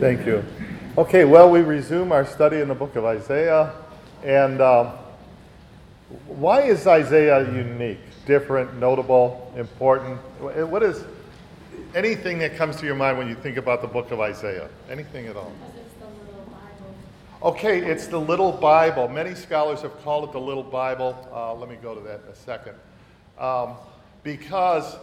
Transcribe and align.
Thank 0.00 0.26
you. 0.26 0.44
Okay, 0.98 1.24
well, 1.24 1.50
we 1.50 1.60
resume 1.60 2.12
our 2.12 2.26
study 2.26 2.60
in 2.60 2.68
the 2.68 2.74
book 2.74 2.96
of 2.96 3.06
Isaiah. 3.06 3.72
And 4.22 4.60
um, 4.60 4.92
why 6.26 6.60
is 6.64 6.86
Isaiah 6.86 7.50
unique, 7.50 8.00
different, 8.26 8.78
notable, 8.78 9.50
important? 9.56 10.18
What 10.38 10.82
is 10.82 11.02
anything 11.94 12.38
that 12.40 12.56
comes 12.56 12.76
to 12.76 12.84
your 12.84 12.94
mind 12.94 13.16
when 13.16 13.26
you 13.26 13.34
think 13.36 13.56
about 13.56 13.80
the 13.80 13.88
book 13.88 14.10
of 14.10 14.20
Isaiah? 14.20 14.68
Anything 14.90 15.28
at 15.28 15.36
all? 15.36 15.50
It's 15.78 15.94
the 15.94 16.06
little 16.06 16.44
Bible. 16.44 16.94
Okay, 17.42 17.78
it's 17.90 18.06
the 18.06 18.20
little 18.20 18.52
Bible. 18.52 19.08
Many 19.08 19.34
scholars 19.34 19.80
have 19.80 19.98
called 20.02 20.28
it 20.28 20.32
the 20.32 20.40
little 20.40 20.62
Bible. 20.62 21.16
Uh, 21.32 21.54
let 21.54 21.70
me 21.70 21.76
go 21.82 21.94
to 21.94 22.02
that 22.02 22.20
in 22.26 22.32
a 22.32 22.36
second. 22.36 22.74
Um, 23.38 23.76
because, 24.22 24.96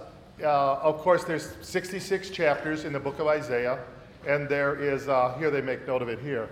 uh, 0.44 0.76
of 0.76 1.00
course, 1.00 1.24
there's 1.24 1.56
66 1.64 2.30
chapters 2.30 2.86
in 2.86 2.94
the 2.94 3.00
book 3.00 3.18
of 3.18 3.26
Isaiah, 3.26 3.80
and 4.28 4.48
there 4.48 4.76
is, 4.76 5.08
uh, 5.08 5.36
here 5.38 5.52
they 5.52 5.62
make 5.62 5.86
note 5.88 6.02
of 6.02 6.10
it 6.10 6.20
here. 6.20 6.50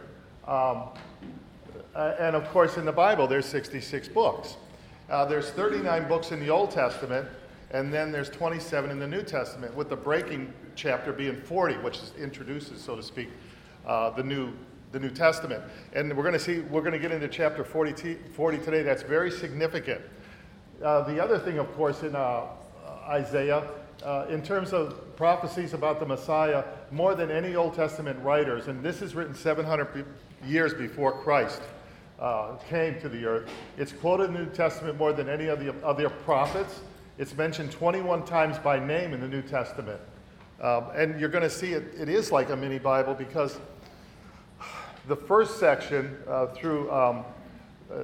Um, 0.48 0.90
and 1.96 2.36
of 2.36 2.48
course, 2.50 2.78
in 2.78 2.86
the 2.86 2.92
Bible, 2.92 3.28
there's 3.28 3.46
66 3.46 4.08
books. 4.10 4.56
Uh, 5.10 5.26
there's 5.26 5.50
39 5.52 6.08
books 6.08 6.32
in 6.32 6.40
the 6.40 6.50
Old 6.50 6.72
Testament, 6.72 7.28
and 7.72 7.94
then 7.94 8.12
there's 8.12 8.30
27 8.30 8.90
in 8.90 9.00
the 9.00 9.08
New 9.08 9.24
Testament, 9.24 9.76
with 9.76 9.90
the 9.90 9.96
breaking 9.96 10.54
chapter 10.76 11.12
being 11.12 11.42
40, 11.42 11.76
which 11.76 11.98
is, 11.98 12.14
introduces, 12.18 12.82
so 12.82 12.96
to 12.96 13.04
speak, 13.04 13.30
uh, 13.86 14.10
the 14.12 14.24
new 14.24 14.54
the 14.92 15.00
New 15.00 15.10
Testament. 15.10 15.64
And 15.94 16.16
we're 16.16 16.24
going 16.24 16.34
to 16.34 16.40
see, 16.40 16.60
we're 16.60 16.82
going 16.82 16.94
to 16.94 17.00
get 17.00 17.12
into 17.12 17.28
chapter 17.28 17.64
40, 17.64 17.94
t- 17.94 18.18
40 18.34 18.58
today. 18.60 18.84
That's 18.84 19.04
very 19.04 19.32
significant. 19.32 20.02
Uh, 20.84 21.04
the 21.04 21.24
other 21.24 21.40
thing, 21.40 21.60
of 21.60 21.74
course, 21.76 22.04
in 22.04 22.16
uh, 22.16 22.48
Isaiah, 23.08 23.68
uh, 24.04 24.26
in 24.30 24.42
terms 24.42 24.74
of 24.74 25.16
prophecies 25.16 25.74
about 25.74 26.00
the 26.00 26.06
Messiah, 26.06 26.64
more 26.92 27.16
than 27.16 27.30
any 27.32 27.56
Old 27.56 27.76
Testament 27.76 28.20
writers, 28.24 28.68
and 28.68 28.84
this 28.84 29.02
is 29.02 29.16
written 29.16 29.36
700 29.36 29.94
be- 29.94 30.04
years 30.48 30.74
before 30.74 31.12
Christ 31.12 31.62
uh, 32.20 32.56
came 32.70 33.00
to 33.02 33.10
the 33.10 33.26
earth. 33.26 33.50
It's 33.78 33.92
quoted 33.92 34.26
in 34.26 34.34
the 34.34 34.40
New 34.42 34.52
Testament 34.52 34.98
more 34.98 35.14
than 35.14 35.30
any 35.30 35.48
of 35.48 35.60
the 35.60 35.74
other 35.86 36.10
prophets. 36.10 36.82
It's 37.18 37.36
mentioned 37.36 37.72
21 37.72 38.26
times 38.26 38.58
by 38.58 38.80
name 38.80 39.14
in 39.14 39.22
the 39.22 39.28
New 39.28 39.42
Testament. 39.42 40.00
Um, 40.62 40.86
and 40.96 41.20
you're 41.20 41.30
going 41.30 41.44
to 41.44 41.50
see 41.50 41.74
it, 41.74 41.94
it 41.98 42.10
is 42.10 42.32
like 42.32 42.50
a 42.50 42.56
mini 42.56 42.80
Bible 42.80 43.14
because 43.14 43.60
the 45.08 45.16
first 45.16 45.60
section 45.60 46.18
uh, 46.28 46.48
through 46.48 46.92
um, 46.92 47.26
uh, 47.92 48.04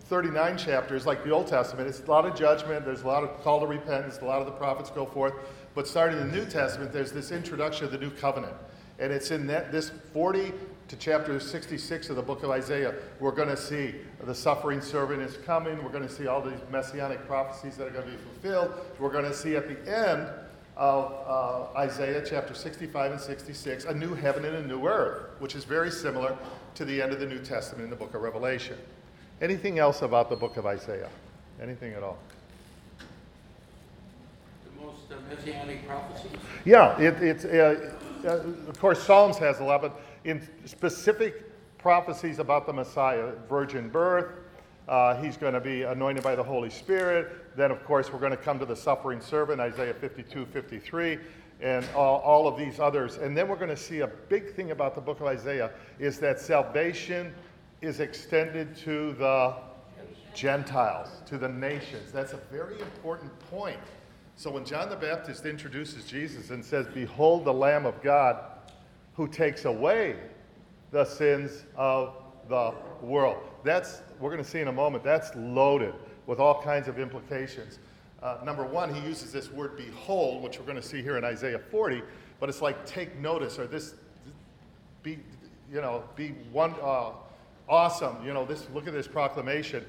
39 0.00 0.56
chapters, 0.56 1.06
like 1.06 1.22
the 1.22 1.30
Old 1.30 1.46
Testament, 1.46 1.88
it's 1.88 2.00
a 2.00 2.10
lot 2.10 2.24
of 2.24 2.34
judgment, 2.34 2.84
there's 2.84 3.02
a 3.02 3.06
lot 3.06 3.22
of 3.22 3.42
call 3.42 3.60
to 3.60 3.66
repentance, 3.66 4.18
a 4.20 4.24
lot 4.24 4.40
of 4.40 4.46
the 4.46 4.52
prophets 4.52 4.90
go 4.90 5.04
forth. 5.04 5.34
But 5.74 5.86
starting 5.86 6.18
in 6.18 6.30
the 6.30 6.36
New 6.36 6.46
Testament, 6.46 6.92
there's 6.92 7.12
this 7.12 7.30
introduction 7.30 7.84
of 7.84 7.92
the 7.92 7.98
new 7.98 8.10
covenant. 8.10 8.54
And 8.98 9.12
it's 9.12 9.30
in 9.30 9.46
that, 9.48 9.72
this 9.72 9.90
40 10.12 10.52
to 10.88 10.96
chapter 10.96 11.38
66 11.40 12.10
of 12.10 12.16
the 12.16 12.22
book 12.22 12.42
of 12.42 12.50
Isaiah, 12.50 12.94
we're 13.20 13.32
going 13.32 13.48
to 13.48 13.56
see 13.56 13.94
the 14.24 14.34
suffering 14.34 14.80
servant 14.80 15.22
is 15.22 15.36
coming. 15.38 15.82
We're 15.82 15.90
going 15.90 16.06
to 16.06 16.12
see 16.12 16.26
all 16.26 16.42
these 16.42 16.60
messianic 16.70 17.26
prophecies 17.26 17.76
that 17.76 17.86
are 17.86 17.90
going 17.90 18.04
to 18.04 18.10
be 18.10 18.18
fulfilled. 18.18 18.72
We're 18.98 19.12
going 19.12 19.24
to 19.24 19.34
see 19.34 19.56
at 19.56 19.68
the 19.68 19.78
end 19.90 20.28
of 20.76 21.12
uh, 21.26 21.78
Isaiah 21.78 22.22
chapter 22.24 22.54
65 22.54 23.12
and 23.12 23.20
66 23.20 23.84
a 23.84 23.94
new 23.94 24.14
heaven 24.14 24.44
and 24.44 24.56
a 24.56 24.66
new 24.66 24.86
earth, 24.86 25.30
which 25.38 25.54
is 25.54 25.64
very 25.64 25.90
similar 25.90 26.36
to 26.74 26.84
the 26.84 27.02
end 27.02 27.12
of 27.12 27.20
the 27.20 27.26
New 27.26 27.40
Testament 27.40 27.84
in 27.84 27.90
the 27.90 27.96
book 27.96 28.14
of 28.14 28.22
Revelation. 28.22 28.78
Anything 29.42 29.80
else 29.80 30.02
about 30.02 30.30
the 30.30 30.36
book 30.36 30.56
of 30.56 30.66
Isaiah? 30.66 31.08
Anything 31.60 31.94
at 31.94 32.04
all? 32.04 32.16
The 34.64 34.86
most 34.86 35.00
uh, 35.10 35.16
messianic 35.28 35.84
prophecies? 35.84 36.30
Yeah, 36.64 36.96
it, 37.00 37.20
it's, 37.20 37.44
uh, 37.44 37.92
uh, 38.24 38.28
of 38.68 38.78
course, 38.78 39.02
Psalms 39.02 39.38
has 39.38 39.58
a 39.58 39.64
lot, 39.64 39.82
but 39.82 40.00
in 40.22 40.48
specific 40.64 41.50
prophecies 41.76 42.38
about 42.38 42.66
the 42.66 42.72
Messiah, 42.72 43.32
virgin 43.48 43.88
birth, 43.88 44.30
uh, 44.86 45.20
he's 45.20 45.36
going 45.36 45.54
to 45.54 45.60
be 45.60 45.82
anointed 45.82 46.22
by 46.22 46.36
the 46.36 46.42
Holy 46.42 46.70
Spirit. 46.70 47.56
Then, 47.56 47.72
of 47.72 47.84
course, 47.84 48.12
we're 48.12 48.20
going 48.20 48.30
to 48.30 48.36
come 48.36 48.60
to 48.60 48.66
the 48.66 48.76
suffering 48.76 49.20
servant, 49.20 49.60
Isaiah 49.60 49.94
52, 49.94 50.46
53, 50.46 51.18
and 51.60 51.84
all, 51.96 52.20
all 52.20 52.46
of 52.46 52.56
these 52.56 52.78
others. 52.78 53.16
And 53.16 53.36
then 53.36 53.48
we're 53.48 53.56
going 53.56 53.70
to 53.70 53.76
see 53.76 54.00
a 54.00 54.06
big 54.06 54.54
thing 54.54 54.70
about 54.70 54.94
the 54.94 55.00
book 55.00 55.20
of 55.20 55.26
Isaiah 55.26 55.72
is 55.98 56.20
that 56.20 56.38
salvation 56.38 57.34
is 57.82 58.00
extended 58.00 58.74
to 58.76 59.12
the 59.14 59.54
Gentiles, 60.34 61.08
to 61.26 61.36
the 61.36 61.48
nations. 61.48 62.12
That's 62.12 62.32
a 62.32 62.40
very 62.50 62.80
important 62.80 63.38
point. 63.50 63.78
So 64.36 64.50
when 64.50 64.64
John 64.64 64.88
the 64.88 64.96
Baptist 64.96 65.44
introduces 65.44 66.06
Jesus 66.06 66.50
and 66.50 66.64
says, 66.64 66.86
Behold 66.94 67.44
the 67.44 67.52
Lamb 67.52 67.84
of 67.84 68.00
God 68.02 68.38
who 69.14 69.28
takes 69.28 69.66
away 69.66 70.16
the 70.90 71.04
sins 71.04 71.64
of 71.76 72.14
the 72.48 72.72
world. 73.02 73.38
That's, 73.64 74.02
we're 74.20 74.30
going 74.30 74.42
to 74.42 74.48
see 74.48 74.60
in 74.60 74.68
a 74.68 74.72
moment, 74.72 75.04
that's 75.04 75.34
loaded 75.36 75.94
with 76.26 76.38
all 76.38 76.62
kinds 76.62 76.88
of 76.88 76.98
implications. 76.98 77.78
Uh, 78.22 78.38
number 78.44 78.64
one, 78.64 78.94
he 78.94 79.00
uses 79.00 79.32
this 79.32 79.50
word 79.50 79.76
behold, 79.76 80.42
which 80.42 80.58
we're 80.58 80.64
going 80.64 80.80
to 80.80 80.82
see 80.82 81.02
here 81.02 81.16
in 81.16 81.24
Isaiah 81.24 81.58
40, 81.58 82.02
but 82.40 82.48
it's 82.48 82.62
like 82.62 82.86
take 82.86 83.18
notice 83.18 83.58
or 83.58 83.66
this, 83.66 83.94
be, 85.02 85.18
you 85.72 85.80
know, 85.80 86.04
be 86.14 86.28
one, 86.52 86.74
uh, 86.82 87.10
awesome. 87.72 88.24
You 88.24 88.34
know, 88.34 88.44
this, 88.44 88.68
look 88.74 88.86
at 88.86 88.92
this 88.92 89.08
proclamation 89.08 89.84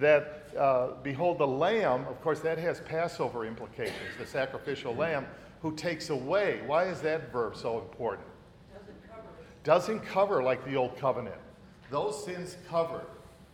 that 0.00 0.48
uh, 0.58 0.88
behold 1.02 1.38
the 1.38 1.46
lamb 1.46 2.04
of 2.08 2.20
course 2.20 2.40
that 2.40 2.58
has 2.58 2.80
passover 2.80 3.46
implications 3.46 3.94
the 4.18 4.26
sacrificial 4.26 4.94
lamb 4.94 5.26
who 5.60 5.74
takes 5.76 6.10
away. 6.10 6.60
Why 6.66 6.84
is 6.86 7.00
that 7.02 7.30
verb 7.30 7.56
so 7.56 7.78
important? 7.78 8.26
Doesn't 8.74 9.08
cover 9.08 9.28
Doesn't 9.62 10.00
cover 10.00 10.42
like 10.42 10.64
the 10.64 10.76
old 10.76 10.96
covenant. 10.96 11.36
Those 11.90 12.24
sins 12.24 12.56
covered 12.68 13.06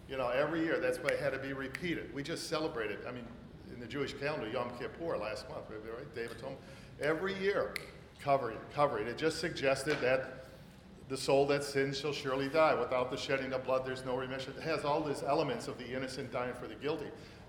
you 0.08 0.16
know 0.16 0.28
every 0.28 0.62
year. 0.64 0.80
That's 0.80 0.98
why 0.98 1.10
it 1.10 1.20
had 1.20 1.32
to 1.34 1.38
be 1.38 1.52
repeated. 1.52 2.14
We 2.14 2.22
just 2.22 2.48
celebrated 2.48 3.00
i 3.06 3.12
mean 3.12 3.26
in 3.74 3.80
the 3.80 3.86
jewish 3.86 4.14
calendar 4.14 4.48
yom 4.48 4.70
kippur 4.78 5.18
last 5.18 5.48
month 5.50 5.64
right? 5.70 6.14
David 6.14 6.38
told 6.38 6.52
me 6.52 6.58
every 7.00 7.38
year 7.38 7.74
covering 8.20 8.58
covering 8.74 9.06
it 9.08 9.18
just 9.18 9.40
suggested 9.40 10.00
that 10.00 10.37
the 11.08 11.16
soul 11.16 11.46
that 11.46 11.64
sins 11.64 11.98
shall 11.98 12.12
surely 12.12 12.48
die. 12.48 12.74
Without 12.74 13.10
the 13.10 13.16
shedding 13.16 13.52
of 13.54 13.64
blood, 13.64 13.84
there's 13.84 14.04
no 14.04 14.16
remission. 14.16 14.52
It 14.58 14.62
has 14.62 14.84
all 14.84 15.02
these 15.02 15.22
elements 15.22 15.66
of 15.66 15.78
the 15.78 15.86
innocent 15.86 16.30
dying 16.30 16.52
for 16.60 16.68
the 16.68 16.74
guilty. 16.74 17.06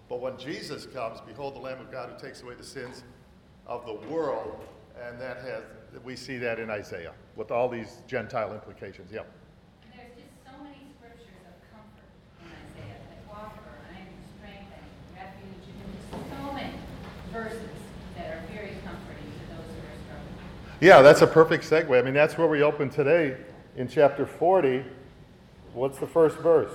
But 0.08 0.22
when 0.22 0.38
Jesus 0.38 0.86
comes, 0.86 1.20
behold 1.22 1.56
the 1.56 1.60
Lamb 1.60 1.80
of 1.80 1.92
God 1.92 2.10
who 2.10 2.20
takes 2.26 2.42
away 2.42 2.56
the 2.56 2.64
sins 2.64 3.04
of 3.68 3.86
the 3.86 3.94
world. 4.10 4.60
And 5.06 5.20
that 5.20 5.38
has, 5.42 5.64
we 6.04 6.16
see 6.16 6.38
that 6.38 6.60
in 6.60 6.70
Isaiah 6.70 7.14
with 7.36 7.52
all 7.52 7.68
these 7.68 7.98
Gentile 8.08 8.54
implications. 8.54 9.12
Yep. 9.12 9.30
There's 9.94 10.08
just 10.16 10.32
so 10.46 10.64
many 10.64 10.80
scriptures 10.98 11.44
of 11.44 11.56
comfort 11.72 12.08
in 12.40 12.48
Isaiah 12.48 12.96
that 13.12 13.34
offer 13.34 13.60
and 13.90 14.08
strength 14.38 14.72
and 14.72 14.88
refuge. 15.16 15.68
And 16.14 16.24
so 16.32 16.54
many 16.54 16.74
verses 17.32 17.70
that 18.16 18.28
are 18.28 18.42
very 18.54 18.76
comforting 18.86 19.28
to 19.28 19.56
those 19.56 19.68
who 19.68 19.84
are 19.84 20.00
struggling. 20.08 20.48
Yeah, 20.80 21.02
that's 21.02 21.22
a 21.22 21.28
perfect 21.28 21.66
segue. 21.70 21.98
I 21.98 22.02
mean, 22.02 22.14
that's 22.14 22.38
where 22.38 22.48
we 22.48 22.64
open 22.64 22.90
today 22.90 23.38
in 23.80 23.88
chapter 23.88 24.26
40. 24.26 24.84
What's 25.74 25.98
the 26.00 26.06
first 26.06 26.38
verse? 26.40 26.72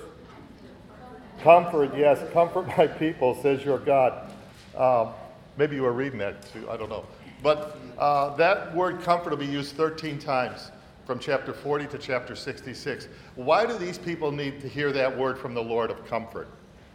Comfort, 1.42 1.94
yes, 1.94 2.18
comfort 2.32 2.66
my 2.78 2.86
people, 2.86 3.40
says 3.42 3.62
your 3.62 3.78
God. 3.78 4.32
Um, 4.76 5.10
maybe 5.58 5.76
you 5.76 5.82
were 5.82 5.92
reading 5.92 6.18
that 6.20 6.50
too, 6.50 6.68
I 6.70 6.78
don't 6.78 6.88
know. 6.88 7.04
But 7.42 7.78
uh, 7.98 8.34
that 8.36 8.74
word 8.74 9.02
comfort 9.02 9.30
will 9.30 9.36
be 9.36 9.46
used 9.46 9.76
13 9.76 10.18
times 10.18 10.72
from 11.06 11.18
chapter 11.18 11.52
40 11.52 11.88
to 11.88 11.98
chapter 11.98 12.34
66. 12.34 13.08
Why 13.34 13.66
do 13.66 13.76
these 13.76 13.98
people 13.98 14.32
need 14.32 14.62
to 14.62 14.68
hear 14.68 14.90
that 14.92 15.14
word 15.14 15.38
from 15.38 15.52
the 15.52 15.62
Lord 15.62 15.90
of 15.90 16.06
comfort? 16.06 16.48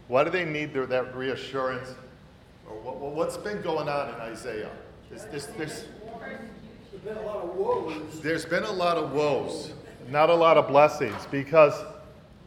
Why 0.07 0.23
do 0.23 0.31
they 0.31 0.43
need 0.43 0.73
their, 0.73 0.87
that 0.87 1.15
reassurance? 1.15 1.93
Or 2.67 2.75
what, 2.79 2.97
what's 2.97 3.37
been 3.37 3.61
going 3.61 3.87
on 3.87 4.09
in 4.09 4.15
Isaiah? 4.15 4.71
Is 5.13 5.25
this, 5.25 5.45
this, 5.45 5.85
There's 6.91 7.03
been 7.03 7.17
a 7.17 7.27
lot 7.27 7.37
of 7.37 7.55
woes. 7.55 8.21
there's 8.21 8.45
been 8.45 8.63
a 8.63 8.71
lot 8.71 8.97
of 8.97 9.11
woes, 9.11 9.71
not 10.11 10.29
a 10.29 10.35
lot 10.35 10.57
of 10.57 10.67
blessings, 10.67 11.27
because 11.31 11.73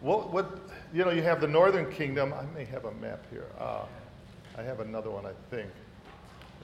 what, 0.01 0.33
what 0.33 0.59
you 0.93 1.05
know, 1.05 1.11
you 1.11 1.23
have 1.23 1.41
the 1.41 1.49
northern 1.49 1.91
kingdom. 1.91 2.35
I 2.35 2.45
may 2.55 2.65
have 2.67 2.85
a 2.85 2.93
map 2.93 3.25
here. 3.31 3.47
Uh, 3.59 3.83
I 4.59 4.63
have 4.63 4.81
another 4.81 5.11
one, 5.11 5.25
I 5.25 5.33
think. 5.51 5.71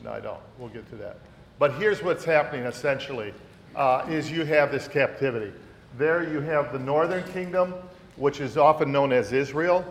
No, 0.04 0.12
I 0.12 0.20
don't. 0.20 0.40
We'll 0.58 0.68
get 0.68 0.88
to 0.90 0.96
that. 0.96 1.18
But 1.58 1.74
here's 1.74 2.02
what's 2.02 2.24
happening 2.24 2.66
essentially: 2.66 3.32
uh, 3.74 4.06
is 4.08 4.30
you 4.30 4.44
have 4.44 4.70
this 4.70 4.86
captivity. 4.86 5.52
There 5.96 6.30
you 6.30 6.40
have 6.40 6.72
the 6.72 6.78
northern 6.78 7.24
kingdom, 7.32 7.74
which 8.16 8.40
is 8.40 8.56
often 8.56 8.92
known 8.92 9.12
as 9.12 9.32
Israel. 9.32 9.84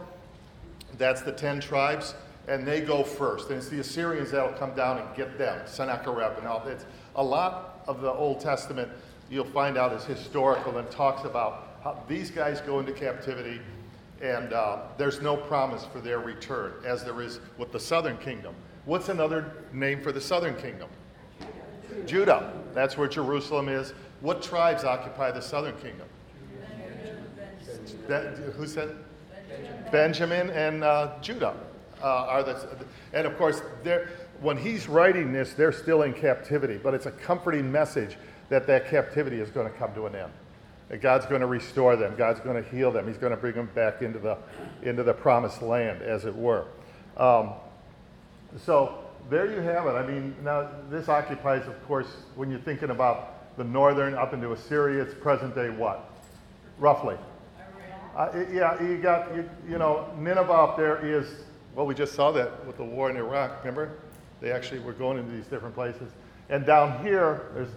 That's 0.97 1.21
the 1.21 1.31
ten 1.31 1.59
tribes, 1.59 2.15
and 2.47 2.65
they 2.65 2.81
go 2.81 3.03
first. 3.03 3.49
And 3.49 3.57
it's 3.57 3.69
the 3.69 3.79
Assyrians 3.79 4.31
that'll 4.31 4.53
come 4.53 4.75
down 4.75 4.99
and 4.99 5.15
get 5.15 5.37
them, 5.37 5.59
Sennacherib 5.65 6.37
and 6.37 6.47
all. 6.47 6.65
It's 6.67 6.85
a 7.15 7.23
lot 7.23 7.81
of 7.87 8.01
the 8.01 8.11
Old 8.11 8.39
Testament 8.39 8.89
you'll 9.29 9.45
find 9.45 9.77
out 9.77 9.93
is 9.93 10.03
historical 10.05 10.77
and 10.77 10.89
talks 10.89 11.25
about 11.25 11.79
how 11.83 12.01
these 12.07 12.31
guys 12.31 12.61
go 12.61 12.79
into 12.79 12.91
captivity, 12.91 13.61
and 14.21 14.53
uh, 14.53 14.79
there's 14.97 15.21
no 15.21 15.37
promise 15.37 15.85
for 15.85 15.99
their 15.99 16.19
return, 16.19 16.73
as 16.85 17.03
there 17.03 17.21
is 17.21 17.39
with 17.57 17.71
the 17.71 17.79
southern 17.79 18.17
kingdom. 18.17 18.55
What's 18.85 19.09
another 19.09 19.51
name 19.73 20.01
for 20.01 20.11
the 20.11 20.21
southern 20.21 20.55
kingdom? 20.55 20.89
Judah. 22.05 22.53
That's 22.73 22.97
where 22.97 23.07
Jerusalem 23.07 23.69
is. 23.69 23.93
What 24.21 24.41
tribes 24.41 24.83
occupy 24.83 25.31
the 25.31 25.41
southern 25.41 25.75
kingdom? 25.77 26.07
That, 28.07 28.37
who 28.55 28.65
said? 28.67 28.95
Benjamin 29.91 30.49
and 30.51 30.83
uh, 30.83 31.13
Judah 31.21 31.55
uh, 32.01 32.05
are 32.05 32.43
the, 32.43 32.67
and 33.13 33.25
of 33.25 33.37
course, 33.37 33.61
when 34.41 34.57
he's 34.57 34.87
writing 34.87 35.31
this, 35.31 35.53
they're 35.53 35.71
still 35.71 36.03
in 36.03 36.13
captivity, 36.13 36.77
but 36.77 36.93
it's 36.93 37.05
a 37.05 37.11
comforting 37.11 37.71
message 37.71 38.17
that 38.49 38.67
that 38.67 38.89
captivity 38.89 39.39
is 39.39 39.49
going 39.49 39.71
to 39.71 39.77
come 39.77 39.93
to 39.93 40.05
an 40.05 40.15
end. 40.15 40.31
God's 41.01 41.25
going 41.25 41.41
to 41.41 41.47
restore 41.47 41.97
them. 41.97 42.15
God's 42.15 42.39
going 42.39 42.63
to 42.63 42.69
heal 42.69 42.91
them. 42.91 43.07
He's 43.07 43.17
going 43.17 43.31
to 43.31 43.37
bring 43.37 43.55
them 43.55 43.69
back 43.75 44.01
into 44.01 44.19
the, 44.19 44.37
into 44.83 45.03
the 45.03 45.13
promised 45.13 45.61
land, 45.61 46.01
as 46.01 46.23
it 46.23 46.33
were. 46.33 46.65
Um, 47.17 47.51
so 48.57 48.99
there 49.29 49.51
you 49.51 49.59
have 49.59 49.85
it. 49.85 49.91
I 49.91 50.07
mean, 50.07 50.33
now 50.43 50.69
this 50.89 51.09
occupies, 51.09 51.67
of 51.67 51.85
course, 51.87 52.07
when 52.35 52.49
you're 52.49 52.59
thinking 52.59 52.91
about 52.91 53.57
the 53.57 53.65
northern 53.65 54.13
up 54.13 54.33
into 54.33 54.53
Assyria, 54.53 55.03
it's 55.03 55.13
present 55.13 55.55
day 55.55 55.69
what? 55.69 56.09
Roughly. 56.77 57.17
Uh, 58.15 58.45
yeah, 58.51 58.81
you 58.81 58.97
got, 58.97 59.35
you, 59.35 59.47
you 59.69 59.77
know, 59.77 60.09
Nineveh 60.17 60.51
up 60.51 60.77
there 60.77 61.05
is, 61.05 61.27
well, 61.75 61.85
we 61.85 61.93
just 61.93 62.13
saw 62.13 62.31
that 62.31 62.65
with 62.65 62.77
the 62.77 62.83
war 62.83 63.09
in 63.09 63.17
Iraq, 63.17 63.59
remember? 63.59 63.91
They 64.39 64.51
actually 64.51 64.79
were 64.79 64.93
going 64.93 65.17
into 65.17 65.31
these 65.31 65.45
different 65.47 65.75
places. 65.75 66.09
And 66.49 66.65
down 66.65 67.03
here, 67.03 67.47
there's 67.53 67.69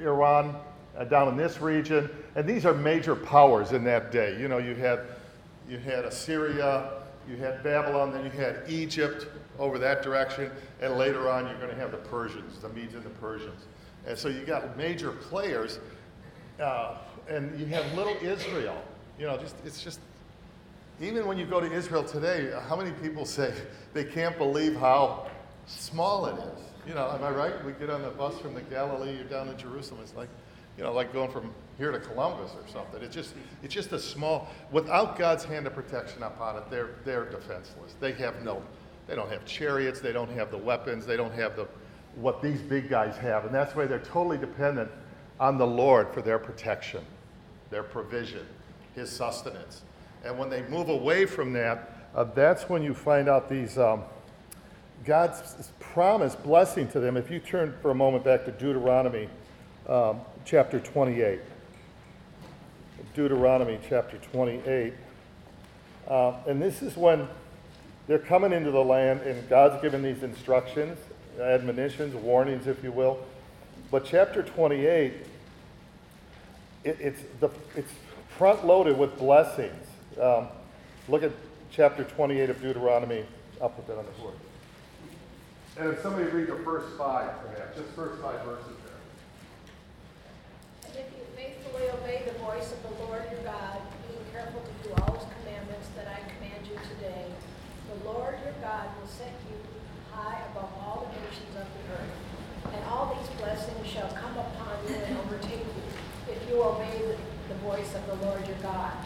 Iran, 0.00 0.56
uh, 0.96 1.04
down 1.04 1.28
in 1.28 1.36
this 1.36 1.60
region, 1.60 2.10
and 2.34 2.46
these 2.46 2.66
are 2.66 2.74
major 2.74 3.16
powers 3.16 3.72
in 3.72 3.84
that 3.84 4.12
day. 4.12 4.38
You 4.38 4.48
know, 4.48 4.58
you 4.58 4.74
had, 4.74 5.00
you 5.68 5.78
had 5.78 6.04
Assyria, 6.04 6.90
you 7.28 7.36
had 7.36 7.62
Babylon, 7.62 8.12
then 8.12 8.24
you 8.24 8.30
had 8.30 8.62
Egypt 8.68 9.26
over 9.58 9.78
that 9.78 10.02
direction, 10.02 10.50
and 10.80 10.94
later 10.96 11.28
on 11.30 11.46
you're 11.46 11.58
going 11.58 11.70
to 11.70 11.76
have 11.76 11.90
the 11.90 11.98
Persians, 11.98 12.58
the 12.58 12.68
Medes 12.70 12.94
and 12.94 13.04
the 13.04 13.10
Persians. 13.10 13.66
And 14.06 14.16
so 14.16 14.28
you 14.28 14.44
got 14.44 14.76
major 14.76 15.10
players, 15.10 15.80
uh, 16.60 16.96
and 17.28 17.58
you 17.58 17.66
have 17.66 17.92
little 17.94 18.16
Israel. 18.22 18.82
You 19.18 19.26
know, 19.26 19.36
just 19.36 19.56
it's 19.64 19.82
just 19.82 20.00
even 21.00 21.26
when 21.26 21.38
you 21.38 21.46
go 21.46 21.60
to 21.60 21.70
Israel 21.70 22.02
today, 22.04 22.52
how 22.68 22.76
many 22.76 22.92
people 23.02 23.24
say 23.24 23.52
they 23.94 24.04
can't 24.04 24.36
believe 24.38 24.76
how 24.76 25.28
small 25.66 26.26
it 26.26 26.36
is? 26.36 26.67
You 26.88 26.94
know, 26.94 27.10
am 27.10 27.22
I 27.22 27.30
right? 27.30 27.64
We 27.66 27.72
get 27.72 27.90
on 27.90 28.00
the 28.00 28.08
bus 28.08 28.38
from 28.40 28.54
the 28.54 28.62
Galilee, 28.62 29.14
you're 29.14 29.24
down 29.24 29.48
in 29.48 29.58
Jerusalem. 29.58 30.00
It's 30.02 30.14
like, 30.14 30.30
you 30.78 30.82
know, 30.82 30.90
like 30.90 31.12
going 31.12 31.30
from 31.30 31.52
here 31.76 31.92
to 31.92 32.00
Columbus 32.00 32.52
or 32.52 32.66
something. 32.72 33.02
It's 33.02 33.14
just, 33.14 33.34
it's 33.62 33.74
just 33.74 33.92
a 33.92 33.98
small. 33.98 34.48
Without 34.72 35.18
God's 35.18 35.44
hand 35.44 35.66
of 35.66 35.74
protection 35.74 36.22
upon 36.22 36.56
it, 36.56 36.70
they're 36.70 36.90
they're 37.04 37.26
defenseless. 37.26 37.94
They 38.00 38.12
have 38.12 38.42
no, 38.42 38.62
they 39.06 39.14
don't 39.14 39.30
have 39.30 39.44
chariots. 39.44 40.00
They 40.00 40.14
don't 40.14 40.30
have 40.30 40.50
the 40.50 40.56
weapons. 40.56 41.04
They 41.04 41.18
don't 41.18 41.34
have 41.34 41.56
the 41.56 41.68
what 42.14 42.40
these 42.40 42.62
big 42.62 42.88
guys 42.88 43.18
have, 43.18 43.44
and 43.44 43.54
that's 43.54 43.76
why 43.76 43.84
they're 43.84 43.98
totally 43.98 44.38
dependent 44.38 44.90
on 45.38 45.58
the 45.58 45.66
Lord 45.66 46.08
for 46.14 46.22
their 46.22 46.38
protection, 46.38 47.04
their 47.68 47.82
provision, 47.82 48.46
His 48.94 49.10
sustenance. 49.10 49.82
And 50.24 50.38
when 50.38 50.48
they 50.48 50.62
move 50.62 50.88
away 50.88 51.26
from 51.26 51.52
that, 51.52 52.08
uh, 52.14 52.24
that's 52.24 52.70
when 52.70 52.82
you 52.82 52.94
find 52.94 53.28
out 53.28 53.50
these 53.50 53.76
um, 53.76 54.04
God's 55.04 55.70
promised 55.78 56.42
blessing 56.42 56.88
to 56.88 57.00
them. 57.00 57.16
If 57.16 57.30
you 57.30 57.38
turn 57.38 57.74
for 57.80 57.90
a 57.90 57.94
moment 57.94 58.24
back 58.24 58.44
to 58.44 58.52
Deuteronomy 58.52 59.28
um, 59.88 60.20
chapter 60.44 60.80
28, 60.80 61.40
Deuteronomy 63.14 63.78
chapter 63.88 64.18
28, 64.18 64.92
uh, 66.08 66.32
and 66.46 66.60
this 66.60 66.82
is 66.82 66.96
when 66.96 67.28
they're 68.06 68.18
coming 68.18 68.52
into 68.52 68.70
the 68.70 68.82
land, 68.82 69.20
and 69.22 69.48
God's 69.48 69.80
given 69.82 70.02
these 70.02 70.22
instructions, 70.22 70.98
admonitions, 71.40 72.14
warnings, 72.14 72.66
if 72.66 72.82
you 72.82 72.92
will. 72.92 73.18
But 73.90 74.04
chapter 74.04 74.42
28, 74.42 75.12
it, 76.84 76.96
it's, 77.00 77.20
the, 77.40 77.50
it's 77.76 77.92
front 78.36 78.66
loaded 78.66 78.98
with 78.98 79.16
blessings. 79.18 79.86
Um, 80.20 80.48
look 81.08 81.22
at 81.22 81.32
chapter 81.70 82.04
28 82.04 82.50
of 82.50 82.60
Deuteronomy. 82.60 83.24
I'll 83.60 83.68
put 83.68 83.86
that 83.86 83.98
on 83.98 84.04
the 84.04 84.12
board. 84.12 84.34
And 85.78 85.94
if 85.94 86.02
somebody 86.02 86.26
read 86.34 86.48
the 86.48 86.58
first 86.66 86.90
five, 86.98 87.30
perhaps, 87.46 87.78
just 87.78 87.94
first 87.94 88.20
five 88.20 88.42
verses 88.42 88.74
there. 88.82 88.98
And 90.90 90.94
if 90.98 91.06
you 91.14 91.22
faithfully 91.38 91.86
obey 91.94 92.26
the 92.26 92.34
voice 92.42 92.74
of 92.74 92.82
the 92.82 93.06
Lord 93.06 93.22
your 93.30 93.46
God, 93.46 93.78
being 94.10 94.26
careful 94.34 94.58
to 94.58 94.74
do 94.82 94.90
all 94.98 95.14
his 95.14 95.22
commandments 95.38 95.86
that 95.94 96.10
I 96.10 96.18
command 96.34 96.66
you 96.66 96.74
today, 96.82 97.30
the 97.94 98.10
Lord 98.10 98.42
your 98.42 98.58
God 98.58 98.90
will 98.98 99.06
set 99.06 99.30
you 99.46 99.54
high 100.10 100.42
above 100.50 100.66
all 100.82 101.06
the 101.06 101.14
nations 101.22 101.54
of 101.54 101.70
the 101.70 101.82
earth. 101.94 102.74
And 102.74 102.82
all 102.90 103.14
these 103.14 103.30
blessings 103.38 103.86
shall 103.86 104.10
come 104.18 104.34
upon 104.34 104.82
you 104.82 104.98
and 104.98 105.14
overtake 105.22 105.62
you, 105.62 105.86
if 106.26 106.42
you 106.50 106.58
obey 106.58 107.06
the, 107.06 107.54
the 107.54 107.58
voice 107.62 107.94
of 107.94 108.02
the 108.10 108.26
Lord 108.26 108.42
your 108.50 108.58
God. 108.66 108.98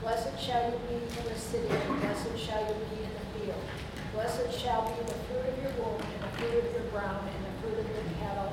Blessed 0.00 0.38
shall 0.38 0.70
you 0.70 0.78
be 0.86 1.02
in 1.02 1.24
the 1.26 1.34
city, 1.34 1.66
and 1.66 1.98
blessed 1.98 2.38
shall 2.38 2.62
you 2.62 2.78
be 2.94 3.02
in 3.02 3.10
the 3.10 3.26
field. 3.34 3.66
Blessed 4.12 4.60
shall 4.60 4.82
be 4.88 5.02
the 5.04 5.14
fruit 5.14 5.46
of 5.48 5.62
your 5.62 5.72
womb, 5.82 6.00
and 6.00 6.22
the 6.22 6.36
fruit 6.36 6.64
of 6.64 6.72
your 6.72 6.90
ground, 6.90 7.26
and 7.28 7.44
the 7.46 7.62
fruit 7.62 7.78
of 7.78 7.88
your 7.88 8.04
cattle, 8.20 8.52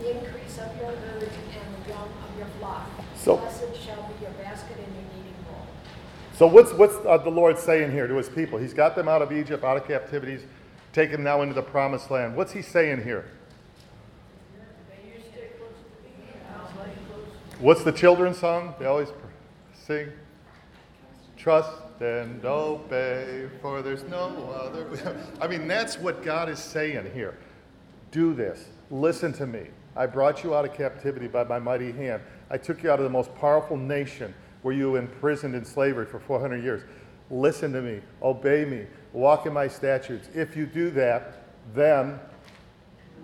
the 0.00 0.10
increase 0.10 0.58
of 0.58 0.76
your 0.76 0.90
herds, 0.90 1.32
and 1.32 1.84
the 1.84 1.88
young 1.90 2.08
of 2.08 2.38
your 2.38 2.48
flock. 2.58 2.88
So- 3.14 3.36
Blessed 3.36 3.80
shall 3.80 4.02
be 4.02 4.22
your 4.22 4.32
basket 4.32 4.76
and 4.78 4.94
your 4.94 5.04
kneading 5.14 5.44
bowl. 5.44 5.66
So 6.34 6.46
what's, 6.48 6.72
what's 6.72 6.96
uh, 7.06 7.18
the 7.18 7.30
Lord 7.30 7.58
saying 7.58 7.92
here 7.92 8.08
to 8.08 8.14
his 8.16 8.28
people? 8.28 8.58
He's 8.58 8.74
got 8.74 8.96
them 8.96 9.06
out 9.08 9.22
of 9.22 9.32
Egypt, 9.32 9.62
out 9.62 9.76
of 9.76 9.86
captivities, 9.86 10.42
taken 10.92 11.12
them 11.12 11.24
now 11.24 11.42
into 11.42 11.54
the 11.54 11.62
promised 11.62 12.10
land. 12.10 12.36
What's 12.36 12.52
he 12.52 12.62
saying 12.62 13.04
here? 13.04 13.26
What's 17.58 17.82
the 17.84 17.92
children's 17.92 18.38
song? 18.38 18.74
They 18.78 18.84
always 18.84 19.08
sing. 19.86 20.12
Trust 21.38 21.70
and 22.00 22.44
obey, 22.44 23.48
for 23.60 23.82
there's 23.82 24.04
no 24.04 24.28
other. 24.54 25.16
I 25.40 25.46
mean, 25.46 25.66
that's 25.66 25.98
what 25.98 26.22
God 26.22 26.48
is 26.48 26.58
saying 26.58 27.10
here. 27.14 27.36
Do 28.10 28.34
this. 28.34 28.66
Listen 28.90 29.32
to 29.34 29.46
me. 29.46 29.68
I 29.96 30.06
brought 30.06 30.44
you 30.44 30.54
out 30.54 30.64
of 30.64 30.74
captivity 30.74 31.26
by 31.26 31.44
my 31.44 31.58
mighty 31.58 31.90
hand. 31.92 32.22
I 32.50 32.58
took 32.58 32.82
you 32.82 32.90
out 32.90 32.98
of 32.98 33.04
the 33.04 33.10
most 33.10 33.34
powerful 33.36 33.76
nation 33.76 34.34
where 34.62 34.74
you 34.74 34.92
were 34.92 34.98
imprisoned 34.98 35.54
in 35.54 35.64
slavery 35.64 36.06
for 36.06 36.18
400 36.18 36.62
years. 36.62 36.82
Listen 37.30 37.72
to 37.72 37.80
me. 37.80 38.00
Obey 38.22 38.64
me. 38.64 38.86
Walk 39.12 39.46
in 39.46 39.52
my 39.52 39.68
statutes. 39.68 40.28
If 40.34 40.56
you 40.56 40.66
do 40.66 40.90
that, 40.90 41.42
then 41.74 42.20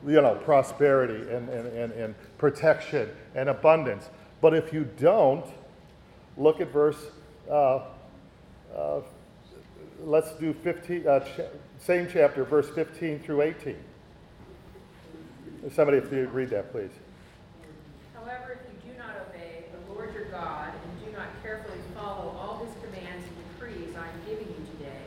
you 0.07 0.21
know, 0.21 0.35
prosperity 0.35 1.31
and, 1.33 1.49
and, 1.49 1.67
and, 1.69 1.93
and 1.93 2.15
protection 2.39 3.09
and 3.35 3.49
abundance. 3.49 4.11
But 4.41 4.55
if 4.55 4.73
you 4.73 4.89
don't, 4.99 5.47
look 6.37 6.61
at 6.61 6.73
verse, 6.73 6.99
uh, 7.51 7.81
uh, 8.77 9.01
let's 10.05 10.33
do 10.33 10.53
15, 10.53 11.07
uh, 11.07 11.25
same 11.79 12.09
chapter, 12.13 12.45
verse 12.45 12.69
15 12.71 13.21
through 13.21 13.43
18. 13.43 13.77
Somebody, 15.73 15.99
if 15.99 16.13
you 16.13 16.27
read 16.29 16.51
that, 16.51 16.73
please. 16.73 16.91
However, 18.15 18.59
if 18.59 18.73
you 18.73 18.93
do 18.93 18.99
not 18.99 19.15
obey 19.29 19.65
the 19.71 19.93
Lord 19.93 20.13
your 20.13 20.25
God 20.25 20.73
and 20.73 21.07
do 21.07 21.17
not 21.17 21.29
carefully 21.43 21.79
follow 21.95 22.35
all 22.37 22.67
his 22.67 22.75
commands 22.83 23.25
and 23.25 23.37
decrees 23.55 23.95
I 23.97 24.09
am 24.09 24.21
giving 24.27 24.49
you 24.49 24.67
today, 24.79 25.03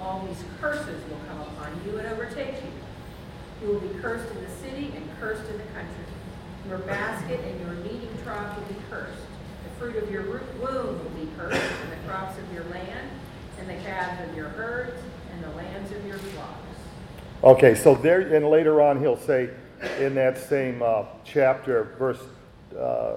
all 0.00 0.26
these 0.26 0.42
curses 0.60 1.00
will 1.08 1.20
come 1.28 1.40
upon 1.40 1.80
you 1.86 1.98
and 1.98 2.08
overtake 2.08 2.54
you. 2.62 2.72
You 3.62 3.74
will 3.74 3.80
be 3.80 3.94
cursed 4.00 4.28
in 4.32 4.42
the 4.42 4.50
city 4.50 4.92
and 4.96 5.08
cursed 5.20 5.48
in 5.48 5.56
the 5.56 5.64
country. 5.74 6.04
Your 6.68 6.78
basket 6.78 7.40
and 7.44 7.60
your 7.60 7.74
kneading 7.84 8.10
trough 8.24 8.58
will 8.58 8.66
be 8.66 8.80
cursed. 8.90 9.22
Fruit 9.82 9.96
of 9.96 10.12
your 10.12 10.22
womb 10.22 11.02
will 11.02 11.10
be 11.10 11.28
cursed, 11.36 11.60
and 11.60 11.90
the 11.90 12.08
crops 12.08 12.38
of 12.38 12.52
your 12.54 12.62
land, 12.66 13.10
and 13.58 13.68
the 13.68 13.74
calves 13.82 14.30
of 14.30 14.36
your 14.36 14.48
herds, 14.50 14.96
and 15.32 15.42
the 15.42 15.50
lambs 15.56 15.90
of 15.90 16.06
your 16.06 16.18
flocks. 16.18 16.78
Okay, 17.42 17.74
so 17.74 17.96
there, 17.96 18.20
and 18.20 18.48
later 18.48 18.80
on, 18.80 19.00
he'll 19.00 19.18
say 19.18 19.50
in 19.98 20.14
that 20.14 20.38
same 20.38 20.84
uh, 20.84 21.06
chapter, 21.24 21.96
verse 21.98 22.20
uh, 22.78 23.14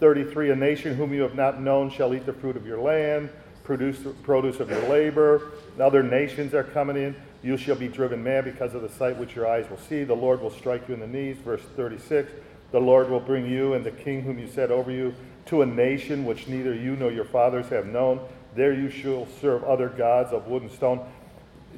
33 0.00 0.50
A 0.50 0.56
nation 0.56 0.96
whom 0.96 1.14
you 1.14 1.22
have 1.22 1.36
not 1.36 1.60
known 1.60 1.88
shall 1.88 2.12
eat 2.14 2.26
the 2.26 2.32
fruit 2.32 2.56
of 2.56 2.66
your 2.66 2.80
land, 2.80 3.30
produce 3.62 4.00
produce 4.24 4.58
of 4.58 4.70
your 4.70 4.82
labor. 4.88 5.52
And 5.74 5.82
other 5.82 6.02
nations 6.02 6.52
are 6.52 6.64
coming 6.64 6.96
in. 6.96 7.14
You 7.44 7.56
shall 7.56 7.76
be 7.76 7.86
driven 7.86 8.24
mad 8.24 8.44
because 8.44 8.74
of 8.74 8.82
the 8.82 8.88
sight 8.88 9.16
which 9.18 9.36
your 9.36 9.46
eyes 9.46 9.70
will 9.70 9.78
see. 9.78 10.02
The 10.02 10.16
Lord 10.16 10.42
will 10.42 10.50
strike 10.50 10.88
you 10.88 10.94
in 10.94 11.00
the 11.00 11.06
knees. 11.06 11.36
Verse 11.36 11.62
36 11.76 12.32
The 12.72 12.80
Lord 12.80 13.08
will 13.08 13.20
bring 13.20 13.48
you 13.48 13.74
and 13.74 13.86
the 13.86 13.92
king 13.92 14.22
whom 14.22 14.40
you 14.40 14.48
set 14.48 14.72
over 14.72 14.90
you 14.90 15.14
to 15.46 15.62
a 15.62 15.66
nation 15.66 16.24
which 16.24 16.48
neither 16.48 16.74
you 16.74 16.96
nor 16.96 17.10
your 17.10 17.24
fathers 17.24 17.66
have 17.68 17.86
known. 17.86 18.20
There 18.54 18.72
you 18.72 18.90
shall 18.90 19.26
serve 19.40 19.64
other 19.64 19.88
gods 19.88 20.32
of 20.32 20.46
wood 20.46 20.62
and 20.62 20.70
stone 20.70 21.00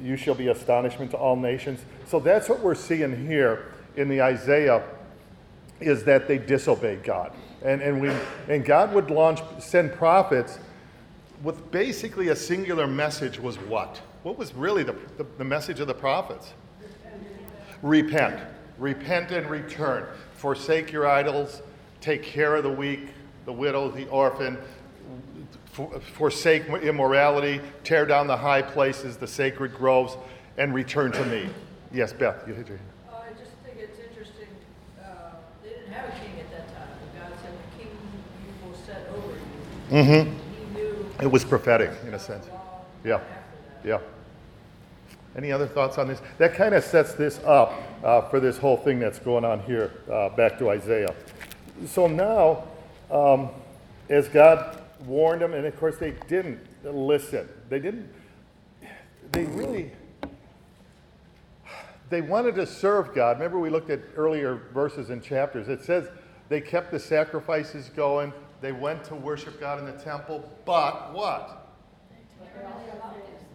you 0.03 0.17
shall 0.17 0.35
be 0.35 0.49
astonishment 0.49 1.11
to 1.13 1.17
all 1.17 1.37
nations. 1.37 1.85
So 2.07 2.19
that's 2.19 2.49
what 2.49 2.61
we're 2.61 2.75
seeing 2.75 3.27
here 3.27 3.67
in 3.97 4.09
the 4.09 4.23
Isaiah 4.23 4.83
is 5.81 6.05
that 6.05 6.29
they 6.29 6.39
disobeyed 6.39 7.05
God. 7.05 7.33
And, 7.63 7.81
and, 7.81 8.01
we, 8.01 8.11
and 8.49 8.65
God 8.65 8.93
would 8.93 9.11
launch, 9.11 9.41
send 9.59 9.93
prophets 9.93 10.59
with 11.43 11.71
basically 11.71 12.29
a 12.29 12.37
singular 12.37 12.87
message 12.87 13.39
was 13.39 13.57
what? 13.57 14.01
What 14.23 14.39
was 14.39 14.55
really 14.55 14.83
the, 14.83 14.97
the, 15.17 15.27
the 15.39 15.45
message 15.45 15.81
of 15.81 15.87
the 15.87 15.95
prophets? 15.95 16.53
Repent. 17.83 18.41
Repent 18.79 19.31
and 19.31 19.49
return. 19.49 20.07
Forsake 20.35 20.91
your 20.91 21.07
idols. 21.07 21.63
take 22.01 22.23
care 22.23 22.57
of 22.57 22.65
the 22.65 22.71
weak, 22.71 23.09
the 23.45 23.53
widow, 23.53 23.91
the 23.91 24.09
orphan, 24.09 24.59
for- 25.67 26.01
forsake 26.01 26.67
immorality, 26.69 27.61
tear 27.83 28.07
down 28.07 28.27
the 28.27 28.37
high 28.37 28.63
places, 28.63 29.17
the 29.17 29.27
sacred 29.27 29.75
groves, 29.75 30.17
and 30.57 30.73
return 30.75 31.13
to 31.13 31.25
me. 31.27 31.49
Yes, 31.93 32.13
Beth, 32.13 32.43
you 32.47 32.55
hit 32.55 32.69
your 32.69 32.77
hand. 32.77 32.89
Uh, 33.11 33.17
I 33.17 33.33
just 33.39 33.53
think 33.65 33.79
it's 33.79 33.99
interesting, 33.99 34.49
uh, 35.03 35.07
they 35.63 35.71
didn't 35.71 35.93
have 35.93 36.09
a 36.09 36.13
king 36.19 36.41
at 36.41 36.51
that 36.51 36.69
time, 36.75 36.89
but 37.01 37.29
God 37.29 37.39
said, 37.43 37.53
the 37.53 37.83
king 37.83 37.91
you 38.47 38.69
will 38.69 38.77
set 38.77 39.09
over 39.15 39.33
you. 39.33 40.03
Mm-hmm. 40.03 40.75
He 40.75 40.81
knew. 40.81 41.07
It 41.21 41.31
was 41.31 41.45
prophetic 41.45 41.91
in 42.07 42.15
a 42.15 42.19
sense. 42.19 42.47
Yeah. 43.05 43.21
Yeah. 43.85 43.99
Any 45.37 45.51
other 45.51 45.67
thoughts 45.67 45.99
on 45.99 46.07
this? 46.07 46.23
That 46.39 46.55
kind 46.55 46.75
of 46.75 46.85
sets 46.85 47.15
this 47.15 47.41
up 47.45 47.75
uh, 48.05 48.23
for 48.23 48.39
this 48.39 48.57
whole 48.57 48.77
thing 48.77 49.01
that's 49.01 49.19
going 49.19 49.45
on 49.45 49.61
here, 49.61 49.93
uh, 50.11 50.29
back 50.31 50.59
to 50.61 50.71
Isaiah. 50.71 51.13
So 51.87 52.07
now, 52.07 52.65
um, 53.15 53.49
as 54.11 54.29
God 54.29 54.83
warned 55.07 55.41
them, 55.41 55.55
and 55.55 55.65
of 55.65 55.79
course 55.79 55.97
they 55.97 56.11
didn't 56.29 56.61
listen, 56.83 57.49
they 57.69 57.79
didn't, 57.79 58.09
they 59.33 59.45
really, 59.45 59.93
they 62.11 62.21
wanted 62.21 62.57
to 62.57 62.67
serve 62.67 63.15
God. 63.15 63.39
Remember, 63.39 63.59
we 63.59 63.71
looked 63.71 63.91
at 63.91 64.01
earlier 64.17 64.57
verses 64.75 65.11
and 65.11 65.23
chapters. 65.23 65.69
It 65.69 65.83
says 65.83 66.09
they 66.49 66.61
kept 66.61 66.91
the 66.91 66.99
sacrifices 66.99 67.89
going, 67.95 68.33
they 68.61 68.73
went 68.73 69.05
to 69.05 69.15
worship 69.15 69.61
God 69.61 69.79
in 69.79 69.87
the 69.87 69.93
temple, 69.93 70.51
but 70.65 71.13
what? 71.15 71.61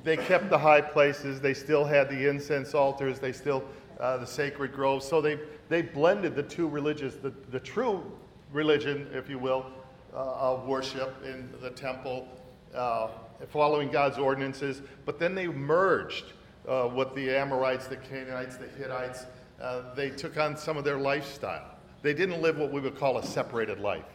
they 0.03 0.15
kept 0.15 0.49
the 0.49 0.57
high 0.57 0.81
places. 0.81 1.41
They 1.41 1.53
still 1.53 1.83
had 1.83 2.09
the 2.09 2.29
incense 2.29 2.73
altars. 2.73 3.19
They 3.19 3.33
still 3.33 3.63
uh, 3.99 4.17
the 4.17 4.25
sacred 4.25 4.71
groves. 4.71 5.05
So 5.05 5.19
they 5.19 5.39
they 5.67 5.81
blended 5.81 6.35
the 6.35 6.43
two 6.43 6.67
religious, 6.67 7.15
the, 7.15 7.33
the 7.51 7.59
true 7.59 8.03
religion, 8.51 9.07
if 9.13 9.29
you 9.29 9.39
will, 9.39 9.65
uh, 10.13 10.17
of 10.17 10.65
worship 10.65 11.23
in 11.23 11.49
the 11.61 11.69
temple, 11.69 12.27
uh, 12.73 13.09
following 13.49 13.89
God's 13.89 14.17
ordinances. 14.17 14.81
But 15.05 15.19
then 15.19 15.35
they 15.35 15.47
merged 15.47 16.25
uh, 16.67 16.89
with 16.93 17.13
the 17.15 17.35
Amorites, 17.35 17.87
the 17.87 17.97
Canaanites, 17.97 18.57
the 18.57 18.67
Hittites. 18.67 19.25
Uh, 19.61 19.93
they 19.95 20.09
took 20.09 20.37
on 20.37 20.57
some 20.57 20.77
of 20.77 20.83
their 20.83 20.97
lifestyle. 20.97 21.75
They 22.01 22.13
didn't 22.13 22.41
live 22.41 22.57
what 22.57 22.71
we 22.71 22.81
would 22.81 22.97
call 22.97 23.17
a 23.17 23.23
separated 23.23 23.79
life. 23.79 24.05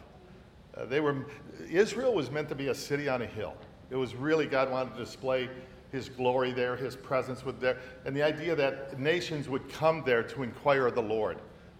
Uh, 0.75 0.85
they 0.85 0.99
were 0.99 1.25
Israel 1.69 2.13
was 2.13 2.29
meant 2.31 2.49
to 2.49 2.55
be 2.55 2.67
a 2.67 2.75
city 2.75 3.07
on 3.07 3.21
a 3.21 3.25
hill. 3.25 3.55
It 3.89 3.95
was 3.95 4.15
really 4.15 4.47
God 4.47 4.71
wanted 4.71 4.93
to 4.95 4.99
display 4.99 5.49
His 5.91 6.09
glory 6.09 6.51
there, 6.51 6.75
His 6.75 6.95
presence 6.95 7.45
with 7.45 7.59
there, 7.59 7.77
and 8.05 8.15
the 8.15 8.23
idea 8.23 8.55
that 8.55 8.99
nations 8.99 9.47
would 9.47 9.69
come 9.69 10.03
there 10.05 10.23
to 10.23 10.43
inquire 10.43 10.87
of 10.87 10.95
the 10.95 11.01
Lord, 11.01 11.37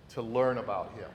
to 0.10 0.22
learn 0.22 0.60
about 0.60 0.94
Him. 0.94 1.10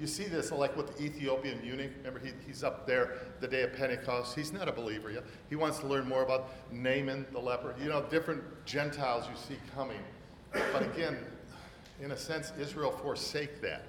You 0.00 0.06
see 0.06 0.24
this 0.24 0.50
like 0.50 0.74
with 0.78 0.96
the 0.96 1.04
Ethiopian 1.04 1.62
eunuch. 1.62 1.90
Remember, 1.98 2.18
he, 2.18 2.30
he's 2.46 2.64
up 2.64 2.86
there 2.86 3.18
the 3.40 3.46
day 3.46 3.62
of 3.62 3.74
Pentecost. 3.74 4.34
He's 4.34 4.50
not 4.50 4.66
a 4.66 4.72
believer 4.72 5.10
yet. 5.10 5.24
He 5.50 5.56
wants 5.56 5.78
to 5.80 5.86
learn 5.86 6.08
more 6.08 6.22
about 6.22 6.48
Naaman 6.72 7.26
the 7.32 7.38
leper. 7.38 7.74
You 7.78 7.90
know, 7.90 8.02
different 8.08 8.42
Gentiles 8.64 9.26
you 9.28 9.36
see 9.36 9.60
coming. 9.74 10.00
But 10.52 10.82
again, 10.82 11.18
in 12.00 12.12
a 12.12 12.16
sense, 12.16 12.50
Israel 12.58 12.90
forsake 12.90 13.60
that. 13.60 13.84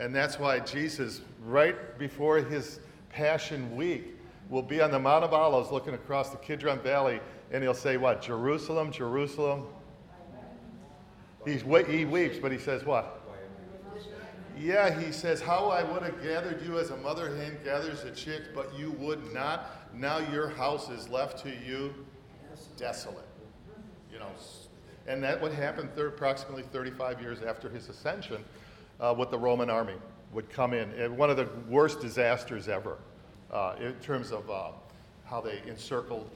And 0.00 0.12
that's 0.12 0.40
why 0.40 0.58
Jesus, 0.58 1.20
right 1.44 1.96
before 1.96 2.38
his 2.38 2.80
Passion 3.08 3.76
Week, 3.76 4.16
will 4.50 4.62
be 4.62 4.80
on 4.80 4.90
the 4.90 4.98
Mount 4.98 5.24
of 5.24 5.32
Olives 5.32 5.70
looking 5.70 5.94
across 5.94 6.30
the 6.30 6.38
Kidron 6.38 6.80
Valley, 6.80 7.20
and 7.52 7.62
he'll 7.62 7.72
say, 7.72 7.96
What? 7.96 8.20
Jerusalem, 8.20 8.90
Jerusalem. 8.90 9.64
He's, 11.44 11.62
he 11.88 12.04
weeps, 12.04 12.38
but 12.38 12.50
he 12.50 12.58
says, 12.58 12.84
What? 12.84 13.15
Yeah, 14.58 14.98
he 14.98 15.12
says, 15.12 15.40
How 15.40 15.66
I 15.68 15.82
would 15.82 16.02
have 16.02 16.22
gathered 16.22 16.64
you 16.64 16.78
as 16.78 16.90
a 16.90 16.96
mother 16.96 17.34
hen 17.36 17.58
gathers 17.62 18.02
the 18.02 18.10
chicks, 18.10 18.48
but 18.54 18.72
you 18.78 18.92
would 18.92 19.32
not. 19.32 19.94
Now 19.94 20.18
your 20.18 20.48
house 20.48 20.88
is 20.88 21.08
left 21.08 21.42
to 21.44 21.50
you 21.50 21.94
desolate. 22.76 23.26
You 24.12 24.18
know, 24.18 24.28
and 25.06 25.22
that 25.22 25.40
would 25.40 25.52
happen 25.52 25.88
thir- 25.94 26.08
approximately 26.08 26.62
35 26.62 27.20
years 27.20 27.42
after 27.42 27.68
his 27.68 27.88
ascension 27.88 28.42
uh, 28.98 29.14
with 29.16 29.30
the 29.30 29.38
Roman 29.38 29.68
army 29.68 29.94
would 30.32 30.48
come 30.48 30.72
in. 30.72 30.90
One 31.16 31.30
of 31.30 31.36
the 31.36 31.48
worst 31.68 32.00
disasters 32.00 32.68
ever 32.68 32.98
uh, 33.52 33.74
in 33.78 33.92
terms 33.94 34.32
of 34.32 34.48
uh, 34.50 34.70
how 35.24 35.40
they 35.40 35.60
encircled 35.66 36.30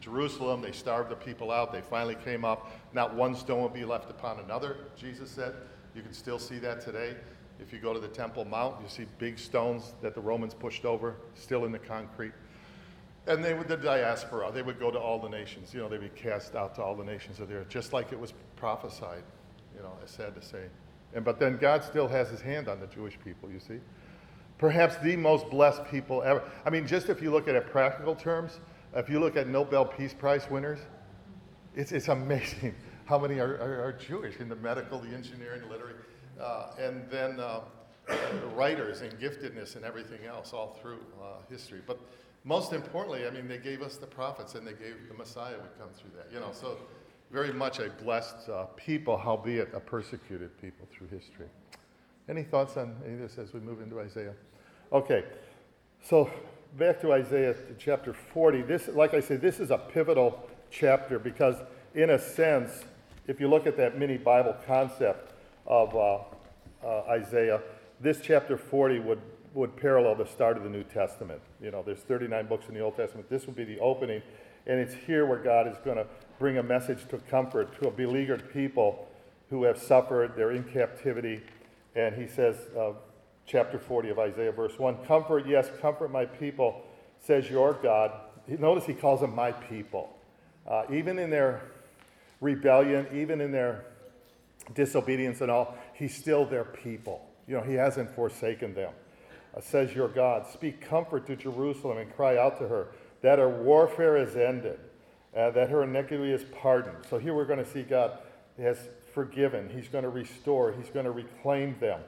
Jerusalem. 0.00 0.60
They 0.60 0.72
starved 0.72 1.10
the 1.10 1.16
people 1.16 1.50
out. 1.50 1.72
They 1.72 1.80
finally 1.80 2.16
came 2.16 2.44
up. 2.44 2.70
Not 2.92 3.14
one 3.14 3.36
stone 3.36 3.62
would 3.62 3.72
be 3.72 3.84
left 3.84 4.10
upon 4.10 4.40
another, 4.40 4.76
Jesus 4.96 5.30
said. 5.30 5.54
You 5.94 6.02
can 6.02 6.12
still 6.12 6.38
see 6.38 6.58
that 6.58 6.80
today. 6.80 7.14
If 7.62 7.72
you 7.72 7.78
go 7.78 7.94
to 7.94 8.00
the 8.00 8.08
Temple 8.08 8.44
Mount, 8.44 8.82
you 8.82 8.88
see 8.88 9.06
big 9.18 9.38
stones 9.38 9.94
that 10.02 10.14
the 10.14 10.20
Romans 10.20 10.52
pushed 10.52 10.84
over, 10.84 11.16
still 11.34 11.64
in 11.64 11.72
the 11.72 11.78
concrete. 11.78 12.32
And 13.26 13.44
they 13.44 13.54
would, 13.54 13.68
the 13.68 13.76
diaspora, 13.76 14.50
they 14.52 14.62
would 14.62 14.80
go 14.80 14.90
to 14.90 14.98
all 14.98 15.20
the 15.20 15.28
nations. 15.28 15.72
You 15.72 15.80
know, 15.80 15.88
they'd 15.88 16.00
be 16.00 16.08
cast 16.08 16.56
out 16.56 16.74
to 16.74 16.82
all 16.82 16.96
the 16.96 17.04
nations 17.04 17.38
of 17.38 17.48
the 17.48 17.54
earth, 17.54 17.68
just 17.68 17.92
like 17.92 18.12
it 18.12 18.18
was 18.18 18.34
prophesied. 18.56 19.22
You 19.76 19.82
know, 19.82 19.92
it's 20.02 20.12
sad 20.12 20.34
to 20.34 20.42
say. 20.42 20.64
And, 21.14 21.24
but 21.24 21.38
then 21.38 21.56
God 21.56 21.84
still 21.84 22.08
has 22.08 22.30
his 22.30 22.40
hand 22.40 22.68
on 22.68 22.80
the 22.80 22.88
Jewish 22.88 23.16
people, 23.24 23.48
you 23.48 23.60
see. 23.60 23.78
Perhaps 24.58 24.96
the 24.98 25.14
most 25.16 25.48
blessed 25.50 25.84
people 25.90 26.22
ever. 26.22 26.42
I 26.64 26.70
mean, 26.70 26.86
just 26.86 27.08
if 27.08 27.22
you 27.22 27.30
look 27.30 27.48
at 27.48 27.54
it 27.54 27.66
practical 27.66 28.14
terms, 28.14 28.58
if 28.94 29.08
you 29.08 29.20
look 29.20 29.36
at 29.36 29.46
Nobel 29.46 29.84
Peace 29.84 30.14
Prize 30.14 30.48
winners, 30.50 30.80
it's, 31.76 31.92
it's 31.92 32.08
amazing 32.08 32.74
how 33.04 33.18
many 33.18 33.38
are, 33.38 33.54
are, 33.56 33.84
are 33.84 33.92
Jewish 33.92 34.38
in 34.40 34.48
the 34.48 34.56
medical, 34.56 34.98
the 34.98 35.14
engineering, 35.14 35.62
the 35.62 35.68
literary, 35.68 35.91
uh, 36.42 36.66
and 36.78 37.08
then 37.10 37.40
uh, 37.40 37.60
writers 38.54 39.00
and 39.00 39.12
giftedness 39.20 39.76
and 39.76 39.84
everything 39.84 40.24
else 40.26 40.52
all 40.52 40.76
through 40.80 41.00
uh, 41.22 41.36
history. 41.48 41.80
But 41.86 41.98
most 42.44 42.72
importantly, 42.72 43.26
I 43.26 43.30
mean, 43.30 43.46
they 43.46 43.58
gave 43.58 43.82
us 43.82 43.96
the 43.96 44.06
prophets 44.06 44.54
and 44.54 44.66
they 44.66 44.72
gave 44.72 44.96
the 45.08 45.14
Messiah 45.14 45.54
would 45.56 45.78
come 45.78 45.90
through 45.94 46.10
that. 46.16 46.32
You 46.32 46.40
know, 46.40 46.50
so 46.52 46.76
very 47.30 47.52
much 47.52 47.78
a 47.78 47.90
blessed 48.02 48.48
uh, 48.48 48.64
people, 48.76 49.16
howbeit 49.16 49.70
a 49.72 49.80
persecuted 49.80 50.60
people 50.60 50.86
through 50.90 51.08
history. 51.08 51.46
Any 52.28 52.42
thoughts 52.42 52.76
on 52.76 52.96
any 53.04 53.14
of 53.14 53.20
this 53.20 53.38
as 53.38 53.52
we 53.52 53.60
move 53.60 53.80
into 53.80 54.00
Isaiah? 54.00 54.34
Okay, 54.92 55.24
so 56.02 56.30
back 56.78 57.00
to 57.00 57.12
Isaiah 57.12 57.54
chapter 57.78 58.12
40. 58.12 58.62
This, 58.62 58.88
like 58.88 59.14
I 59.14 59.20
said, 59.20 59.40
this 59.40 59.60
is 59.60 59.70
a 59.70 59.78
pivotal 59.78 60.48
chapter 60.70 61.18
because, 61.18 61.56
in 61.94 62.10
a 62.10 62.18
sense, 62.18 62.84
if 63.26 63.40
you 63.40 63.48
look 63.48 63.66
at 63.66 63.76
that 63.76 63.98
mini 63.98 64.18
Bible 64.18 64.56
concept 64.66 65.32
of 65.66 65.94
uh, 65.96 66.18
uh, 66.84 67.02
Isaiah, 67.08 67.60
this 68.00 68.20
chapter 68.22 68.56
40 68.56 69.00
would, 69.00 69.20
would 69.54 69.76
parallel 69.76 70.16
the 70.16 70.26
start 70.26 70.56
of 70.56 70.64
the 70.64 70.70
New 70.70 70.84
Testament. 70.84 71.40
You 71.62 71.70
know, 71.70 71.82
there's 71.84 72.00
39 72.00 72.46
books 72.46 72.66
in 72.68 72.74
the 72.74 72.80
Old 72.80 72.96
Testament. 72.96 73.28
This 73.30 73.46
would 73.46 73.56
be 73.56 73.64
the 73.64 73.78
opening, 73.78 74.22
and 74.66 74.80
it's 74.80 74.94
here 74.94 75.26
where 75.26 75.38
God 75.38 75.66
is 75.68 75.76
going 75.84 75.96
to 75.96 76.06
bring 76.38 76.58
a 76.58 76.62
message 76.62 77.06
to 77.08 77.18
comfort 77.18 77.80
to 77.80 77.88
a 77.88 77.90
beleaguered 77.90 78.52
people 78.52 79.08
who 79.50 79.64
have 79.64 79.78
suffered, 79.78 80.32
they're 80.34 80.52
in 80.52 80.64
captivity. 80.64 81.42
And 81.94 82.14
he 82.14 82.26
says, 82.26 82.56
uh, 82.76 82.92
chapter 83.46 83.78
40 83.78 84.10
of 84.10 84.18
Isaiah, 84.18 84.52
verse 84.52 84.78
1 84.78 85.04
Comfort, 85.04 85.46
yes, 85.46 85.68
comfort 85.80 86.10
my 86.10 86.24
people, 86.24 86.82
says 87.20 87.48
your 87.50 87.74
God. 87.74 88.12
Notice 88.48 88.86
he 88.86 88.94
calls 88.94 89.20
them 89.20 89.34
my 89.34 89.52
people. 89.52 90.16
Uh, 90.66 90.84
even 90.90 91.18
in 91.18 91.30
their 91.30 91.62
rebellion, 92.40 93.06
even 93.12 93.40
in 93.40 93.52
their 93.52 93.84
disobedience 94.74 95.40
and 95.40 95.50
all, 95.50 95.76
he's 96.02 96.16
still 96.16 96.44
their 96.44 96.64
people. 96.64 97.24
You 97.46 97.56
know, 97.56 97.62
he 97.62 97.74
hasn't 97.74 98.10
forsaken 98.10 98.74
them. 98.74 98.92
Uh, 99.56 99.60
says 99.60 99.94
your 99.94 100.08
God, 100.08 100.48
speak 100.52 100.80
comfort 100.80 101.26
to 101.28 101.36
Jerusalem 101.36 101.98
and 101.98 102.12
cry 102.12 102.36
out 102.36 102.58
to 102.58 102.66
her 102.66 102.88
that 103.20 103.38
her 103.38 103.48
warfare 103.48 104.16
is 104.16 104.34
ended, 104.34 104.80
uh, 105.36 105.50
that 105.50 105.70
her 105.70 105.84
iniquity 105.84 106.32
is 106.32 106.42
pardoned. 106.60 106.96
So 107.08 107.18
here 107.18 107.34
we're 107.34 107.44
going 107.44 107.64
to 107.64 107.70
see 107.70 107.82
God 107.82 108.18
has 108.58 108.78
forgiven. 109.14 109.70
He's 109.72 109.86
going 109.86 110.02
to 110.02 110.10
restore. 110.10 110.72
He's 110.72 110.88
going 110.88 111.04
to 111.04 111.12
reclaim 111.12 111.76
them. 111.78 112.00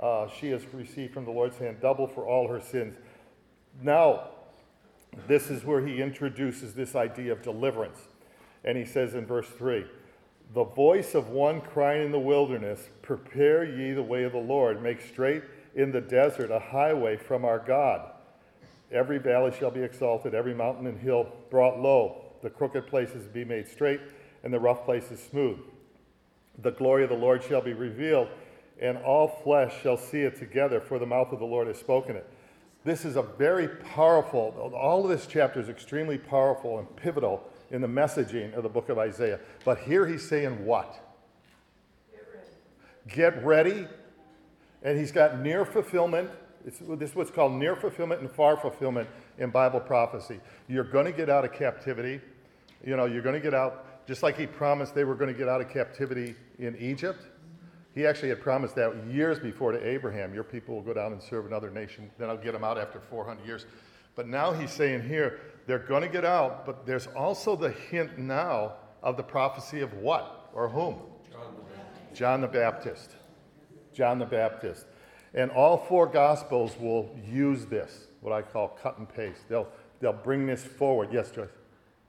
Uh, 0.00 0.28
she 0.28 0.48
has 0.48 0.62
received 0.72 1.12
from 1.12 1.26
the 1.26 1.30
Lord's 1.30 1.58
hand 1.58 1.76
double 1.82 2.06
for 2.06 2.26
all 2.26 2.48
her 2.48 2.60
sins. 2.60 2.96
Now, 3.82 4.28
this 5.28 5.50
is 5.50 5.62
where 5.62 5.86
he 5.86 6.00
introduces 6.00 6.72
this 6.72 6.96
idea 6.96 7.32
of 7.32 7.42
deliverance. 7.42 7.98
And 8.64 8.78
he 8.78 8.86
says 8.86 9.12
in 9.12 9.26
verse 9.26 9.48
3 9.48 9.84
The 10.54 10.64
voice 10.64 11.14
of 11.14 11.30
one 11.30 11.62
crying 11.62 12.04
in 12.04 12.12
the 12.12 12.18
wilderness, 12.18 12.90
Prepare 13.00 13.64
ye 13.64 13.92
the 13.92 14.02
way 14.02 14.24
of 14.24 14.32
the 14.32 14.38
Lord, 14.38 14.82
make 14.82 15.00
straight 15.00 15.42
in 15.74 15.92
the 15.92 16.00
desert 16.00 16.50
a 16.50 16.58
highway 16.58 17.16
from 17.16 17.46
our 17.46 17.58
God. 17.58 18.10
Every 18.90 19.16
valley 19.16 19.52
shall 19.58 19.70
be 19.70 19.82
exalted, 19.82 20.34
every 20.34 20.52
mountain 20.52 20.86
and 20.86 20.98
hill 20.98 21.26
brought 21.48 21.80
low, 21.80 22.34
the 22.42 22.50
crooked 22.50 22.86
places 22.86 23.26
be 23.26 23.46
made 23.46 23.66
straight, 23.66 24.00
and 24.44 24.52
the 24.52 24.60
rough 24.60 24.84
places 24.84 25.22
smooth. 25.22 25.58
The 26.60 26.72
glory 26.72 27.04
of 27.04 27.08
the 27.08 27.16
Lord 27.16 27.42
shall 27.42 27.62
be 27.62 27.72
revealed, 27.72 28.28
and 28.78 28.98
all 28.98 29.28
flesh 29.42 29.80
shall 29.82 29.96
see 29.96 30.20
it 30.20 30.38
together, 30.38 30.82
for 30.82 30.98
the 30.98 31.06
mouth 31.06 31.32
of 31.32 31.38
the 31.38 31.46
Lord 31.46 31.68
has 31.68 31.78
spoken 31.78 32.16
it. 32.16 32.28
This 32.84 33.06
is 33.06 33.16
a 33.16 33.22
very 33.22 33.68
powerful, 33.68 34.72
all 34.76 35.02
of 35.02 35.08
this 35.08 35.26
chapter 35.26 35.60
is 35.60 35.70
extremely 35.70 36.18
powerful 36.18 36.78
and 36.78 36.94
pivotal 36.96 37.42
in 37.72 37.80
the 37.80 37.88
messaging 37.88 38.54
of 38.54 38.62
the 38.62 38.68
book 38.68 38.90
of 38.90 38.98
Isaiah. 38.98 39.40
But 39.64 39.78
here 39.78 40.06
he's 40.06 40.26
saying 40.28 40.64
what? 40.64 40.94
Get 43.08 43.44
ready. 43.44 43.88
And 44.84 44.98
he's 44.98 45.10
got 45.10 45.40
near 45.40 45.64
fulfillment 45.64 46.30
It's, 46.64 46.78
this 46.78 47.10
is 47.10 47.16
what's 47.16 47.30
called 47.30 47.52
near 47.52 47.74
fulfillment 47.74 48.20
and 48.20 48.30
far 48.30 48.56
fulfillment 48.56 49.08
in 49.38 49.50
Bible 49.50 49.80
prophecy. 49.80 50.38
You're 50.68 50.84
going 50.84 51.06
to 51.06 51.12
get 51.12 51.28
out 51.28 51.44
of 51.44 51.52
captivity. 51.52 52.20
You 52.84 52.96
know, 52.96 53.06
you're 53.06 53.22
going 53.22 53.34
to 53.34 53.40
get 53.40 53.54
out, 53.54 54.06
just 54.06 54.22
like 54.22 54.36
he 54.36 54.46
promised 54.46 54.94
they 54.94 55.04
were 55.04 55.14
going 55.14 55.32
to 55.32 55.38
get 55.38 55.48
out 55.48 55.60
of 55.60 55.68
captivity 55.68 56.34
in 56.58 56.76
Egypt. 56.76 57.26
He 57.94 58.06
actually 58.06 58.30
had 58.30 58.40
promised 58.40 58.74
that 58.76 58.94
years 59.06 59.38
before 59.38 59.72
to 59.72 59.86
Abraham. 59.86 60.32
Your 60.34 60.44
people 60.44 60.74
will 60.76 60.82
go 60.82 60.94
down 60.94 61.12
and 61.12 61.22
serve 61.22 61.46
another 61.46 61.70
nation. 61.70 62.10
Then 62.18 62.28
I'll 62.28 62.36
get 62.36 62.52
them 62.52 62.64
out 62.64 62.78
after 62.78 63.00
400 63.00 63.44
years. 63.46 63.66
But 64.14 64.28
now 64.28 64.52
he's 64.52 64.70
saying 64.70 65.08
here, 65.08 65.40
they're 65.66 65.78
going 65.78 66.02
to 66.02 66.08
get 66.08 66.24
out, 66.24 66.66
but 66.66 66.86
there's 66.86 67.06
also 67.08 67.56
the 67.56 67.70
hint 67.70 68.18
now 68.18 68.74
of 69.02 69.16
the 69.16 69.22
prophecy 69.22 69.80
of 69.80 69.92
what 69.94 70.50
or 70.52 70.68
whom? 70.68 70.96
John 71.32 71.54
the 71.54 71.62
Baptist. 71.62 72.14
John 72.14 72.40
the 72.40 72.46
Baptist. 72.46 73.16
John 73.94 74.18
the 74.18 74.26
Baptist. 74.26 74.86
And 75.34 75.50
all 75.50 75.78
four 75.78 76.06
Gospels 76.06 76.76
will 76.78 77.16
use 77.26 77.64
this, 77.66 78.06
what 78.20 78.32
I 78.32 78.42
call 78.42 78.68
cut 78.68 78.98
and 78.98 79.08
paste. 79.08 79.48
They'll, 79.48 79.68
they'll 80.00 80.12
bring 80.12 80.46
this 80.46 80.62
forward. 80.62 81.08
Yes, 81.10 81.30
Joyce? 81.30 81.48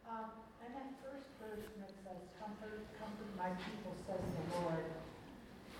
Um, 0.09 0.25
and 0.65 0.75
that 0.75 0.91
first 1.01 1.27
verse 1.39 1.65
that 1.79 1.89
says, 2.03 2.17
comfort, 2.39 2.85
comfort 2.99 3.37
my 3.37 3.49
people, 3.49 3.95
says 4.05 4.19
the 4.19 4.59
Lord. 4.59 4.83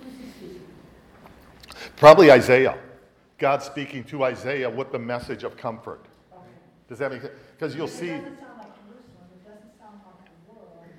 Who's 0.02 0.14
he 0.14 0.30
speaking? 0.32 0.68
Probably 1.98 2.32
Isaiah. 2.32 2.78
God 3.38 3.62
speaking 3.62 4.06
to 4.06 4.24
Isaiah 4.24 4.70
with 4.70 4.92
the 4.94 5.00
message 5.00 5.44
of 5.44 5.58
comfort. 5.58 6.06
Does 6.88 7.00
that 7.00 7.12
make 7.12 7.22
sense? 7.22 7.34
Because 7.58 7.76
you'll 7.76 7.88
see. 7.88 8.10
It 8.10 8.22
doesn't 8.22 8.58
like 8.58 8.68
doesn't 9.46 9.78
sound 9.80 10.00
like. 10.06 10.92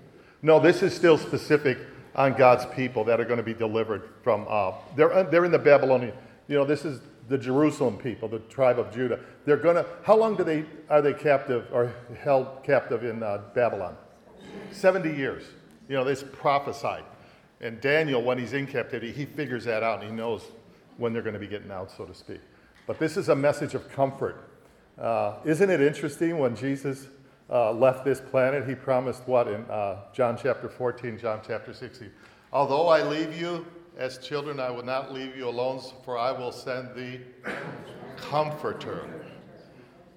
No, 0.42 0.60
this 0.60 0.82
is 0.82 0.94
still 0.94 1.18
specific 1.18 1.78
on 2.14 2.34
God's 2.34 2.66
people 2.74 3.04
that 3.04 3.20
are 3.20 3.24
going 3.24 3.38
to 3.38 3.44
be 3.44 3.54
delivered 3.54 4.10
from. 4.22 4.46
Uh, 4.48 4.72
they're 4.96 5.12
uh, 5.12 5.22
they're 5.24 5.44
in 5.44 5.52
the 5.52 5.58
Babylonian. 5.58 6.14
You 6.48 6.56
know, 6.56 6.64
this 6.64 6.84
is 6.84 7.00
the 7.28 7.38
Jerusalem 7.38 7.96
people, 7.96 8.28
the 8.28 8.40
tribe 8.40 8.78
of 8.78 8.92
Judah. 8.92 9.20
They're 9.44 9.56
going 9.56 9.76
to. 9.76 9.86
How 10.02 10.16
long 10.16 10.36
do 10.36 10.44
they 10.44 10.64
are 10.88 11.02
they 11.02 11.14
captive 11.14 11.66
or 11.72 11.92
held 12.20 12.62
captive 12.62 13.04
in 13.04 13.22
uh, 13.22 13.42
Babylon? 13.54 13.96
Seventy 14.70 15.14
years. 15.14 15.44
You 15.88 15.96
know, 15.96 16.04
this 16.04 16.22
prophesied. 16.22 17.04
And 17.60 17.80
Daniel, 17.80 18.22
when 18.22 18.38
he's 18.38 18.52
in 18.52 18.66
captivity, 18.66 19.12
he 19.12 19.24
figures 19.24 19.64
that 19.64 19.82
out 19.82 20.00
and 20.00 20.10
he 20.10 20.14
knows 20.14 20.42
when 20.98 21.12
they're 21.12 21.22
going 21.22 21.34
to 21.34 21.40
be 21.40 21.46
getting 21.46 21.70
out, 21.70 21.90
so 21.90 22.04
to 22.04 22.14
speak. 22.14 22.40
But 22.86 22.98
this 22.98 23.16
is 23.16 23.28
a 23.28 23.36
message 23.36 23.74
of 23.74 23.88
comfort. 23.90 24.50
Uh, 24.98 25.34
isn't 25.44 25.70
it 25.70 25.80
interesting 25.80 26.38
when 26.38 26.54
Jesus 26.54 27.08
uh, 27.50 27.72
left 27.72 28.04
this 28.04 28.20
planet, 28.20 28.68
he 28.68 28.74
promised 28.74 29.26
what 29.26 29.48
in 29.48 29.64
uh, 29.64 30.02
John 30.12 30.38
chapter 30.40 30.68
14, 30.68 31.18
John 31.18 31.40
chapter 31.46 31.74
16? 31.74 32.10
Although 32.52 32.88
I 32.88 33.02
leave 33.02 33.36
you 33.36 33.66
as 33.98 34.18
children, 34.18 34.60
I 34.60 34.70
will 34.70 34.84
not 34.84 35.12
leave 35.12 35.36
you 35.36 35.48
alone, 35.48 35.80
for 36.04 36.16
I 36.16 36.30
will 36.30 36.52
send 36.52 36.94
the 36.94 37.20
comforter, 38.16 39.08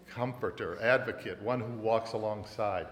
comforter, 0.08 0.80
advocate, 0.82 1.42
one 1.42 1.60
who 1.60 1.74
walks 1.74 2.14
alongside. 2.14 2.88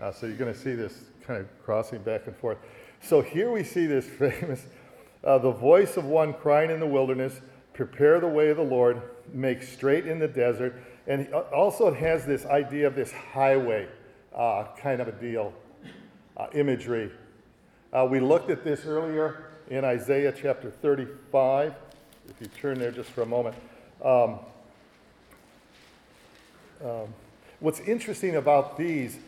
Uh, 0.00 0.12
so 0.12 0.26
you're 0.26 0.36
going 0.36 0.52
to 0.52 0.58
see 0.58 0.74
this 0.74 1.06
kind 1.26 1.40
of 1.40 1.48
crossing 1.64 2.02
back 2.02 2.26
and 2.26 2.36
forth. 2.36 2.58
So 3.00 3.20
here 3.20 3.50
we 3.50 3.64
see 3.64 3.86
this 3.86 4.06
famous, 4.18 4.66
uh, 5.24 5.38
the 5.38 5.50
voice 5.50 5.96
of 5.96 6.04
one 6.04 6.34
crying 6.34 6.70
in 6.70 6.78
the 6.78 6.86
wilderness, 6.86 7.40
prepare 7.72 8.20
the 8.20 8.28
way 8.28 8.48
of 8.48 8.58
the 8.58 8.62
Lord, 8.62 9.02
make 9.32 9.62
straight 9.62 10.06
in 10.06 10.20
the 10.20 10.28
desert. 10.28 10.80
And 11.06 11.32
also, 11.32 11.88
it 11.88 11.96
has 11.96 12.26
this 12.26 12.46
idea 12.46 12.86
of 12.86 12.94
this 12.94 13.12
highway 13.12 13.88
uh, 14.34 14.64
kind 14.78 15.00
of 15.00 15.08
a 15.08 15.12
deal, 15.12 15.52
uh, 16.36 16.48
imagery. 16.52 17.10
Uh, 17.92 18.06
we 18.10 18.20
looked 18.20 18.50
at 18.50 18.64
this 18.64 18.84
earlier 18.84 19.46
in 19.70 19.84
Isaiah 19.84 20.32
chapter 20.32 20.70
35. 20.70 21.74
If 22.28 22.40
you 22.40 22.48
turn 22.48 22.78
there 22.78 22.90
just 22.90 23.10
for 23.10 23.22
a 23.22 23.26
moment. 23.26 23.54
Um, 24.04 24.40
um, 26.84 27.14
what's 27.60 27.80
interesting 27.80 28.36
about 28.36 28.76
these, 28.76 29.18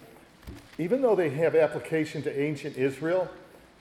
even 0.78 1.00
though 1.00 1.14
they 1.14 1.30
have 1.30 1.54
application 1.54 2.23
to 2.23 2.41
ancient 2.41 2.76
Israel 2.76 3.30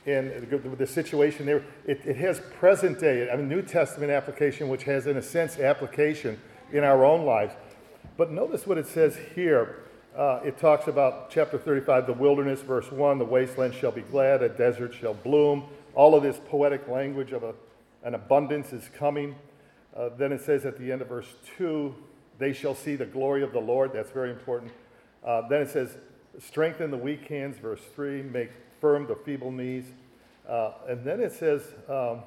and 0.05 0.47
the, 0.77 0.87
situation 0.87 1.45
there, 1.45 1.65
it, 1.85 1.99
it 2.05 2.15
has 2.15 2.39
present 2.59 2.99
day, 2.99 3.29
I 3.29 3.35
mean, 3.35 3.49
New 3.49 3.61
Testament 3.61 4.09
application, 4.09 4.69
which 4.69 4.83
has, 4.83 5.05
in 5.05 5.17
a 5.17 5.21
sense, 5.21 5.59
application 5.59 6.39
in 6.71 6.83
our 6.83 7.03
own 7.03 7.25
lives. 7.25 7.53
But 8.17 8.31
notice 8.31 8.65
what 8.65 8.79
it 8.79 8.87
says 8.87 9.15
here. 9.35 9.83
Uh, 10.17 10.39
it 10.43 10.57
talks 10.57 10.87
about 10.87 11.29
chapter 11.29 11.59
35, 11.59 12.07
the 12.07 12.13
wilderness, 12.13 12.61
verse 12.61 12.91
1, 12.91 13.19
the 13.19 13.25
wasteland 13.25 13.75
shall 13.75 13.91
be 13.91 14.01
glad, 14.01 14.41
a 14.41 14.49
desert 14.49 14.95
shall 14.95 15.13
bloom. 15.13 15.65
All 15.93 16.15
of 16.15 16.23
this 16.23 16.41
poetic 16.49 16.87
language 16.87 17.31
of 17.31 17.43
a, 17.43 17.53
an 18.03 18.15
abundance 18.15 18.73
is 18.73 18.89
coming. 18.97 19.35
Uh, 19.95 20.09
then 20.17 20.31
it 20.31 20.41
says 20.41 20.65
at 20.65 20.79
the 20.79 20.91
end 20.91 21.03
of 21.03 21.09
verse 21.09 21.27
2, 21.57 21.93
they 22.39 22.53
shall 22.53 22.73
see 22.73 22.95
the 22.95 23.05
glory 23.05 23.43
of 23.43 23.53
the 23.53 23.59
Lord. 23.59 23.93
That's 23.93 24.09
very 24.09 24.31
important. 24.31 24.71
Uh, 25.23 25.47
then 25.47 25.61
it 25.61 25.69
says, 25.69 25.97
strengthen 26.39 26.89
the 26.89 26.97
weak 26.97 27.27
hands, 27.27 27.59
verse 27.59 27.81
3, 27.93 28.23
make 28.23 28.49
firm 28.81 29.05
the 29.05 29.15
feeble 29.15 29.51
knees. 29.51 29.85
Uh, 30.49 30.71
and 30.87 31.03
then 31.03 31.19
it 31.19 31.33
says, 31.33 31.61
um, 31.87 32.23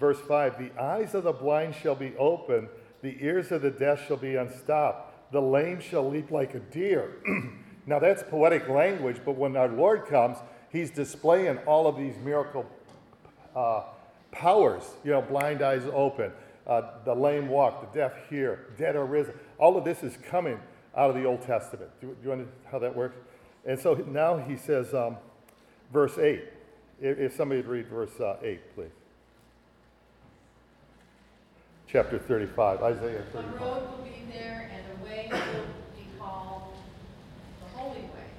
verse 0.00 0.20
5, 0.20 0.58
the 0.58 0.82
eyes 0.82 1.14
of 1.14 1.24
the 1.24 1.32
blind 1.32 1.74
shall 1.74 1.94
be 1.94 2.16
opened 2.16 2.68
the 3.06 3.24
ears 3.24 3.52
of 3.52 3.62
the 3.62 3.70
deaf 3.70 4.04
shall 4.08 4.16
be 4.16 4.34
unstopped. 4.34 5.32
The 5.32 5.40
lame 5.40 5.80
shall 5.80 6.10
leap 6.10 6.32
like 6.32 6.54
a 6.54 6.58
deer. 6.58 7.12
now, 7.86 8.00
that's 8.00 8.24
poetic 8.24 8.68
language, 8.68 9.18
but 9.24 9.36
when 9.36 9.56
our 9.56 9.68
Lord 9.68 10.06
comes, 10.06 10.38
he's 10.70 10.90
displaying 10.90 11.58
all 11.58 11.86
of 11.86 11.96
these 11.96 12.16
miracle 12.18 12.66
uh, 13.54 13.84
powers. 14.32 14.82
You 15.04 15.12
know, 15.12 15.22
blind 15.22 15.62
eyes 15.62 15.84
open, 15.92 16.32
uh, 16.66 16.82
the 17.04 17.14
lame 17.14 17.48
walk, 17.48 17.92
the 17.92 17.96
deaf 17.96 18.12
hear, 18.28 18.74
dead 18.76 18.96
are 18.96 19.06
risen. 19.06 19.34
All 19.58 19.76
of 19.76 19.84
this 19.84 20.02
is 20.02 20.16
coming 20.28 20.58
out 20.96 21.08
of 21.08 21.14
the 21.14 21.24
Old 21.24 21.42
Testament. 21.42 21.90
Do, 22.00 22.08
do 22.08 22.16
you 22.24 22.32
understand 22.32 22.60
how 22.72 22.80
that 22.80 22.96
works? 22.96 23.18
And 23.64 23.78
so 23.78 23.94
now 23.94 24.36
he 24.36 24.56
says, 24.56 24.92
um, 24.94 25.16
verse 25.92 26.18
8. 26.18 26.42
If, 27.00 27.18
if 27.18 27.36
somebody 27.36 27.60
would 27.60 27.70
read 27.70 27.86
verse 27.86 28.18
uh, 28.18 28.38
8, 28.42 28.74
please 28.74 28.95
chapter 31.88 32.18
35, 32.18 32.82
Isaiah 32.82 33.20
A 33.20 33.22
35. 33.22 33.60
road 33.60 33.82
will 33.90 34.04
be 34.04 34.24
there 34.32 34.70
and 34.72 34.82
a 34.92 35.04
way 35.04 35.28
will 35.30 35.66
be 35.94 36.06
called 36.18 36.74
the 37.60 37.78
holy 37.78 38.00
way. 38.00 38.30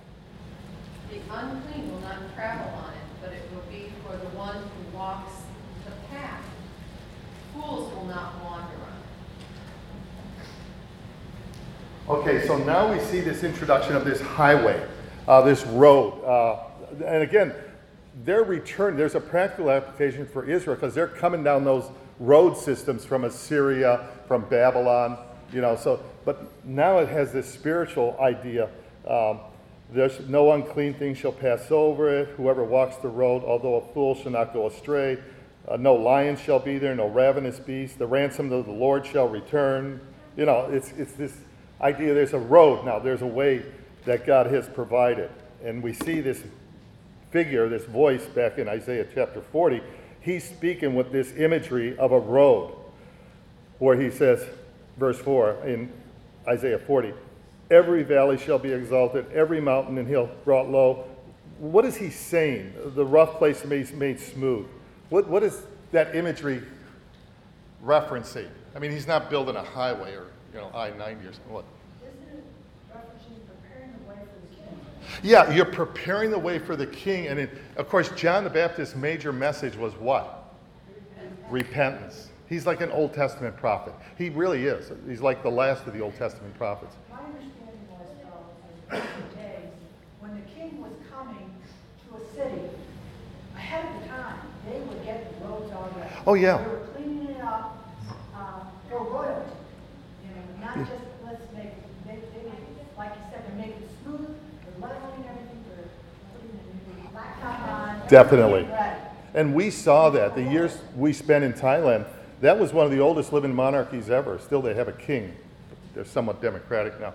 The 1.10 1.19
unclean 1.33 1.91
will 1.91 2.01
not 2.01 2.36
travel 2.36 2.73
on 2.73 2.93
it, 2.93 2.99
but 3.21 3.31
it 3.31 3.43
will 3.53 3.63
be 3.71 3.91
for 4.05 4.17
the 4.17 4.36
one 4.38 4.57
who 4.57 4.97
walks 4.97 5.31
the 5.86 5.91
path. 6.12 6.43
Fools 7.53 7.93
will 7.93 8.05
not 8.05 8.43
wander 8.43 8.67
on 8.67 8.97
it. 12.27 12.29
Okay, 12.29 12.45
so 12.47 12.57
now 12.57 12.91
we 12.91 12.99
see 12.99 13.21
this 13.21 13.43
introduction 13.43 13.95
of 13.95 14.03
this 14.03 14.19
highway, 14.19 14.86
uh, 15.27 15.41
this 15.41 15.65
road. 15.67 16.21
Uh, 16.25 16.63
and 17.05 17.23
again, 17.23 17.53
their 18.25 18.43
return, 18.43 18.97
there's 18.97 19.15
a 19.15 19.21
practical 19.21 19.71
application 19.71 20.25
for 20.25 20.49
Israel 20.49 20.75
because 20.75 20.93
they're 20.93 21.07
coming 21.07 21.43
down 21.43 21.63
those 21.63 21.89
road 22.19 22.58
systems 22.58 23.06
from 23.06 23.23
Assyria, 23.23 24.08
from 24.27 24.43
Babylon, 24.49 25.17
you 25.51 25.62
know. 25.62 25.75
So, 25.75 26.01
but 26.25 26.47
now 26.65 26.99
it 26.99 27.10
has 27.10 27.32
this 27.32 27.51
spiritual 27.51 28.17
idea. 28.19 28.69
Um, 29.08 29.39
there's 29.91 30.19
no 30.27 30.51
unclean 30.51 30.95
thing 30.95 31.15
shall 31.15 31.32
pass 31.32 31.71
over 31.71 32.10
it. 32.10 32.30
Whoever 32.36 32.63
walks 32.63 32.97
the 32.97 33.08
road, 33.08 33.43
although 33.43 33.75
a 33.75 33.93
fool, 33.93 34.15
shall 34.15 34.32
not 34.32 34.53
go 34.53 34.67
astray. 34.67 35.17
Uh, 35.67 35.77
no 35.77 35.95
lion 35.95 36.38
shall 36.38 36.60
be 36.60 36.77
there, 36.77 36.95
no 36.95 37.08
ravenous 37.08 37.60
beast. 37.60 37.97
The 37.97 38.08
ransom 38.08 38.51
of 38.51 38.65
the 38.65 38.71
Lord 38.71 39.06
shall 39.06 39.27
return. 39.27 40.01
You 40.36 40.45
know, 40.45 40.69
it's, 40.71 40.91
it's 40.93 41.13
this 41.13 41.34
idea 41.82 42.13
there's 42.13 42.34
a 42.34 42.39
road 42.39 42.86
now, 42.86 42.99
there's 42.99 43.21
a 43.21 43.27
way 43.27 43.63
that 44.06 44.25
God 44.25 44.47
has 44.47 44.67
provided. 44.67 45.30
And 45.63 45.82
we 45.82 45.93
see 45.93 46.21
this 46.21 46.41
figure, 47.32 47.67
this 47.69 47.84
voice 47.86 48.25
back 48.25 48.58
in 48.58 48.67
Isaiah 48.67 49.06
chapter 49.13 49.41
40, 49.41 49.82
he's 50.28 50.44
speaking 50.44 50.94
with 50.94 51.10
this 51.10 51.34
imagery 51.38 51.98
of 51.98 52.12
a 52.12 52.20
road, 52.20 52.76
where 53.80 54.00
he 54.00 54.12
says, 54.12 54.46
verse 54.98 55.18
4 55.18 55.66
in 55.66 55.92
Isaiah 56.46 56.80
40, 56.80 57.13
every 57.72 58.04
valley 58.04 58.38
shall 58.38 58.60
be 58.60 58.74
exalted, 58.74 59.26
every 59.32 59.62
mountain 59.62 59.98
and 59.98 60.06
hill 60.06 60.30
brought 60.44 60.70
low. 60.70 61.06
What 61.60 61.86
is 61.86 61.96
he 61.96 62.10
saying? 62.10 62.74
The 62.94 63.06
rough 63.06 63.38
place 63.38 63.63
made, 63.63 63.94
made 63.94 64.20
smooth. 64.20 64.68
What, 65.10 65.30
what 65.30 65.44
is 65.44 65.63
that 65.94 66.13
imagery 66.13 66.62
referencing? 67.84 68.50
I 68.76 68.80
mean, 68.80 68.92
he's 68.92 69.08
not 69.08 69.30
building 69.30 69.56
a 69.56 69.63
highway 69.63 70.13
or, 70.13 70.28
you 70.54 70.60
know, 70.60 70.70
I 70.76 70.90
90 70.90 71.26
or 71.26 71.32
something. 71.32 71.54
What? 71.54 71.66
Isn't 72.04 72.38
it 72.38 72.44
referencing 72.94 73.40
preparing 73.48 73.94
the 73.94 74.10
way 74.10 74.18
for 74.20 74.42
the 74.50 74.56
king? 74.56 74.78
Yeah, 75.23 75.51
you're 75.51 75.65
preparing 75.65 76.32
the 76.32 76.39
way 76.39 76.60
for 76.60 76.75
the 76.75 76.88
king. 76.88 77.27
And 77.27 77.39
it, 77.39 77.49
of 77.75 77.89
course, 77.89 78.10
John 78.10 78.43
the 78.43 78.49
Baptist's 78.49 78.95
major 78.95 79.34
message 79.34 79.75
was 79.75 79.93
what? 79.95 80.53
Repentance. 80.88 81.47
Repentance. 81.49 82.30
He's 82.47 82.65
like 82.65 82.82
an 82.82 82.91
Old 82.91 83.13
Testament 83.13 83.58
prophet. 83.58 83.93
He 84.17 84.30
really 84.30 84.65
is. 84.65 84.91
He's 85.08 85.21
like 85.21 85.43
the 85.43 85.51
last 85.51 85.86
of 85.86 85.93
the 85.93 85.99
Old 85.99 86.15
Testament 86.15 86.58
prophets. 86.58 86.95
My 87.12 87.17
understanding 87.19 87.88
was, 87.89 88.08
though, 88.89 88.97
days, 89.36 89.69
when 90.19 90.34
the 90.34 90.49
king 90.51 90.82
was 90.82 90.93
coming 91.12 91.51
to 92.08 92.15
a 92.15 92.36
city, 92.36 92.62
ahead 93.56 93.86
of 93.86 94.01
the 94.01 94.08
time, 94.08 94.39
they 94.69 94.80
would 94.80 95.03
get 95.03 95.39
the 95.39 95.45
roads 95.45 95.71
all 95.73 95.93
ready. 95.97 96.13
Oh, 96.25 96.36
yeah. 96.36 96.58
They 96.58 96.69
were 96.69 96.80
cleaning 96.95 97.30
it 97.36 97.41
up, 97.41 97.86
uh, 98.34 98.62
go 98.89 98.99
royal 98.99 99.47
just, 100.86 100.91
let's 101.25 101.41
make, 101.56 101.73
make, 102.06 102.21
make 102.34 102.53
it, 102.53 102.88
like 102.97 103.12
you 103.15 103.21
said, 103.32 103.41
they're 103.47 103.58
making 103.58 103.82
it 103.82 103.89
smooth, 104.03 104.30
they're 104.30 104.89
leveling 104.89 105.25
everything, 105.25 105.63
they're 105.73 105.89
putting 106.34 106.53
the 106.53 106.63
new 106.69 107.10
blacktop 107.10 107.65
on. 107.67 107.97
Definitely. 108.10 108.67
And 109.34 109.54
we 109.54 109.70
saw 109.70 110.10
that 110.10 110.36
the 110.36 110.43
years 110.43 110.78
we 110.96 111.13
spent 111.13 111.43
in 111.43 111.54
Thailand. 111.54 112.08
That 112.41 112.60
was 112.60 112.72
one 112.72 112.86
of 112.86 112.91
the 112.91 113.00
oldest 113.00 113.34
living 113.34 113.54
monarchies 113.54 114.10
ever. 114.10 114.39
Still, 114.39 114.62
they 114.62 114.74
have 114.74 114.88
a 114.88 114.93
king. 114.93 115.36
They're 115.93 116.06
somewhat 116.06 116.41
democratic 116.41 117.00
now. 117.00 117.13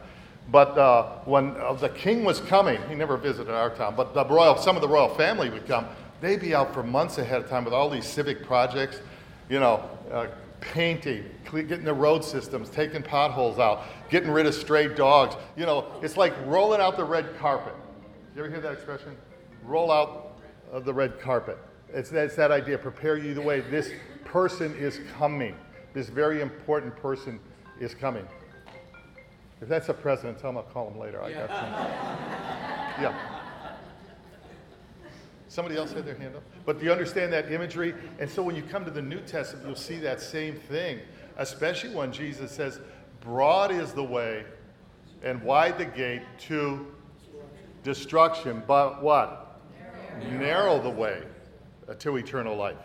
But 0.51 0.77
uh, 0.77 1.21
when 1.25 1.57
uh, 1.57 1.75
the 1.75 1.89
king 1.89 2.25
was 2.25 2.41
coming, 2.41 2.81
he 2.89 2.95
never 2.95 3.17
visited 3.17 3.53
our 3.53 3.71
town, 3.71 3.95
but 3.97 4.13
the 4.13 4.25
royal, 4.25 4.57
some 4.57 4.77
of 4.77 4.83
the 4.83 4.89
royal 4.89 5.09
family 5.15 5.49
would 5.51 5.67
come. 5.67 5.87
They'd 6.21 6.41
be 6.41 6.55
out 6.55 6.75
for 6.75 6.83
months 6.83 7.19
ahead 7.19 7.43
of 7.43 7.49
time 7.49 7.65
with 7.65 7.75
all 7.75 7.89
these 7.89 8.07
civic 8.07 8.45
projects, 8.45 9.01
you 9.49 9.61
know, 9.61 9.89
uh, 10.11 10.27
painting, 10.61 11.25
getting 11.51 11.85
the 11.85 11.95
road 11.95 12.25
systems, 12.25 12.71
taking 12.71 13.03
potholes 13.03 13.59
out, 13.59 13.85
getting 14.11 14.31
rid 14.31 14.47
of 14.47 14.55
stray 14.55 14.89
dogs. 14.89 15.37
You 15.57 15.67
know, 15.67 15.87
it's 16.03 16.17
like 16.17 16.33
rolling 16.47 16.81
out 16.81 16.97
the 16.97 17.05
red 17.05 17.37
carpet. 17.39 17.75
You 18.35 18.43
ever 18.43 18.51
hear 18.51 18.61
that 18.61 18.73
expression? 18.73 19.17
Roll 19.65 19.91
out 19.91 20.32
uh, 20.73 20.81
the 20.81 20.93
red 20.93 21.21
carpet. 21.21 21.59
It's 21.93 22.11
that, 22.11 22.25
it's 22.27 22.37
that 22.37 22.51
idea, 22.51 22.79
prepare 22.79 23.17
you 23.17 23.35
the 23.35 23.43
way. 23.43 23.61
This 23.61 23.91
person 24.25 24.75
is 24.77 25.01
coming. 25.17 25.55
This 25.93 26.09
very 26.09 26.41
important 26.41 26.97
person 26.97 27.39
is 27.79 27.95
coming. 27.95 28.27
If 29.61 29.69
that's 29.69 29.89
a 29.89 29.95
president, 29.95 30.39
tell 30.39 30.51
him 30.51 30.57
I'll 30.57 30.63
call 30.65 30.89
him 30.91 30.99
later. 30.99 31.23
I 31.23 31.33
got 31.33 31.49
some. 31.51 32.29
Yeah. 33.01 33.17
Somebody 35.49 35.77
else 35.77 35.93
had 35.93 36.05
their 36.05 36.15
hand 36.15 36.37
up? 36.37 36.43
But 36.67 36.79
do 36.79 36.85
you 36.85 36.93
understand 36.93 37.33
that 37.33 37.51
imagery? 37.51 37.95
And 38.19 38.31
so 38.31 38.43
when 38.43 38.55
you 38.55 38.63
come 38.63 38.85
to 38.85 38.91
the 38.91 39.03
New 39.03 39.21
Testament, 39.21 39.67
you'll 39.67 39.77
see 39.77 39.99
that 40.01 40.21
same 40.21 40.57
thing, 40.57 41.01
especially 41.39 41.95
when 41.95 42.13
Jesus 42.13 42.53
says, 42.53 42.81
Broad 43.21 43.71
is 43.71 43.93
the 43.93 44.03
way 44.05 44.45
and 45.23 45.43
wide 45.43 45.79
the 45.79 45.85
gate 45.85 46.23
to 46.49 46.87
destruction, 47.83 48.63
but 48.67 49.03
what? 49.03 49.42
Narrow, 50.21 50.81
the 50.81 50.91
way 50.91 51.23
uh, 51.89 51.95
to 51.95 52.17
eternal 52.17 52.57
life. 52.57 52.77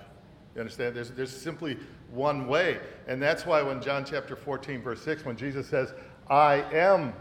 You 0.55 0.61
understand? 0.61 0.95
There's, 0.95 1.11
there's 1.11 1.35
simply 1.35 1.77
one 2.11 2.47
way. 2.47 2.79
And 3.07 3.21
that's 3.21 3.45
why 3.45 3.61
when 3.61 3.81
John 3.81 4.03
chapter 4.05 4.35
14, 4.35 4.81
verse 4.81 5.01
6, 5.03 5.25
when 5.25 5.37
Jesus 5.37 5.67
says, 5.67 5.93
I 6.29 6.63
am 6.73 7.13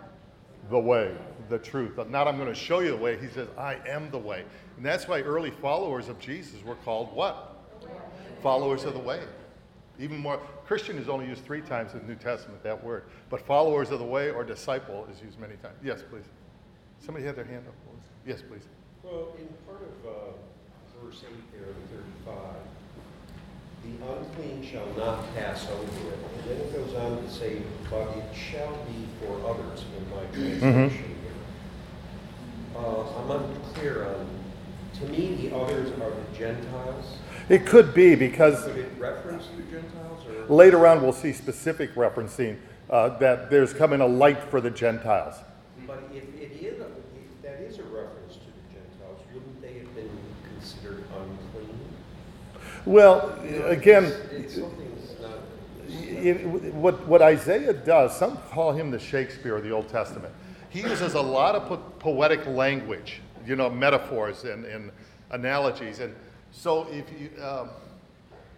the 0.70 0.78
way, 0.78 1.14
the 1.48 1.58
truth. 1.58 1.96
Not 2.08 2.26
I'm 2.26 2.36
going 2.36 2.48
to 2.48 2.54
show 2.54 2.80
you 2.80 2.90
the 2.90 2.96
way. 2.96 3.18
He 3.18 3.28
says, 3.28 3.48
I 3.58 3.78
am 3.86 4.10
the 4.10 4.18
way. 4.18 4.44
And 4.76 4.84
that's 4.84 5.06
why 5.06 5.20
early 5.20 5.50
followers 5.50 6.08
of 6.08 6.18
Jesus 6.18 6.64
were 6.64 6.76
called 6.76 7.14
what? 7.14 7.56
Followers 8.42 8.84
of 8.84 8.94
the 8.94 9.00
way. 9.00 9.20
Even 9.98 10.18
more, 10.18 10.38
Christian 10.66 10.98
is 10.98 11.08
only 11.08 11.26
used 11.26 11.44
three 11.44 11.62
times 11.62 11.94
in 11.94 12.00
the 12.00 12.06
New 12.06 12.16
Testament, 12.16 12.62
that 12.62 12.82
word. 12.82 13.04
But 13.30 13.40
followers 13.40 13.90
of 13.90 13.98
the 13.98 14.04
way 14.04 14.30
or 14.30 14.44
disciple 14.44 15.06
is 15.10 15.22
used 15.22 15.38
many 15.38 15.56
times. 15.56 15.76
Yes, 15.82 16.02
please. 16.08 16.24
Somebody 16.98 17.24
had 17.24 17.36
their 17.36 17.44
hand 17.44 17.64
up. 17.66 17.74
Yes, 18.26 18.42
please. 18.42 18.66
Well, 19.06 19.28
in 19.38 19.46
part 19.66 19.82
of 19.82 20.10
uh, 20.10 21.04
verse 21.04 21.22
8 21.22 21.30
there, 21.52 21.66
the 21.68 21.96
35, 22.26 22.34
the 23.84 24.12
unclean 24.12 24.64
shall 24.68 24.86
not 24.96 25.32
pass 25.36 25.66
over 25.70 26.08
it. 26.10 26.18
And 26.40 26.50
then 26.50 26.56
it 26.66 26.72
goes 26.72 26.94
on 26.94 27.22
to 27.22 27.30
say, 27.30 27.62
but 27.88 28.08
it 28.16 28.34
shall 28.34 28.72
be 28.84 29.06
for 29.20 29.48
others 29.48 29.84
in 29.96 30.10
my 30.10 30.24
translation 30.32 30.98
here. 30.98 31.06
Uh, 32.76 33.04
I'm 33.20 33.30
unclear 33.30 34.06
on, 34.06 34.26
to 34.98 35.06
me, 35.08 35.48
the 35.48 35.56
others 35.56 35.90
are 36.00 36.10
the 36.10 36.36
Gentiles. 36.38 37.16
It 37.48 37.64
could 37.64 37.94
be 37.94 38.16
because 38.16 38.64
Could 38.64 38.76
it 38.78 38.90
reference 38.98 39.46
the 39.56 39.62
Gentiles 39.62 40.24
or? 40.26 40.52
later 40.52 40.84
on 40.86 41.00
we'll 41.00 41.12
see 41.12 41.32
specific 41.32 41.94
referencing 41.94 42.58
uh, 42.90 43.10
that 43.18 43.50
there's 43.50 43.72
coming 43.72 44.00
a 44.00 44.06
light 44.06 44.42
for 44.50 44.60
the 44.60 44.70
Gentiles. 44.70 45.36
But 45.86 46.02
if 46.12 46.24
it 46.34 46.52
is, 46.60 46.80
a- 46.80 46.86
if 46.86 47.42
that 47.42 47.60
is 47.60 47.78
a 47.78 47.84
reference 47.84 48.34
to 48.34 48.40
the 48.40 48.74
Gentiles, 48.74 49.20
wouldn't 49.32 49.62
they 49.62 49.74
have 49.78 49.94
been 49.94 50.10
considered 50.52 51.04
unclean? 51.14 51.78
Well, 52.86 53.36
again, 53.64 54.04
It's 54.30 54.54
something's 54.54 55.20
not. 55.20 55.32
it, 55.88 56.46
what, 56.72 57.04
what 57.08 57.20
Isaiah 57.20 57.72
does, 57.72 58.16
some 58.16 58.36
call 58.52 58.72
him 58.72 58.92
the 58.92 58.98
Shakespeare 59.00 59.56
of 59.56 59.64
the 59.64 59.72
Old 59.72 59.88
Testament. 59.88 60.32
He 60.70 60.82
uses 60.82 61.14
a 61.14 61.20
lot 61.20 61.56
of 61.56 61.66
po- 61.66 61.78
poetic 61.98 62.46
language, 62.46 63.20
you 63.44 63.56
know, 63.56 63.68
metaphors 63.68 64.44
and, 64.44 64.64
and 64.64 64.92
analogies. 65.30 65.98
And 65.98 66.14
so, 66.52 66.86
if 66.92 67.06
you, 67.20 67.30
um, 67.42 67.70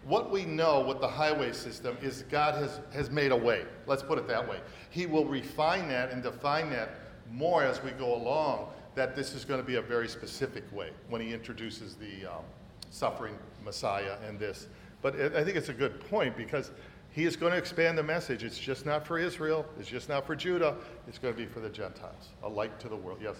what 0.05 0.29
we 0.29 0.45
know 0.45 0.81
with 0.81 1.01
the 1.01 1.07
highway 1.07 1.51
system 1.51 1.97
is 1.99 2.23
God 2.29 2.53
has, 2.53 2.79
has 2.93 3.09
made 3.09 3.31
a 3.31 3.35
way. 3.35 3.65
Let's 3.87 4.03
put 4.03 4.19
it 4.19 4.27
that 4.27 4.47
way. 4.47 4.59
He 4.91 5.07
will 5.07 5.25
refine 5.25 5.87
that 5.89 6.11
and 6.11 6.21
define 6.21 6.69
that 6.69 6.91
more 7.31 7.63
as 7.63 7.81
we 7.81 7.91
go 7.91 8.13
along, 8.13 8.67
that 8.93 9.15
this 9.15 9.33
is 9.33 9.43
going 9.43 9.59
to 9.59 9.65
be 9.65 9.75
a 9.75 9.81
very 9.81 10.07
specific 10.07 10.63
way 10.71 10.91
when 11.09 11.19
he 11.19 11.33
introduces 11.33 11.95
the 11.95 12.27
um, 12.27 12.43
suffering 12.91 13.35
Messiah 13.63 14.17
and 14.27 14.39
this. 14.39 14.67
But 15.01 15.15
I 15.15 15.39
I 15.39 15.43
think 15.43 15.55
it's 15.57 15.69
a 15.69 15.73
good 15.73 15.99
point 16.09 16.35
because 16.37 16.71
he 17.11 17.25
is 17.25 17.35
going 17.35 17.51
to 17.51 17.57
expand 17.57 17.97
the 17.97 18.03
message. 18.03 18.43
It's 18.43 18.59
just 18.59 18.85
not 18.85 19.05
for 19.05 19.17
Israel, 19.17 19.65
it's 19.79 19.89
just 19.89 20.09
not 20.09 20.25
for 20.27 20.35
Judah, 20.35 20.75
it's 21.07 21.17
going 21.17 21.33
to 21.33 21.37
be 21.37 21.45
for 21.45 21.59
the 21.59 21.69
Gentiles, 21.69 22.29
a 22.43 22.49
light 22.49 22.79
to 22.81 22.89
the 22.89 22.95
world. 22.95 23.19
Yes? 23.21 23.35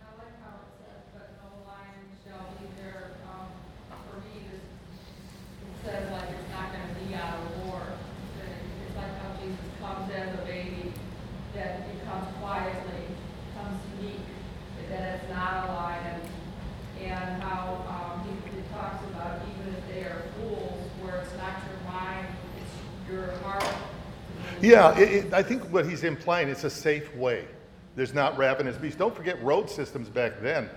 Like 0.00 0.28
it 0.28 1.30
no 1.42 1.68
lion 1.68 2.08
shall 2.24 2.46
be 2.58 2.66
there, 2.82 3.10
um, 3.28 3.48
for 4.10 4.18
me, 4.20 4.40
this, 4.50 4.62
it 4.62 5.76
says 5.84 6.10
like 6.12 6.30
it's 6.30 6.50
not 6.50 6.72
gonna 6.72 6.94
be 7.06 7.14
out 7.14 7.38
of 7.38 7.66
war. 7.66 7.80
That 8.40 8.48
it- 8.48 8.66
It's 8.88 8.96
like 8.96 9.14
how 9.20 9.30
Jesus 9.42 9.68
comes 9.80 10.10
as 10.12 10.34
a 10.40 10.42
baby, 10.46 10.92
that 11.54 11.82
he 11.92 11.98
comes 12.08 12.26
quietly, 12.40 13.04
comes 13.54 13.80
meek, 14.00 14.20
that 14.90 15.20
it's 15.20 15.28
not 15.30 15.68
a 15.68 15.72
lion. 15.72 16.20
And 17.00 17.42
how, 17.42 17.84
um, 17.86 18.26
he, 18.26 18.32
he 18.50 18.62
talks 18.74 19.04
about 19.12 19.40
even 19.46 19.74
if 19.76 19.82
they 19.94 20.02
are 20.08 20.22
fools, 20.36 20.82
where 21.00 21.16
it's 21.22 21.32
not 21.36 21.62
your 21.68 21.78
mind, 21.92 22.26
it's 22.58 22.74
your 23.08 23.36
heart. 23.44 23.64
Yeah, 24.60 24.98
it, 24.98 25.26
it, 25.26 25.32
I 25.32 25.42
think 25.42 25.62
what 25.72 25.88
he's 25.88 26.04
implying, 26.04 26.48
it's 26.48 26.64
a 26.64 26.70
safe 26.70 27.14
way. 27.14 27.46
There's 27.96 28.14
not 28.14 28.36
ravenous 28.38 28.76
beasts. 28.76 28.98
Don't 28.98 29.14
forget 29.14 29.42
road 29.42 29.68
systems 29.68 30.08
back 30.08 30.40
then, 30.40 30.68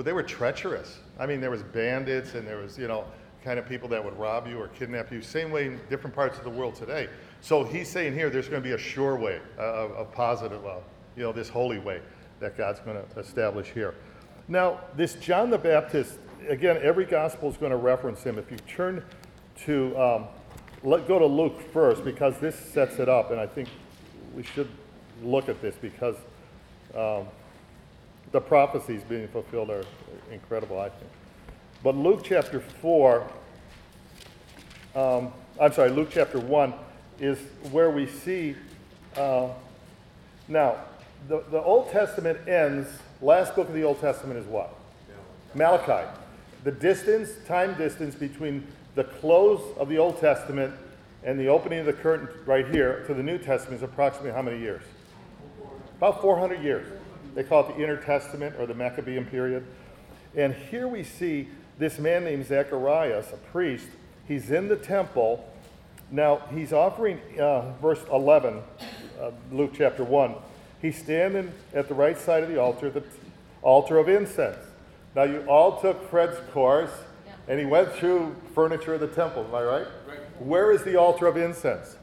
they 0.00 0.12
were 0.12 0.22
treacherous. 0.22 0.98
I 1.18 1.26
mean, 1.26 1.40
there 1.40 1.50
was 1.50 1.62
bandits 1.62 2.34
and 2.34 2.46
there 2.46 2.58
was, 2.58 2.78
you 2.78 2.88
know, 2.88 3.04
kind 3.44 3.58
of 3.58 3.68
people 3.68 3.88
that 3.88 4.04
would 4.04 4.16
rob 4.18 4.46
you 4.46 4.58
or 4.58 4.68
kidnap 4.68 5.10
you. 5.10 5.22
Same 5.22 5.50
way 5.50 5.66
in 5.66 5.80
different 5.88 6.14
parts 6.14 6.38
of 6.38 6.44
the 6.44 6.50
world 6.50 6.74
today. 6.74 7.08
So 7.40 7.64
he's 7.64 7.88
saying 7.88 8.12
here, 8.12 8.30
there's 8.30 8.48
going 8.48 8.62
to 8.62 8.68
be 8.68 8.74
a 8.74 8.78
sure 8.78 9.16
way, 9.16 9.40
a, 9.58 9.62
a 9.62 9.86
a 10.02 10.04
positive, 10.04 10.64
uh, 10.66 10.76
you 11.16 11.22
know, 11.22 11.32
this 11.32 11.48
holy 11.48 11.78
way 11.78 12.00
that 12.38 12.56
God's 12.56 12.80
going 12.80 12.96
to 12.96 13.20
establish 13.20 13.68
here. 13.68 13.94
Now, 14.48 14.80
this 14.96 15.14
John 15.14 15.50
the 15.50 15.58
Baptist, 15.58 16.18
again, 16.48 16.78
every 16.82 17.04
gospel 17.04 17.48
is 17.50 17.56
going 17.56 17.70
to 17.70 17.76
reference 17.76 18.22
him. 18.22 18.38
If 18.38 18.50
you 18.50 18.58
turn 18.68 19.02
to, 19.64 19.98
um, 19.98 20.24
let 20.82 21.06
go 21.06 21.18
to 21.18 21.26
Luke 21.26 21.60
first 21.72 22.04
because 22.04 22.38
this 22.38 22.54
sets 22.54 22.98
it 22.98 23.08
up, 23.08 23.30
and 23.30 23.40
I 23.40 23.46
think 23.46 23.68
we 24.34 24.42
should 24.42 24.68
look 25.22 25.48
at 25.48 25.60
this 25.60 25.74
because 25.76 26.16
um, 26.94 27.26
the 28.32 28.40
prophecies 28.40 29.02
being 29.08 29.28
fulfilled 29.28 29.70
are 29.70 29.84
incredible, 30.30 30.78
I 30.78 30.88
think. 30.88 31.10
But 31.82 31.96
Luke 31.96 32.20
chapter 32.24 32.60
4, 32.60 33.26
um, 34.94 35.32
I'm 35.60 35.72
sorry, 35.72 35.90
Luke 35.90 36.08
chapter 36.10 36.38
1 36.38 36.74
is 37.20 37.38
where 37.70 37.90
we 37.90 38.06
see. 38.06 38.56
Uh, 39.16 39.48
now, 40.48 40.76
the, 41.28 41.42
the 41.50 41.60
Old 41.60 41.90
Testament 41.90 42.48
ends, 42.48 42.88
last 43.20 43.54
book 43.54 43.68
of 43.68 43.74
the 43.74 43.82
Old 43.82 44.00
Testament 44.00 44.38
is 44.38 44.46
what? 44.46 44.74
Malachi. 45.54 46.08
The 46.64 46.72
distance, 46.72 47.30
time 47.46 47.76
distance 47.76 48.14
between 48.14 48.66
the 48.94 49.04
close 49.04 49.62
of 49.76 49.88
the 49.88 49.98
Old 49.98 50.20
Testament 50.20 50.74
and 51.22 51.38
the 51.38 51.48
opening 51.48 51.80
of 51.80 51.86
the 51.86 51.92
curtain 51.92 52.28
right 52.46 52.66
here 52.68 53.04
to 53.06 53.14
the 53.14 53.22
New 53.22 53.38
Testament 53.38 53.78
is 53.78 53.82
approximately 53.82 54.32
how 54.32 54.42
many 54.42 54.58
years? 54.58 54.82
About 55.98 56.20
400 56.20 56.62
years. 56.62 56.86
They 57.34 57.44
call 57.44 57.68
it 57.68 57.76
the 57.76 57.82
Intertestament 57.82 58.56
or 58.58 58.66
the 58.66 58.74
Maccabean 58.74 59.26
period. 59.26 59.66
And 60.36 60.54
here 60.54 60.88
we 60.88 61.02
see 61.02 61.48
this 61.78 61.98
man 61.98 62.24
named 62.24 62.46
Zacharias, 62.46 63.32
a 63.32 63.36
priest. 63.36 63.86
He's 64.26 64.50
in 64.50 64.68
the 64.68 64.76
temple. 64.76 65.46
Now, 66.10 66.42
he's 66.54 66.72
offering, 66.72 67.20
uh, 67.38 67.72
verse 67.80 68.00
11, 68.12 68.62
uh, 69.20 69.30
Luke 69.52 69.72
chapter 69.76 70.04
1. 70.04 70.34
He's 70.80 70.98
standing 70.98 71.52
at 71.74 71.88
the 71.88 71.94
right 71.94 72.18
side 72.18 72.42
of 72.42 72.48
the 72.48 72.58
altar, 72.58 72.90
the 72.90 73.02
altar 73.62 73.98
of 73.98 74.08
incense. 74.08 74.58
Now, 75.14 75.24
you 75.24 75.44
all 75.48 75.80
took 75.80 76.08
Fred's 76.10 76.38
course, 76.52 76.90
and 77.48 77.58
he 77.58 77.66
went 77.66 77.92
through 77.92 78.36
furniture 78.54 78.94
of 78.94 79.00
the 79.00 79.08
temple. 79.08 79.44
Am 79.48 79.54
I 79.54 79.62
right? 79.62 79.86
Right. 80.08 80.18
Where 80.40 80.72
is 80.72 80.82
the 80.84 80.96
altar 80.96 81.26
of 81.26 81.36
incense? 81.36 81.96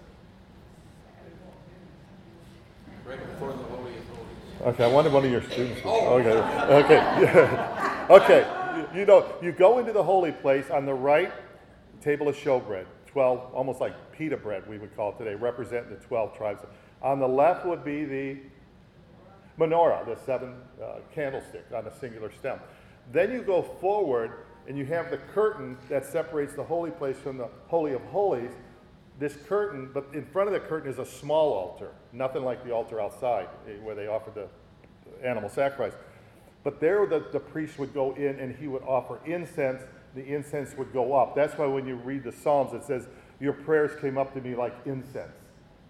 Right 3.06 3.19
before 3.19 3.50
the 3.54 3.58
Holy 3.58 3.91
of 3.97 4.08
Holies. 4.08 4.73
Okay, 4.73 4.84
I 4.84 4.88
wanted 4.88 5.13
one 5.13 5.26
of 5.26 5.32
your 5.32 5.41
students. 5.43 5.82
to- 5.82 5.88
Okay, 5.88 6.84
okay, 6.84 8.08
okay. 8.10 8.54
You 8.93 9.06
know, 9.06 9.26
you 9.41 9.52
go 9.52 9.80
into 9.80 9.91
the 9.91 10.04
holy 10.04 10.32
place 10.32 10.69
on 10.69 10.86
the 10.86 10.93
right, 10.93 11.32
table 12.02 12.28
of 12.28 12.36
showbread, 12.36 12.86
twelve, 13.08 13.52
almost 13.54 13.80
like 13.82 13.93
pita 14.12 14.38
bread 14.38 14.67
we 14.67 14.78
would 14.78 14.95
call 14.95 15.12
it 15.12 15.17
today, 15.17 15.36
representing 15.36 15.89
the 15.89 16.04
twelve 16.06 16.36
tribes 16.38 16.62
On 17.02 17.19
the 17.19 17.28
left 17.28 17.65
would 17.65 17.84
be 17.84 18.06
the 18.06 18.38
menorah, 19.60 20.06
the 20.06 20.15
seven 20.26 20.56
uh, 20.82 21.00
candlestick 21.13 21.65
on 21.76 21.88
a 21.88 22.00
singular 22.00 22.32
stem. 22.32 22.60
Then 23.12 23.32
you 23.32 23.41
go 23.41 23.62
forward 23.62 24.32
and 24.67 24.77
you 24.77 24.86
have 24.86 25.10
the 25.10 25.17
curtain 25.17 25.77
that 25.89 26.06
separates 26.06 26.53
the 26.53 26.63
holy 26.63 26.91
place 26.91 27.17
from 27.17 27.38
the 27.38 27.47
Holy 27.67 27.93
of 27.93 28.01
Holies. 28.03 28.51
This 29.17 29.36
curtain, 29.47 29.89
but 29.93 30.06
in 30.13 30.25
front 30.25 30.47
of 30.47 30.53
the 30.53 30.60
curtain 30.60 30.91
is 30.91 30.99
a 30.99 31.06
small 31.06 31.53
altar, 31.53 31.89
nothing 32.13 32.43
like 32.43 32.63
the 32.63 32.71
altar 32.71 33.01
outside 33.01 33.47
eh, 33.67 33.71
where 33.82 33.95
they 33.95 34.08
offered 34.08 34.36
the 34.36 34.47
animal 35.27 35.49
sacrifice. 35.49 35.93
But 36.63 36.80
there, 36.80 37.08
the, 37.08 37.25
the 37.32 37.39
priest 37.39 37.80
would 37.80 37.93
go 37.93 38.13
in 38.13 38.39
and 38.39 38.56
he 38.56 38.67
would 38.67 38.84
offer 38.84 39.19
incense. 39.25 39.82
The 40.13 40.23
incense 40.25 40.75
would 40.77 40.91
go 40.93 41.13
up. 41.13 41.34
That's 41.34 41.58
why 41.58 41.65
when 41.65 41.88
you 41.88 41.95
read 41.95 42.23
the 42.23 42.32
Psalms, 42.32 42.73
it 42.73 42.84
says, 42.84 43.08
Your 43.39 43.53
prayers 43.53 43.99
came 44.01 44.17
up 44.17 44.34
to 44.34 44.41
me 44.41 44.53
like 44.53 44.75
incense. 44.86 45.32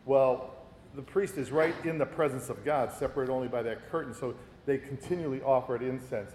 Well, 0.06 0.54
the 0.96 1.02
priest 1.02 1.38
is 1.38 1.52
right 1.52 1.74
in 1.84 1.98
the 1.98 2.06
presence 2.06 2.50
of 2.50 2.64
God, 2.64 2.94
separated 2.94 3.32
only 3.32 3.48
by 3.48 3.62
that 3.64 3.90
curtain, 3.90 4.14
so 4.14 4.36
they 4.66 4.78
continually 4.78 5.42
offered 5.42 5.82
incense. 5.82 6.32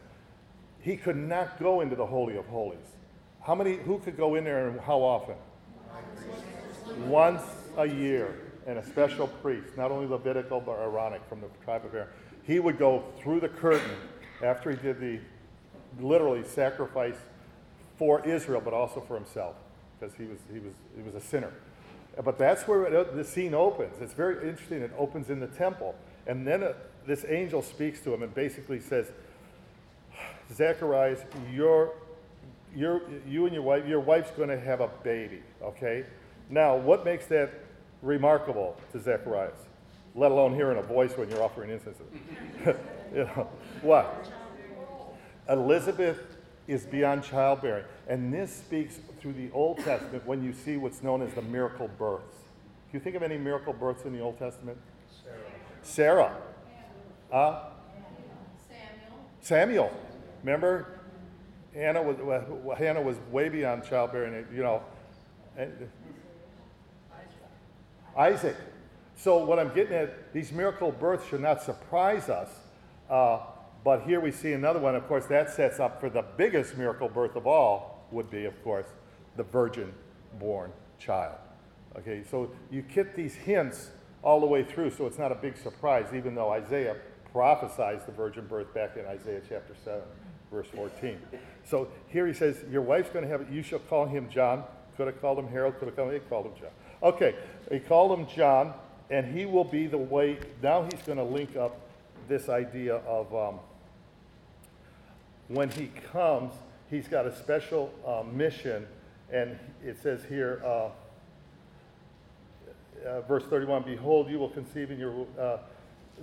He 0.82 0.96
could 0.96 1.16
not 1.16 1.58
go 1.58 1.80
into 1.80 1.96
the 1.96 2.06
Holy 2.06 2.36
of 2.36 2.46
Holies. 2.46 2.78
How 3.40 3.54
many, 3.54 3.76
who 3.76 3.98
could 3.98 4.16
go 4.16 4.34
in 4.34 4.44
there 4.44 4.68
and 4.68 4.80
how 4.80 4.98
often? 4.98 5.36
Once 7.06 7.42
a 7.76 7.86
year, 7.86 8.36
and 8.66 8.78
a 8.78 8.84
special 8.84 9.26
priest, 9.26 9.76
not 9.76 9.90
only 9.90 10.06
Levitical 10.06 10.60
but 10.60 10.78
Aaronic 10.78 11.22
from 11.28 11.40
the 11.40 11.48
tribe 11.64 11.84
of 11.84 11.94
Aaron. 11.94 12.08
He 12.44 12.58
would 12.58 12.78
go 12.78 13.04
through 13.20 13.40
the 13.40 13.48
curtain 13.48 13.96
after 14.42 14.70
he 14.70 14.76
did 14.76 15.00
the 15.00 15.20
literally 16.00 16.44
sacrifice 16.44 17.16
for 17.96 18.26
Israel, 18.26 18.60
but 18.64 18.72
also 18.72 19.00
for 19.00 19.14
himself, 19.14 19.56
because 19.98 20.14
he 20.16 20.24
was, 20.24 20.38
he, 20.52 20.58
was, 20.58 20.72
he 20.96 21.02
was 21.02 21.14
a 21.14 21.20
sinner. 21.20 21.52
But 22.24 22.38
that's 22.38 22.66
where 22.68 22.84
it, 22.84 23.16
the 23.16 23.24
scene 23.24 23.54
opens. 23.54 24.00
It's 24.00 24.14
very 24.14 24.48
interesting. 24.48 24.82
It 24.82 24.92
opens 24.98 25.30
in 25.30 25.40
the 25.40 25.46
temple. 25.46 25.94
And 26.26 26.46
then 26.46 26.62
uh 26.62 26.72
this 27.04 27.24
angel 27.28 27.62
speaks 27.62 28.00
to 28.02 28.14
him 28.14 28.22
and 28.22 28.32
basically 28.32 28.78
says, 28.78 29.10
Zacharias, 30.52 31.20
you're, 31.52 31.92
you're, 32.74 33.02
and 33.06 33.52
your 33.52 33.62
wife, 33.62 33.86
your 33.86 34.00
wife's 34.00 34.30
going 34.32 34.48
to 34.48 34.60
have 34.60 34.80
a 34.80 34.88
baby, 35.02 35.42
okay? 35.62 36.04
Now, 36.50 36.76
what 36.76 37.04
makes 37.04 37.26
that 37.26 37.50
remarkable 38.02 38.76
to 38.92 39.00
Zacharias? 39.00 39.58
Let 40.14 40.30
alone 40.30 40.54
hearing 40.54 40.78
a 40.78 40.82
voice 40.82 41.16
when 41.16 41.30
you're 41.30 41.42
offering 41.42 41.70
incense. 41.70 41.98
you 42.66 43.24
know, 43.24 43.48
what? 43.80 44.30
Elizabeth 45.48 46.18
is 46.68 46.84
beyond 46.84 47.24
childbearing. 47.24 47.84
And 48.08 48.32
this 48.32 48.54
speaks 48.54 48.98
through 49.20 49.32
the 49.34 49.50
Old 49.52 49.78
Testament 49.78 50.26
when 50.26 50.44
you 50.44 50.52
see 50.52 50.76
what's 50.76 51.02
known 51.02 51.22
as 51.22 51.32
the 51.34 51.42
miracle 51.42 51.88
births. 51.98 52.36
Do 52.90 52.98
you 52.98 53.00
think 53.00 53.16
of 53.16 53.22
any 53.22 53.38
miracle 53.38 53.72
births 53.72 54.04
in 54.04 54.12
the 54.12 54.20
Old 54.20 54.38
Testament? 54.38 54.78
Sarah. 55.22 55.36
Sarah. 55.82 56.36
Uh, 57.32 57.64
Samuel. 59.40 59.90
Samuel. 59.90 60.11
Remember? 60.42 61.00
Hannah 61.74 62.02
was, 62.02 62.16
well, 62.18 62.76
Hannah 62.76 63.00
was 63.00 63.16
way 63.30 63.48
beyond 63.48 63.84
childbearing, 63.84 64.46
you 64.54 64.62
know. 64.62 64.82
And, 65.56 65.72
Isaac. 68.16 68.56
So, 69.16 69.44
what 69.44 69.58
I'm 69.58 69.72
getting 69.74 69.94
at, 69.94 70.32
these 70.32 70.52
miracle 70.52 70.90
births 70.90 71.26
should 71.28 71.40
not 71.40 71.62
surprise 71.62 72.28
us. 72.28 72.48
Uh, 73.08 73.40
but 73.84 74.02
here 74.02 74.20
we 74.20 74.30
see 74.30 74.52
another 74.52 74.78
one. 74.78 74.94
Of 74.94 75.06
course, 75.08 75.26
that 75.26 75.50
sets 75.50 75.80
up 75.80 76.00
for 76.00 76.10
the 76.10 76.24
biggest 76.36 76.76
miracle 76.76 77.08
birth 77.08 77.36
of 77.36 77.46
all, 77.46 78.06
would 78.10 78.30
be, 78.30 78.44
of 78.44 78.62
course, 78.62 78.86
the 79.36 79.42
virgin 79.42 79.92
born 80.38 80.72
child. 80.98 81.36
Okay, 81.98 82.22
so 82.30 82.50
you 82.70 82.82
get 82.82 83.14
these 83.14 83.34
hints 83.34 83.90
all 84.22 84.40
the 84.40 84.46
way 84.46 84.62
through, 84.62 84.90
so 84.90 85.06
it's 85.06 85.18
not 85.18 85.32
a 85.32 85.34
big 85.34 85.56
surprise, 85.56 86.06
even 86.14 86.34
though 86.34 86.50
Isaiah 86.50 86.96
prophesies 87.32 88.04
the 88.04 88.12
virgin 88.12 88.46
birth 88.46 88.72
back 88.72 88.96
in 88.96 89.04
Isaiah 89.06 89.40
chapter 89.46 89.74
7, 89.84 90.00
verse 90.52 90.68
14. 90.74 91.18
So 91.64 91.88
here 92.08 92.26
he 92.26 92.34
says, 92.34 92.58
Your 92.70 92.82
wife's 92.82 93.10
going 93.10 93.24
to 93.24 93.30
have 93.30 93.40
it, 93.40 93.50
you 93.50 93.62
shall 93.62 93.78
call 93.80 94.06
him 94.06 94.28
John. 94.30 94.62
Could 94.96 95.06
have 95.06 95.20
called 95.20 95.38
him 95.38 95.48
Harold, 95.48 95.78
could 95.78 95.88
have 95.88 95.96
called 95.96 96.12
him, 96.12 96.20
he 96.20 96.28
called 96.28 96.46
him 96.46 96.52
John. 96.60 96.70
Okay, 97.02 97.34
he 97.70 97.80
called 97.80 98.18
him 98.18 98.26
John, 98.26 98.74
and 99.10 99.26
he 99.36 99.46
will 99.46 99.64
be 99.64 99.86
the 99.86 99.98
way, 99.98 100.38
now 100.62 100.82
he's 100.82 101.02
going 101.02 101.18
to 101.18 101.24
link 101.24 101.56
up 101.56 101.80
this 102.28 102.48
idea 102.48 102.96
of 102.96 103.34
um, 103.34 103.58
when 105.48 105.70
he 105.70 105.90
comes, 106.12 106.52
he's 106.90 107.08
got 107.08 107.26
a 107.26 107.34
special 107.34 107.92
uh, 108.06 108.22
mission, 108.22 108.86
and 109.32 109.58
it 109.84 110.00
says 110.02 110.24
here, 110.28 110.62
uh, 110.64 110.88
uh, 113.06 113.20
verse 113.22 113.44
31 113.44 113.82
Behold, 113.82 114.30
you 114.30 114.38
will 114.38 114.50
conceive 114.50 114.90
in 114.90 114.98
your. 114.98 115.26
Uh, 115.38 115.58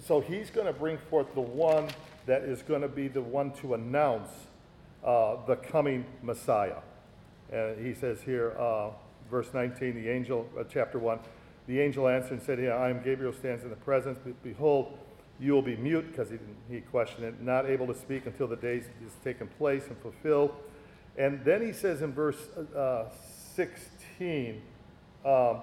so 0.02 0.22
he's 0.22 0.50
going 0.50 0.68
to 0.68 0.74
bring 0.74 0.98
forth 0.98 1.34
the 1.34 1.42
one 1.42 1.88
that 2.26 2.44
is 2.44 2.62
going 2.62 2.82
to 2.82 2.88
be 2.88 3.08
the 3.08 3.22
one 3.22 3.52
to 3.54 3.74
announce 3.74 4.30
uh, 5.04 5.38
the 5.46 5.56
coming 5.56 6.06
Messiah. 6.22 6.82
And 7.52 7.86
he 7.86 7.94
says 7.94 8.22
here, 8.22 8.52
uh, 8.60 8.90
verse 9.30 9.54
19, 9.54 9.96
the 9.96 10.10
angel, 10.10 10.48
uh, 10.60 10.64
chapter 10.70 11.00
1, 11.00 11.20
the 11.68 11.80
angel 11.80 12.08
answered 12.08 12.34
and 12.34 12.42
said, 12.42 12.60
I 12.60 12.90
am 12.90 13.02
Gabriel, 13.04 13.34
stands 13.34 13.64
in 13.64 13.70
the 13.70 13.76
presence. 13.76 14.20
Behold, 14.44 14.98
you 15.40 15.54
will 15.54 15.62
be 15.62 15.78
mute, 15.78 16.08
because 16.12 16.30
he, 16.30 16.38
he 16.70 16.82
questioned 16.82 17.26
it, 17.26 17.42
not 17.42 17.66
able 17.66 17.88
to 17.88 17.96
speak 17.96 18.26
until 18.26 18.48
the 18.48 18.56
days 18.56 18.84
is 19.06 19.14
taken 19.24 19.48
place 19.48 19.88
and 19.88 19.98
fulfilled. 20.00 20.52
And 21.18 21.44
then 21.44 21.66
he 21.66 21.72
says 21.72 22.02
in 22.02 22.14
verse 22.14 22.38
uh, 22.76 23.06
16 23.56 24.62
um, 25.26 25.62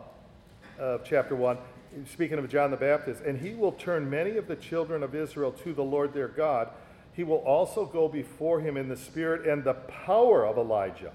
of 0.79 1.05
chapter 1.05 1.35
1, 1.35 1.59
speaking 2.05 2.39
of 2.39 2.49
John 2.49 2.71
the 2.71 2.77
Baptist, 2.77 3.23
and 3.23 3.39
he 3.39 3.55
will 3.55 3.73
turn 3.73 4.11
many 4.11 4.37
of 4.37 4.49
the 4.49 4.57
children 4.57 5.03
of 5.03 5.15
Israel 5.15 5.53
to 5.53 5.73
the 5.73 5.83
Lord 5.83 6.13
their 6.13 6.29
God. 6.29 6.69
He 7.13 7.25
will 7.25 7.39
also 7.39 7.87
go 7.87 8.09
before 8.09 8.61
him 8.61 8.77
in 8.77 8.89
the 8.89 8.97
spirit 8.97 9.47
and 9.47 9.65
the 9.65 9.75
power 9.75 10.45
of 10.45 10.59
Elijah 10.59 11.13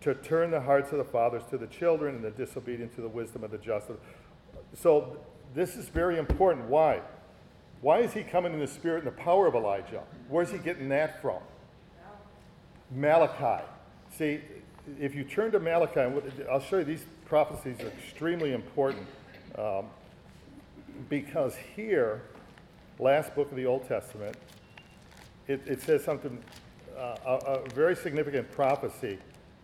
to 0.00 0.14
turn 0.14 0.50
the 0.50 0.60
hearts 0.60 0.92
of 0.92 0.98
the 0.98 1.04
fathers 1.04 1.42
to 1.50 1.58
the 1.58 1.66
children 1.66 2.16
and 2.16 2.24
the 2.24 2.30
disobedient 2.30 2.94
to 2.96 3.00
the 3.00 3.08
wisdom 3.08 3.44
of 3.44 3.50
the 3.50 3.58
just. 3.58 3.88
So 4.74 5.18
this 5.54 5.76
is 5.76 5.88
very 5.88 6.18
important. 6.18 6.66
Why? 6.66 7.00
Why 7.80 8.00
is 8.00 8.12
he 8.12 8.22
coming 8.22 8.52
in 8.52 8.60
the 8.60 8.66
spirit 8.66 9.04
and 9.04 9.06
the 9.06 9.22
power 9.22 9.46
of 9.46 9.54
Elijah? 9.54 10.02
Where's 10.28 10.50
he 10.50 10.58
getting 10.58 10.88
that 10.88 11.22
from? 11.22 11.38
Malachi. 12.90 13.64
See, 14.16 14.40
if 14.98 15.14
you 15.14 15.22
turn 15.22 15.52
to 15.52 15.60
Malachi, 15.60 16.00
I'll 16.50 16.60
show 16.60 16.78
you 16.78 16.84
these 16.84 17.04
prophecies 17.26 17.80
are 17.80 17.88
extremely 17.88 18.52
important 18.52 19.06
um, 19.56 19.86
because 21.08 21.54
here, 21.74 22.22
last 22.98 23.34
book 23.34 23.50
of 23.50 23.56
the 23.56 23.66
Old 23.66 23.86
Testament, 23.86 24.36
it, 25.48 25.60
it 25.66 25.82
says 25.82 26.04
something, 26.04 26.42
uh, 26.96 27.16
a, 27.26 27.32
a, 27.32 27.68
very 27.70 27.96
significant 27.96 28.50
prophecy, 28.52 29.18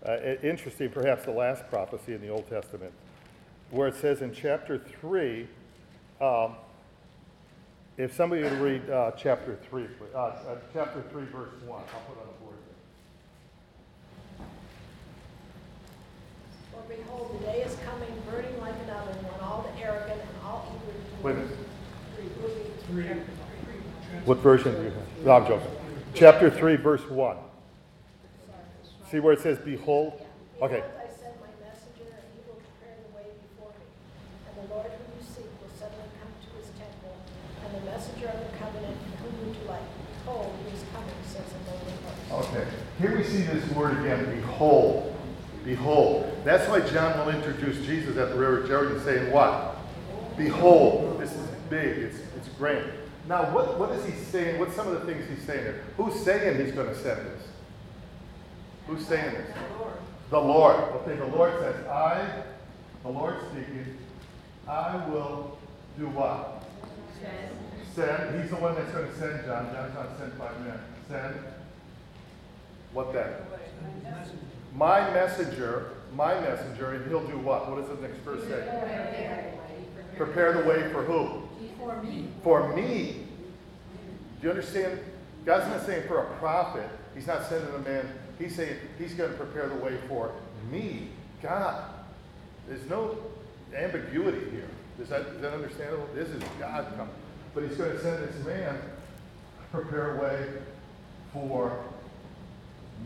uh, 0.07 0.17
interesting, 0.43 0.89
perhaps 0.89 1.25
the 1.25 1.31
last 1.31 1.69
prophecy 1.69 2.15
in 2.15 2.21
the 2.21 2.29
Old 2.29 2.49
Testament, 2.49 2.93
where 3.71 3.89
it 3.89 3.95
says 3.95 4.23
in 4.23 4.33
chapter 4.33 4.79
3, 4.79 5.47
um, 6.21 6.57
if 7.99 8.15
somebody 8.15 8.43
would 8.43 8.53
read 8.61 8.91
uh, 8.91 9.13
chapter 9.13 9.57
3, 9.71 9.87
uh, 10.15 10.19
uh, 10.19 10.57
chapter 10.73 11.03
3, 11.11 11.25
verse 11.25 11.49
1, 11.65 11.71
I'll 11.71 12.01
put 12.01 12.21
on 12.21 12.27
the 12.27 12.45
board. 12.45 12.57
For 16.73 16.95
behold, 16.95 17.41
the 17.41 17.47
day 17.47 17.63
is 17.63 17.75
coming, 17.87 18.13
burning 18.31 18.61
like 18.61 18.75
an 18.85 18.91
oven, 18.91 19.17
when 19.25 19.41
all 19.41 19.63
the 19.63 19.83
arrogant 19.83 20.21
and 20.21 20.45
all 20.45 20.77
eager 20.77 20.93
to 20.93 21.25
Wait 21.25 21.33
a 21.33 21.35
minute. 21.37 21.59
will 22.43 22.49
be 22.49 22.71
Three. 22.85 22.86
What 24.25 24.39
version 24.39 24.75
do 24.75 24.83
you 24.83 24.91
have? 24.91 25.25
No, 25.25 25.33
I'm 25.33 25.47
joking. 25.47 25.71
Chapter 26.15 26.51
3, 26.51 26.77
verse 26.77 27.09
1. 27.11 27.37
See 29.11 29.21
where 29.21 29.35
it 29.35 29.41
says, 29.41 29.59
Behold? 29.59 30.21
Okay. 30.63 30.81
I 30.81 31.07
send 31.13 31.37
my 31.39 31.53
messenger, 31.61 32.09
and 32.09 32.25
he 32.33 32.41
will 32.49 32.57
prepare 32.57 32.97
the 33.05 33.13
way 33.15 33.29
before 33.37 33.71
me. 33.77 33.87
And 34.49 34.57
the 34.57 34.75
Lord 34.75 34.87
whom 34.89 35.13
you 35.13 35.23
seek 35.23 35.45
will 35.61 35.69
suddenly 35.77 36.09
come 36.17 36.33
to 36.33 36.51
his 36.57 36.73
temple, 36.81 37.15
and 37.63 37.71
the 37.77 37.85
messenger 37.85 38.29
of 38.33 38.41
the 38.41 38.57
covenant 38.57 38.97
whom 39.21 39.35
you 39.45 39.55
delight. 39.61 39.85
Behold, 40.25 40.57
he 40.65 40.75
is 40.75 40.83
coming, 40.97 41.21
says 41.29 41.45
the 41.53 41.61
Lord 41.69 41.85
of 41.85 42.33
hosts. 42.33 42.49
Okay. 42.51 42.67
Here 42.99 43.17
we 43.17 43.23
see 43.23 43.43
this 43.43 43.69
word 43.77 44.01
again, 44.01 44.41
behold. 44.41 45.15
Behold. 45.67 46.33
That's 46.45 46.67
why 46.71 46.81
John 46.81 47.19
will 47.19 47.35
introduce 47.35 47.85
Jesus 47.85 48.17
at 48.17 48.31
the 48.31 48.37
river 48.37 48.67
Jordan 48.67 49.05
saying 49.05 49.31
what? 49.31 49.77
Behold. 50.39 51.21
This 51.21 51.33
is 51.33 51.47
big. 51.69 51.99
It's, 51.99 52.26
it's. 52.59 52.93
Now, 53.29 53.53
what, 53.55 53.79
what 53.79 53.91
is 53.93 54.05
he 54.05 54.13
saying? 54.13 54.61
What's 54.61 54.75
some 54.75 54.87
of 54.89 54.95
the 54.95 55.13
things 55.13 55.29
he's 55.29 55.45
saying 55.45 55.65
there? 55.65 55.83
Who's 55.97 56.15
saying 56.21 56.65
he's 56.65 56.75
going 56.75 56.89
to 56.89 56.95
send 56.95 57.27
this? 57.27 57.43
Who's 58.87 59.05
saying 59.05 59.33
this? 59.33 59.57
The 60.31 60.41
Lord. 60.41 60.77
Okay, 60.77 61.17
the 61.17 61.27
Lord 61.27 61.53
says, 61.59 61.87
I, 61.87 62.43
the 63.03 63.09
Lord 63.09 63.37
speaking, 63.51 63.99
I 64.69 64.97
will 65.09 65.59
do 65.99 66.07
what? 66.09 66.65
Send. 67.21 67.51
Send. 67.95 68.41
He's 68.41 68.51
the 68.51 68.57
one 68.57 68.75
that's 68.75 68.91
going 68.93 69.09
to 69.09 69.19
send 69.19 69.45
John. 69.45 69.73
John's 69.73 69.95
not 69.95 70.19
sent 70.19 70.39
by 70.39 70.53
men. 70.59 70.79
Send. 71.09 71.35
What 72.93 73.13
then? 73.13 73.33
My 74.75 75.11
messenger, 75.11 75.93
my 76.15 76.39
messenger, 76.41 76.93
and 76.93 77.09
he'll 77.09 77.27
do 77.27 77.39
what? 77.39 77.71
What 77.71 77.81
does 77.81 77.97
the 77.97 78.07
next 78.07 78.19
verse 78.19 78.43
say? 78.45 79.63
Prepare 80.17 80.63
the 80.63 80.69
way 80.69 80.91
for 80.93 81.03
who? 81.03 81.46
For 81.87 82.03
me. 82.03 82.29
For 82.43 82.75
me. 82.75 83.17
Do 84.41 84.49
you 84.49 84.51
understand? 84.51 84.99
God's 85.45 85.69
not 85.69 85.87
saying 85.87 86.09
for 86.09 86.19
a 86.19 86.27
prophet. 86.39 86.89
He's 87.15 87.29
not 87.29 87.47
sending 87.47 87.73
a 87.73 87.79
man. 87.79 88.13
He's 88.41 88.57
saying 88.57 88.77
he's 88.99 89.15
going 89.15 89.31
to 89.31 89.37
prepare 89.37 89.69
the 89.69 89.77
way 89.77 89.97
for 90.09 90.33
me, 90.69 91.11
God. 91.41 91.85
There's 92.69 92.91
no 92.91 93.17
ambiguity 93.73 94.51
here. 94.51 94.69
Is 95.01 95.11
that, 95.11 95.21
is 95.27 95.41
that 95.41 95.53
understandable? 95.53 96.09
This 96.13 96.29
is 96.29 96.43
God 96.59 96.93
coming. 96.97 97.15
But 97.55 97.63
he's 97.63 97.77
going 97.77 97.93
to 97.93 98.03
send 98.03 98.29
this 98.29 98.45
man 98.45 98.75
to 98.75 99.65
prepare 99.71 100.19
a 100.19 100.23
way 100.23 100.49
for 101.33 101.85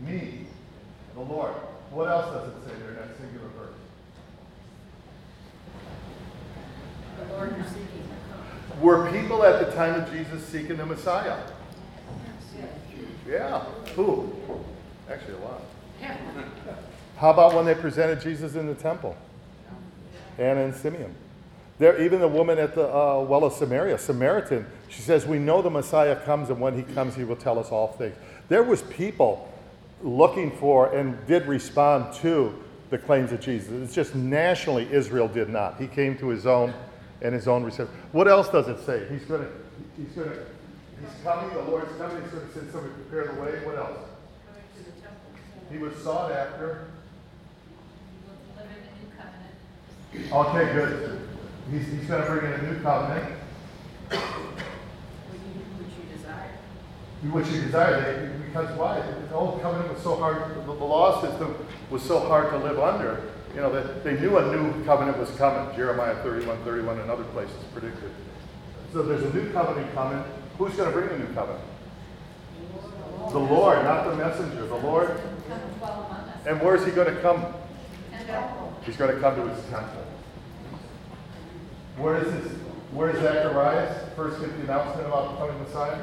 me, 0.03 0.47
the 1.13 1.21
Lord. 1.21 1.53
What 1.91 2.09
else 2.09 2.33
does 2.33 2.47
it 2.47 2.67
say 2.67 2.79
there 2.79 2.89
in 2.89 2.95
that 2.95 3.17
singular 3.19 3.47
verse? 3.59 3.75
The 7.19 7.33
Lord 7.35 7.55
you're 7.55 7.67
seeking. 7.67 8.20
Were 8.79 9.11
people 9.11 9.43
at 9.43 9.65
the 9.65 9.71
time 9.75 10.01
of 10.01 10.11
Jesus 10.11 10.45
seeking 10.45 10.77
the 10.77 10.85
Messiah? 10.85 11.37
Yeah. 13.27 13.63
Who? 13.95 14.33
Actually, 15.09 15.35
a 15.35 15.39
lot. 15.39 15.61
How 17.17 17.31
about 17.31 17.53
when 17.53 17.65
they 17.65 17.75
presented 17.75 18.21
Jesus 18.21 18.55
in 18.55 18.67
the 18.67 18.73
temple? 18.73 19.15
Anna 20.37 20.61
and 20.61 20.75
Simeon. 20.75 21.13
There, 21.77 22.01
even 22.01 22.19
the 22.19 22.27
woman 22.27 22.57
at 22.59 22.75
the 22.75 22.87
uh, 22.87 23.19
well 23.21 23.43
of 23.43 23.53
Samaria, 23.53 23.97
Samaritan, 23.97 24.65
she 24.89 25.01
says, 25.01 25.25
"We 25.25 25.39
know 25.39 25.61
the 25.61 25.69
Messiah 25.69 26.15
comes, 26.15 26.49
and 26.49 26.59
when 26.59 26.75
he 26.75 26.83
comes, 26.93 27.15
he 27.15 27.23
will 27.23 27.35
tell 27.35 27.57
us 27.57 27.69
all 27.71 27.89
things." 27.89 28.15
There 28.49 28.63
was 28.63 28.81
people 28.83 29.51
looking 30.03 30.51
for 30.51 30.93
and 30.93 31.17
did 31.27 31.45
respond 31.45 32.13
to 32.15 32.53
the 32.89 32.97
claims 32.97 33.31
of 33.31 33.39
Jesus. 33.39 33.71
It's 33.71 33.95
just 33.95 34.15
nationally 34.15 34.87
Israel 34.91 35.27
did 35.27 35.49
not. 35.49 35.79
He 35.79 35.87
came 35.87 36.17
to 36.17 36.27
his 36.27 36.45
own, 36.45 36.73
and 37.21 37.33
his 37.33 37.47
own 37.47 37.63
received. 37.63 37.89
What 38.11 38.27
else 38.27 38.49
does 38.49 38.67
it 38.67 38.79
say? 38.85 39.07
He's 39.09 39.23
going 39.25 39.41
to. 39.43 39.49
He's 39.97 40.11
going 40.15 40.29
to. 40.29 40.35
He's 40.35 41.23
coming. 41.23 41.53
The 41.53 41.61
Lord's 41.63 41.95
coming. 41.97 42.21
He's 42.23 42.31
going 42.31 42.47
to 42.47 42.53
send 42.53 42.71
somebody 42.71 42.93
to 42.93 42.99
prepare 43.01 43.33
the 43.33 43.41
way. 43.41 43.51
What 43.65 43.77
else? 43.77 43.97
Coming 44.47 44.63
to 44.77 44.83
the 44.83 44.91
temple. 45.01 45.31
He 45.71 45.77
was 45.77 45.95
sought 46.03 46.31
after. 46.31 46.87
We'll 48.25 48.35
deliver 48.55 48.75
the 48.81 48.91
new 48.99 49.09
covenant. 49.17 50.55
Okay, 50.63 50.73
good. 50.73 51.27
He's, 51.71 51.87
he's 51.87 52.07
going 52.07 52.21
to 52.23 52.27
bring 52.29 52.51
in 52.53 52.59
a 52.59 52.63
new 52.73 52.79
covenant, 52.81 53.33
Which 54.09 54.19
you, 55.41 56.17
desire. 56.17 56.51
which 57.31 57.47
he 57.47 57.61
desired. 57.61 58.03
They- 58.05 58.45
Because 58.51 58.77
why? 58.77 58.99
The 59.29 59.33
old 59.35 59.61
covenant 59.61 59.93
was 59.93 60.03
so 60.03 60.17
hard, 60.17 60.53
the 60.65 60.71
law 60.73 61.21
system 61.21 61.55
was 61.89 62.01
so 62.03 62.19
hard 62.19 62.49
to 62.51 62.57
live 62.57 62.77
under. 62.79 63.21
You 63.53 63.61
know, 63.61 63.71
that 63.71 64.03
they 64.03 64.17
knew 64.19 64.37
a 64.37 64.55
new 64.55 64.83
covenant 64.85 65.17
was 65.17 65.29
coming. 65.31 65.75
Jeremiah 65.75 66.15
31, 66.23 66.63
31, 66.63 66.99
and 66.99 67.11
other 67.11 67.25
places 67.25 67.55
predicted. 67.73 68.11
So 68.93 69.03
there's 69.03 69.23
a 69.23 69.33
new 69.33 69.51
covenant 69.51 69.93
coming. 69.93 70.23
Who's 70.57 70.73
going 70.75 70.91
to 70.91 70.97
bring 70.97 71.09
the 71.09 71.25
new 71.25 71.33
covenant? 71.33 71.63
The 73.29 73.39
Lord, 73.39 73.83
not 73.83 74.05
the 74.05 74.15
messenger. 74.15 74.65
The 74.65 74.75
Lord. 74.75 75.09
And 75.49 75.77
dwell 75.79 76.05
among 76.09 76.29
us. 76.29 76.45
And 76.47 76.61
where's 76.61 76.85
he 76.85 76.91
going 76.91 77.13
to 77.13 77.21
come? 77.21 77.45
He's 78.85 78.97
going 78.97 79.13
to 79.13 79.19
come 79.19 79.35
to 79.35 79.53
his 79.53 79.63
temple. 79.69 80.05
Where 81.97 82.17
is 82.17 82.33
his, 82.33 82.51
where 82.93 83.09
is 83.09 83.21
Zacharias 83.21 84.09
first 84.15 84.39
get 84.39 84.49
the 84.57 84.63
announcement 84.63 85.07
about 85.07 85.31
the 85.31 85.37
coming 85.37 85.61
Messiah? 85.63 86.01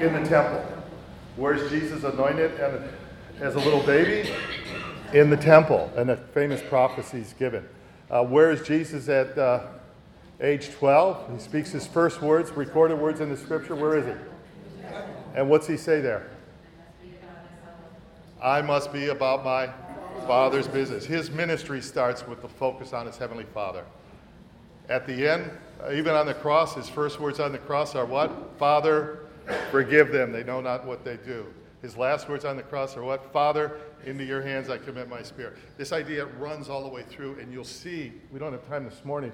In 0.00 0.12
the 0.12 0.28
temple. 0.28 0.64
Where's 1.36 1.70
Jesus 1.70 2.04
anointed 2.04 2.58
and 2.60 2.84
as 3.40 3.54
a 3.54 3.58
little 3.58 3.82
baby? 3.82 4.30
In 5.12 5.30
the 5.30 5.36
temple, 5.38 5.90
and 5.96 6.10
a 6.10 6.16
famous 6.16 6.60
prophecy 6.60 7.20
is 7.20 7.32
given. 7.32 7.66
Uh, 8.10 8.24
where 8.24 8.50
is 8.50 8.66
Jesus 8.66 9.08
at 9.08 9.38
uh, 9.38 9.66
age 10.38 10.70
12? 10.72 11.32
He 11.32 11.38
speaks 11.38 11.70
his 11.70 11.86
first 11.86 12.20
words, 12.20 12.50
recorded 12.50 12.98
words 12.98 13.20
in 13.20 13.30
the 13.30 13.36
scripture. 13.36 13.74
Where 13.74 13.96
is 13.96 14.04
he? 14.04 14.12
And 15.34 15.48
what's 15.48 15.66
he 15.66 15.78
say 15.78 16.02
there? 16.02 16.28
I 18.42 18.60
must 18.60 18.92
be 18.92 19.08
about 19.08 19.44
my 19.44 19.70
Father's 20.26 20.68
business. 20.68 21.06
His 21.06 21.30
ministry 21.30 21.80
starts 21.80 22.26
with 22.26 22.42
the 22.42 22.48
focus 22.48 22.92
on 22.92 23.06
his 23.06 23.16
Heavenly 23.16 23.46
Father. 23.54 23.84
At 24.90 25.06
the 25.06 25.26
end, 25.26 25.50
even 25.90 26.14
on 26.14 26.26
the 26.26 26.34
cross, 26.34 26.74
his 26.74 26.88
first 26.88 27.18
words 27.18 27.40
on 27.40 27.52
the 27.52 27.58
cross 27.58 27.94
are 27.94 28.04
what? 28.04 28.30
Father, 28.58 29.20
forgive 29.70 30.12
them. 30.12 30.32
They 30.32 30.44
know 30.44 30.60
not 30.60 30.84
what 30.84 31.02
they 31.02 31.16
do. 31.16 31.46
His 31.82 31.96
last 31.96 32.28
words 32.28 32.44
on 32.44 32.56
the 32.56 32.62
cross 32.62 32.96
are 32.96 33.04
what? 33.04 33.32
Father, 33.32 33.78
into 34.04 34.24
your 34.24 34.42
hands 34.42 34.68
I 34.68 34.78
commit 34.78 35.08
my 35.08 35.22
spirit. 35.22 35.56
This 35.76 35.92
idea 35.92 36.26
runs 36.26 36.68
all 36.68 36.82
the 36.82 36.88
way 36.88 37.02
through, 37.02 37.38
and 37.38 37.52
you'll 37.52 37.64
see, 37.64 38.12
we 38.32 38.38
don't 38.38 38.52
have 38.52 38.66
time 38.66 38.84
this 38.84 39.04
morning, 39.04 39.32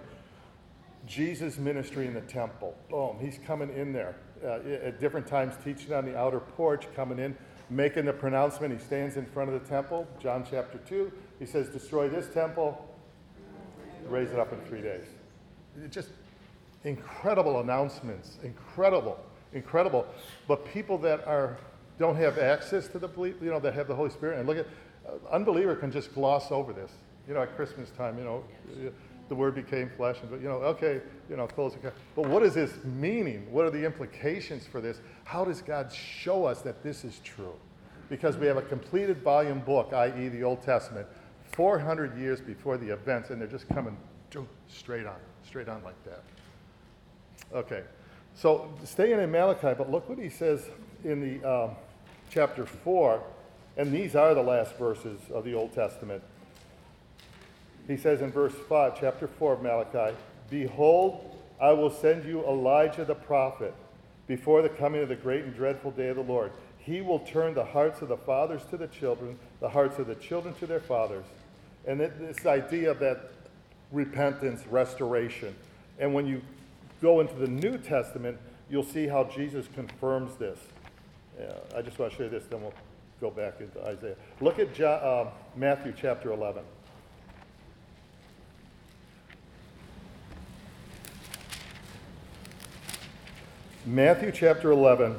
Jesus' 1.07 1.59
ministry 1.59 2.07
in 2.07 2.15
the 2.15 2.21
temple. 2.23 2.77
Boom, 2.91 3.19
he's 3.21 3.39
coming 3.47 3.73
in 3.75 3.93
there 3.93 4.17
uh, 4.45 4.59
at 4.67 5.01
different 5.01 5.27
times, 5.27 5.55
teaching 5.65 5.93
on 5.93 6.05
the 6.05 6.17
outer 6.17 6.41
porch, 6.41 6.87
coming 6.95 7.19
in, 7.19 7.37
making 7.71 8.05
the 8.05 8.13
pronouncement. 8.13 8.73
He 8.73 8.85
stands 8.85 9.17
in 9.17 9.25
front 9.27 9.51
of 9.51 9.63
the 9.63 9.69
temple, 9.69 10.07
John 10.21 10.47
chapter 10.49 10.79
2. 10.79 11.13
He 11.39 11.47
says, 11.47 11.69
Destroy 11.69 12.09
this 12.09 12.29
temple, 12.29 12.87
raise 14.07 14.31
it 14.31 14.39
up 14.39 14.53
in 14.53 14.61
three 14.61 14.83
days. 14.83 15.05
It 15.83 15.91
just 15.91 16.11
incredible 16.85 17.61
announcements, 17.61 18.39
incredible, 18.43 19.19
incredible. 19.53 20.07
But 20.47 20.67
people 20.67 20.99
that 20.99 21.27
are 21.27 21.59
don't 21.99 22.17
have 22.17 22.39
access 22.39 22.89
to 22.89 22.99
the 22.99 23.09
belief, 23.09 23.37
you 23.41 23.51
know, 23.51 23.61
that 23.61 23.75
have 23.75 23.89
the 23.89 23.95
Holy 23.95 24.11
Spirit, 24.11 24.39
and 24.39 24.49
look 24.49 24.59
at 24.59 24.67
uh, 25.07 25.13
unbeliever 25.31 25.77
can 25.77 25.93
just 25.93 26.15
gloss 26.15 26.51
over 26.51 26.73
this. 26.73 26.93
You 27.29 27.35
know, 27.35 27.43
at 27.43 27.57
Christmas 27.57 27.91
time, 27.91 28.19
you 28.19 28.25
know, 28.25 28.45
the 29.29 29.35
Word 29.35 29.55
became 29.55 29.91
flesh, 29.97 30.19
and 30.23 30.43
you 30.43 30.49
know, 30.49 30.57
okay, 30.57 31.01
you 31.31 31.37
know, 31.37 31.47
close. 31.47 31.75
But 32.15 32.29
what 32.29 32.43
is 32.43 32.55
this 32.55 32.73
meaning? 32.85 33.47
What 33.51 33.65
are 33.65 33.71
the 33.71 33.85
implications 33.85 34.67
for 34.67 34.81
this? 34.81 35.01
How 35.25 35.45
does 35.45 35.63
God 35.63 35.93
show 35.93 36.45
us 36.45 36.61
that 36.63 36.83
this 36.83 37.05
is 37.05 37.21
true? 37.25 37.55
Because 38.11 38.37
we 38.37 38.47
have 38.47 38.59
a 38.59 38.63
completed 38.63 39.23
volume 39.23 39.61
book, 39.61 39.93
i.e., 39.95 40.29
the 40.29 40.43
Old 40.43 40.63
Testament, 40.63 41.07
400 41.53 42.19
years 42.19 42.41
before 42.41 42.77
the 42.77 42.93
events, 42.93 43.31
and 43.31 43.41
they're 43.41 43.49
just 43.49 43.69
coming 43.69 43.97
straight 44.69 45.07
on, 45.07 45.17
straight 45.47 45.69
on 45.69 45.83
like 45.85 46.03
that. 46.05 46.23
Okay, 47.55 47.83
so 48.35 48.73
staying 48.85 49.21
in 49.21 49.31
Malachi, 49.31 49.75
but 49.79 49.91
look 49.91 50.09
what 50.09 50.19
he 50.19 50.29
says 50.29 50.69
in 51.05 51.21
the 51.21 51.49
um, 51.49 51.71
chapter 52.35 52.67
4, 52.67 53.23
and 53.77 53.93
these 53.93 54.17
are 54.17 54.35
the 54.35 54.43
last 54.43 54.75
verses 54.75 55.21
of 55.33 55.45
the 55.45 55.55
Old 55.55 55.73
Testament. 55.73 56.21
He 57.87 57.97
says 57.97 58.23
in 58.23 58.33
verse 58.33 58.55
5, 58.69 58.99
chapter 58.99 59.29
4 59.29 59.53
of 59.53 59.63
Malachi, 59.63 60.17
Behold, 60.51 61.39
I 61.61 61.73
will 61.73 61.91
send 61.91 62.25
you 62.25 62.45
Elijah 62.45 63.05
the 63.05 63.15
prophet 63.15 63.73
before 64.27 64.63
the 64.63 64.69
coming 64.69 65.01
of 65.01 65.09
the 65.09 65.15
great 65.15 65.45
and 65.45 65.55
dreadful 65.55 65.93
day 65.93 66.09
of 66.09 66.17
the 66.17 66.23
Lord. 66.23 66.51
He 66.79 67.03
will 67.03 67.21
turn 67.21 67.55
the 67.55 67.65
hearts 67.65 68.03
of 68.03 68.09
the 68.09 68.17
fathers 68.17 68.63
to 68.71 68.77
the 68.77 68.89
children, 68.89 69.39
the 69.61 69.69
hearts 69.69 70.01
of 70.01 70.09
the 70.09 70.17
children 70.17 70.55
to 70.55 70.67
their 70.67 70.81
fathers. 70.81 71.27
And 71.87 72.01
this 72.01 72.45
idea 72.47 72.91
of 72.91 72.99
that 72.99 73.31
repentance, 73.93 74.67
restoration. 74.67 75.55
And 76.01 76.13
when 76.13 76.27
you 76.27 76.43
go 77.01 77.21
into 77.21 77.35
the 77.35 77.47
New 77.47 77.79
Testament, 77.79 78.39
you'll 78.69 78.83
see 78.83 79.07
how 79.07 79.25
Jesus 79.25 79.69
confirms 79.73 80.35
this. 80.35 80.59
Yeah, 81.39 81.53
I 81.77 81.83
just 81.83 81.99
want 81.99 82.13
to 82.13 82.19
show 82.19 82.25
you 82.25 82.31
this, 82.31 82.45
then 82.47 82.63
we'll 82.63 82.75
go 83.21 83.31
back 83.31 83.61
into 83.61 83.85
Isaiah. 83.85 84.17
Look 84.41 84.59
at 84.59 84.75
John, 84.75 85.01
uh, 85.03 85.31
Matthew 85.57 85.93
chapter 85.97 86.33
11. 86.33 86.63
Matthew 93.87 94.33
chapter 94.33 94.71
11. 94.71 95.17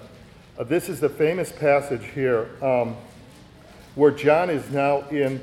Uh, 0.58 0.63
this 0.63 0.89
is 0.89 0.99
the 0.99 1.10
famous 1.10 1.51
passage 1.51 2.06
here 2.15 2.49
um, 2.63 2.95
where 3.93 4.10
John 4.12 4.49
is 4.49 4.69
now 4.71 5.01
in 5.10 5.41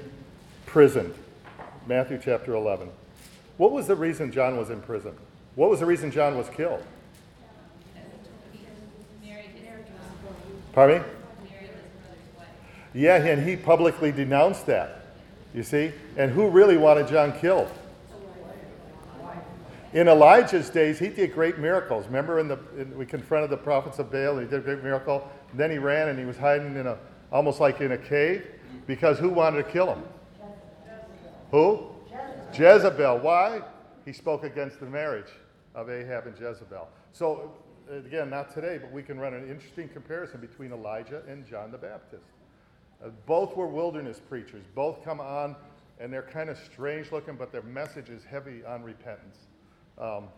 prison. 0.66 1.14
Matthew 1.86 2.18
chapter 2.22 2.55
11. 2.55 2.88
What 3.59 3.72
was 3.72 3.86
the 3.86 3.94
reason 3.94 4.32
John 4.32 4.57
was 4.57 4.70
in 4.70 4.80
prison? 4.80 5.14
What 5.55 5.70
was 5.70 5.80
the 5.80 5.86
reason 5.86 6.11
John 6.11 6.36
was 6.36 6.49
killed? 6.49 6.82
Mary, 9.22 9.44
his 9.55 9.62
Pardon 10.73 11.03
me? 11.03 11.09
Yeah, 12.95 13.16
and 13.16 13.47
he 13.47 13.57
publicly 13.57 14.12
denounced 14.12 14.66
that. 14.66 15.01
You 15.55 15.62
see? 15.62 15.93
And 16.16 16.31
who 16.31 16.49
really 16.49 16.77
wanted 16.77 17.09
John 17.09 17.39
killed? 17.39 17.70
In 19.93 20.09
Elijah's 20.09 20.70
days, 20.70 20.99
he 20.99 21.09
did 21.09 21.35
great 21.35 21.59
miracles. 21.59 22.07
Remember, 22.07 22.39
in 22.39 22.49
the 22.49 22.59
in, 22.79 22.97
we 22.97 23.05
confronted 23.05 23.51
the 23.51 23.59
prophets 23.59 23.99
of 23.99 24.11
Baal, 24.11 24.39
and 24.39 24.47
he 24.47 24.51
did 24.51 24.61
a 24.61 24.62
great 24.62 24.83
miracle. 24.83 25.31
And 25.51 25.61
then 25.61 25.70
he 25.70 25.77
ran, 25.77 26.09
and 26.09 26.18
he 26.18 26.25
was 26.25 26.39
hiding 26.39 26.77
in 26.77 26.87
a 26.87 26.97
almost 27.31 27.61
like 27.61 27.81
in 27.81 27.93
a 27.93 27.99
cave, 27.99 28.47
because 28.87 29.18
who 29.18 29.31
wanted 29.31 29.64
to 29.64 29.70
kill 29.70 29.95
him? 29.95 30.03
Who? 31.51 31.87
Jezebel. 32.55 33.18
Why? 33.18 33.62
He 34.05 34.12
spoke 34.12 34.45
against 34.45 34.81
the 34.81 34.87
marriage 34.87 35.31
of 35.75 35.89
Ahab 35.89 36.27
and 36.27 36.39
Jezebel. 36.39 36.89
So, 37.12 37.53
again, 37.93 38.30
not 38.30 38.53
today, 38.55 38.78
but 38.78 38.90
we 38.90 39.03
can 39.03 39.18
run 39.18 39.34
an 39.34 39.49
interesting 39.49 39.88
comparison 39.88 40.40
between 40.40 40.72
Elijah 40.72 41.22
and 41.28 41.47
John 41.47 41.70
the 41.70 41.78
Baptist. 41.78 42.24
Uh, 43.05 43.09
both 43.26 43.57
were 43.57 43.66
wilderness 43.66 44.20
preachers. 44.20 44.64
Both 44.74 45.05
come 45.05 45.20
on, 45.20 45.57
and 46.01 46.12
they're 46.12 46.22
kind 46.22 46.49
of 46.49 46.59
strange 46.59 47.12
looking, 47.12 47.36
but 47.36 47.53
their 47.53 47.62
message 47.62 48.09
is 48.09 48.24
heavy 48.24 48.64
on 48.64 48.82
repentance. 48.82 49.38
Um, 49.99 50.28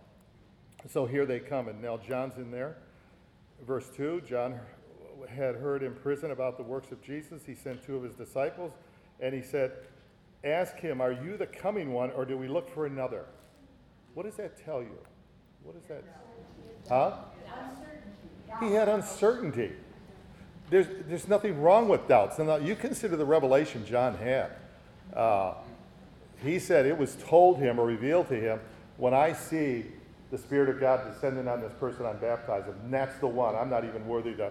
So 0.87 1.07
here 1.07 1.25
they 1.25 1.41
come, 1.41 1.69
and 1.69 1.81
now 1.81 1.97
John's 1.97 2.37
in 2.37 2.51
there. 2.51 2.77
Verse 3.67 3.89
2 3.97 4.23
John 4.29 4.59
had 5.29 5.55
heard 5.55 5.83
in 5.83 5.95
prison 5.95 6.31
about 6.33 6.59
the 6.59 6.63
works 6.63 6.93
of 6.93 7.01
Jesus. 7.03 7.43
He 7.47 7.55
sent 7.55 7.83
two 7.83 7.97
of 7.97 8.03
his 8.03 8.15
disciples, 8.15 8.73
and 9.21 9.35
he 9.35 9.41
said, 9.41 9.73
Ask 10.43 10.77
him, 10.77 11.01
Are 11.01 11.13
you 11.13 11.37
the 11.39 11.47
coming 11.47 11.93
one, 11.93 12.11
or 12.11 12.27
do 12.27 12.37
we 12.37 12.49
look 12.49 12.69
for 12.69 12.85
another? 12.85 13.25
What 14.13 14.27
does 14.27 14.37
that 14.37 14.63
tell 14.63 14.83
you? 14.83 14.99
What 15.63 15.77
is 15.77 15.85
that? 15.89 16.05
Huh? 16.89 17.17
He 18.61 18.73
had 18.73 18.89
uncertainty. 18.89 19.73
There's, 20.71 20.87
there's 21.09 21.29
nothing 21.29 21.61
wrong 21.61 21.89
with 21.89 22.09
doubts. 22.09 22.39
Now, 22.39 22.57
you 22.57 22.75
consider 22.75 23.17
the 23.17 23.25
revelation 23.25 23.85
John 23.85 24.17
had. 24.17 24.51
Uh, 25.15 25.55
he 26.43 26.59
said 26.59 26.87
it 26.87 26.97
was 26.97 27.17
told 27.17 27.59
him 27.59 27.79
or 27.79 27.87
revealed 27.87 28.29
to 28.29 28.35
him 28.35 28.61
when 28.97 29.15
I 29.15 29.33
see 29.33 29.87
the 30.31 30.39
Spirit 30.39 30.69
of 30.69 30.81
God 30.81 31.05
descending 31.13 31.47
on 31.49 31.61
this 31.61 31.73
person 31.79 32.07
I'm 32.07 32.19
baptizing, 32.19 32.75
that's 32.91 33.19
the 33.19 33.27
one. 33.27 33.55
I'm 33.55 33.71
not 33.71 33.85
even 33.85 34.07
worthy 34.07 34.35
to 34.35 34.51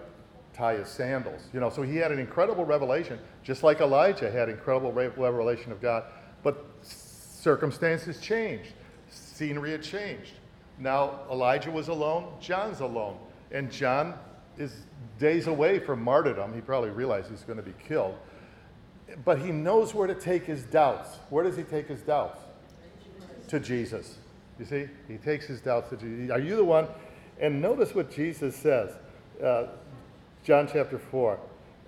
tie 0.54 0.76
his 0.76 0.88
sandals. 0.88 1.48
You 1.52 1.60
know, 1.60 1.68
so 1.68 1.82
he 1.82 1.96
had 1.96 2.12
an 2.12 2.18
incredible 2.18 2.64
revelation, 2.64 3.18
just 3.42 3.62
like 3.62 3.80
Elijah 3.80 4.30
had 4.30 4.48
incredible 4.48 4.92
revelation 4.92 5.72
of 5.72 5.82
God. 5.82 6.04
But 6.42 6.64
circumstances 6.82 8.20
changed, 8.20 8.72
scenery 9.10 9.72
had 9.72 9.82
changed. 9.82 10.32
Now 10.78 11.20
Elijah 11.30 11.70
was 11.70 11.88
alone, 11.88 12.32
John's 12.40 12.80
alone, 12.80 13.16
and 13.52 13.70
John 13.70 14.14
is 14.58 14.74
days 15.18 15.46
away 15.46 15.78
from 15.78 16.02
martyrdom. 16.02 16.54
He 16.54 16.60
probably 16.60 16.90
realizes 16.90 17.30
he's 17.30 17.42
going 17.42 17.58
to 17.58 17.62
be 17.62 17.74
killed. 17.86 18.16
But 19.24 19.38
he 19.38 19.52
knows 19.52 19.94
where 19.94 20.06
to 20.06 20.14
take 20.14 20.44
his 20.44 20.64
doubts. 20.64 21.18
Where 21.30 21.44
does 21.44 21.56
he 21.56 21.62
take 21.62 21.86
his 21.88 22.00
doubts? 22.00 22.40
To 23.48 23.60
Jesus. 23.60 24.16
You 24.58 24.64
see, 24.64 24.88
he 25.08 25.16
takes 25.16 25.46
his 25.46 25.60
doubts 25.60 25.90
to 25.90 25.96
Jesus. 25.96 26.30
Are 26.30 26.40
you 26.40 26.56
the 26.56 26.64
one? 26.64 26.88
And 27.40 27.60
notice 27.60 27.94
what 27.94 28.10
Jesus 28.10 28.56
says, 28.56 28.92
uh, 29.42 29.66
John 30.44 30.68
chapter 30.70 30.98
4. 30.98 31.38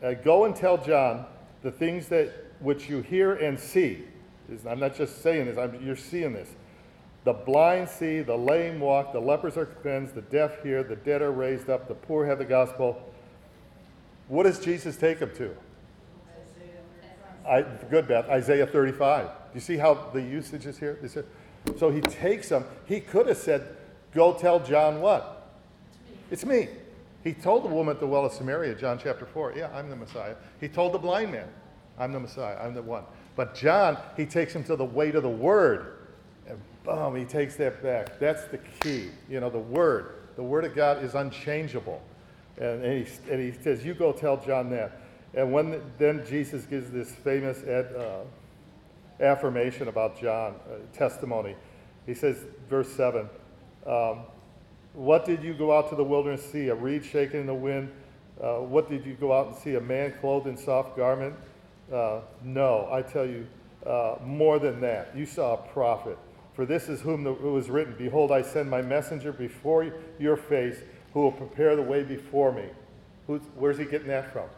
Uh, 0.03 0.15
Go 0.15 0.45
and 0.45 0.55
tell 0.55 0.77
John 0.77 1.27
the 1.63 1.71
things 1.71 2.09
that 2.09 2.33
which 2.61 2.89
you 2.89 3.01
hear 3.01 3.35
and 3.35 3.59
see. 3.59 4.05
I'm 4.69 4.79
not 4.79 4.95
just 4.95 5.23
saying 5.23 5.47
this, 5.47 5.59
I'm, 5.59 5.85
you're 5.85 5.97
seeing 5.97 6.33
this. 6.33 6.49
The 7.27 7.33
blind 7.33 7.89
see, 7.89 8.21
the 8.21 8.37
lame 8.37 8.79
walk, 8.79 9.13
the 9.13 9.19
lepers 9.19 9.57
are 9.57 9.67
cleansed, 9.67 10.15
the 10.15 10.23
deaf 10.23 10.63
hear, 10.63 10.85
the 10.85 10.95
dead 10.95 11.23
are 11.23 11.33
raised 11.33 11.69
up, 11.69 11.89
the 11.89 11.95
poor 11.95 12.25
have 12.25 12.39
the 12.39 12.45
gospel. 12.45 13.03
What 14.29 14.45
does 14.45 14.61
Jesus 14.61 14.97
take 14.97 15.19
them 15.19 15.33
to? 15.35 15.51
I, 17.45 17.63
good, 17.91 18.07
Beth. 18.07 18.29
Isaiah 18.29 18.65
35. 18.65 19.27
Do 19.27 19.33
you 19.55 19.61
see 19.61 19.77
how 19.77 19.95
the 20.13 20.23
usage 20.23 20.67
is 20.67 20.79
here? 20.79 21.01
So 21.77 21.91
he 21.91 22.01
takes 22.01 22.49
them. 22.49 22.65
He 22.87 23.01
could 23.01 23.27
have 23.27 23.39
said, 23.39 23.77
Go 24.15 24.33
tell 24.33 24.61
John 24.61 25.01
what? 25.01 25.51
It's 26.31 26.45
me. 26.45 26.59
It's 26.61 26.71
me. 26.71 26.79
He 27.25 27.33
told 27.33 27.65
the 27.65 27.69
woman 27.69 27.97
at 27.97 27.99
the 27.99 28.07
well 28.07 28.25
of 28.25 28.35
Samaria, 28.35 28.77
John 28.77 29.01
chapter 29.03 29.27
4, 29.27 29.55
Yeah, 29.57 29.71
I'm 29.75 29.91
the 29.91 29.97
Messiah. 29.97 30.37
He 30.61 30.69
told 30.69 30.95
the 30.95 30.99
blind 30.99 31.33
man, 31.33 31.49
I'm 31.99 32.13
the 32.13 32.21
Messiah. 32.21 32.57
I'm 32.63 32.73
the 32.73 32.83
one. 32.83 33.03
But 33.35 33.57
John, 33.57 33.99
he 34.17 34.27
takes 34.27 34.55
him 34.55 34.63
to 34.63 34.77
the 34.77 34.85
weight 34.85 35.17
of 35.17 35.25
the 35.25 35.29
word. 35.29 35.96
Boom, 36.87 37.17
he 37.17 37.25
takes 37.25 37.57
that 37.57 37.83
back. 37.83 38.21
That's 38.21 38.45
the 38.45 38.59
key. 38.81 39.11
You 39.29 39.41
know, 39.41 39.51
the 39.51 39.59
word. 39.59 40.15
The 40.37 40.43
word 40.43 40.65
of 40.65 40.75
God 40.75 41.03
is 41.03 41.17
unchangeable. 41.17 42.01
And, 42.59 42.85
and, 42.85 43.07
he, 43.07 43.13
and 43.31 43.41
he 43.41 43.61
says, 43.61 43.85
You 43.85 43.93
go 43.93 44.13
tell 44.13 44.37
John 44.37 44.71
that. 44.71 45.01
And 45.35 45.53
when 45.53 45.83
then 45.99 46.25
Jesus 46.27 46.65
gives 46.65 46.91
this 46.91 47.11
famous 47.11 47.63
ad, 47.65 47.93
uh, 47.97 48.21
affirmation 49.21 49.89
about 49.89 50.21
John, 50.21 50.55
uh, 50.71 50.97
testimony. 50.97 51.57
He 52.07 52.15
says, 52.15 52.45
verse 52.71 52.91
7 52.93 53.29
um, 53.87 54.21
What 54.93 55.25
did 55.25 55.43
you 55.43 55.55
go 55.55 55.77
out 55.77 55.89
to 55.91 55.97
the 55.97 56.05
wilderness 56.05 56.49
see? 56.53 56.69
A 56.69 56.75
reed 56.75 57.05
shaken 57.05 57.41
in 57.41 57.47
the 57.47 57.55
wind? 57.55 57.91
Uh, 58.41 58.59
what 58.59 58.89
did 58.89 59.05
you 59.05 59.15
go 59.15 59.33
out 59.33 59.49
and 59.49 59.57
see? 59.57 59.75
A 59.75 59.81
man 59.81 60.15
clothed 60.21 60.47
in 60.47 60.57
soft 60.57 60.97
garment? 60.97 61.35
Uh, 61.93 62.21
no, 62.45 62.89
I 62.93 63.03
tell 63.03 63.27
you, 63.27 63.47
uh, 63.85 64.17
more 64.23 64.59
than 64.59 64.81
that. 64.83 65.17
You 65.17 65.27
saw 65.27 65.55
a 65.55 65.57
prophet. 65.57 66.19
For 66.57 66.65
this 66.65 66.89
is 66.89 67.03
whom 67.03 67.23
the, 67.23 67.33
it 67.33 67.43
was 67.43 67.69
written 67.69 67.95
Behold, 67.99 68.33
I 68.33 68.41
send 68.41 68.71
my 68.71 68.81
messenger 68.81 69.31
before 69.31 69.93
your 70.19 70.39
face 70.39 70.79
who 71.13 71.21
will 71.21 71.33
prepare 71.33 71.77
the 71.77 71.83
way 71.83 72.03
before 72.03 72.51
me. 72.51 72.65
Who's, 73.27 73.43
where's 73.57 73.77
he 73.79 73.85
getting 73.85 74.09
that 74.09 74.33
from? 74.33 74.49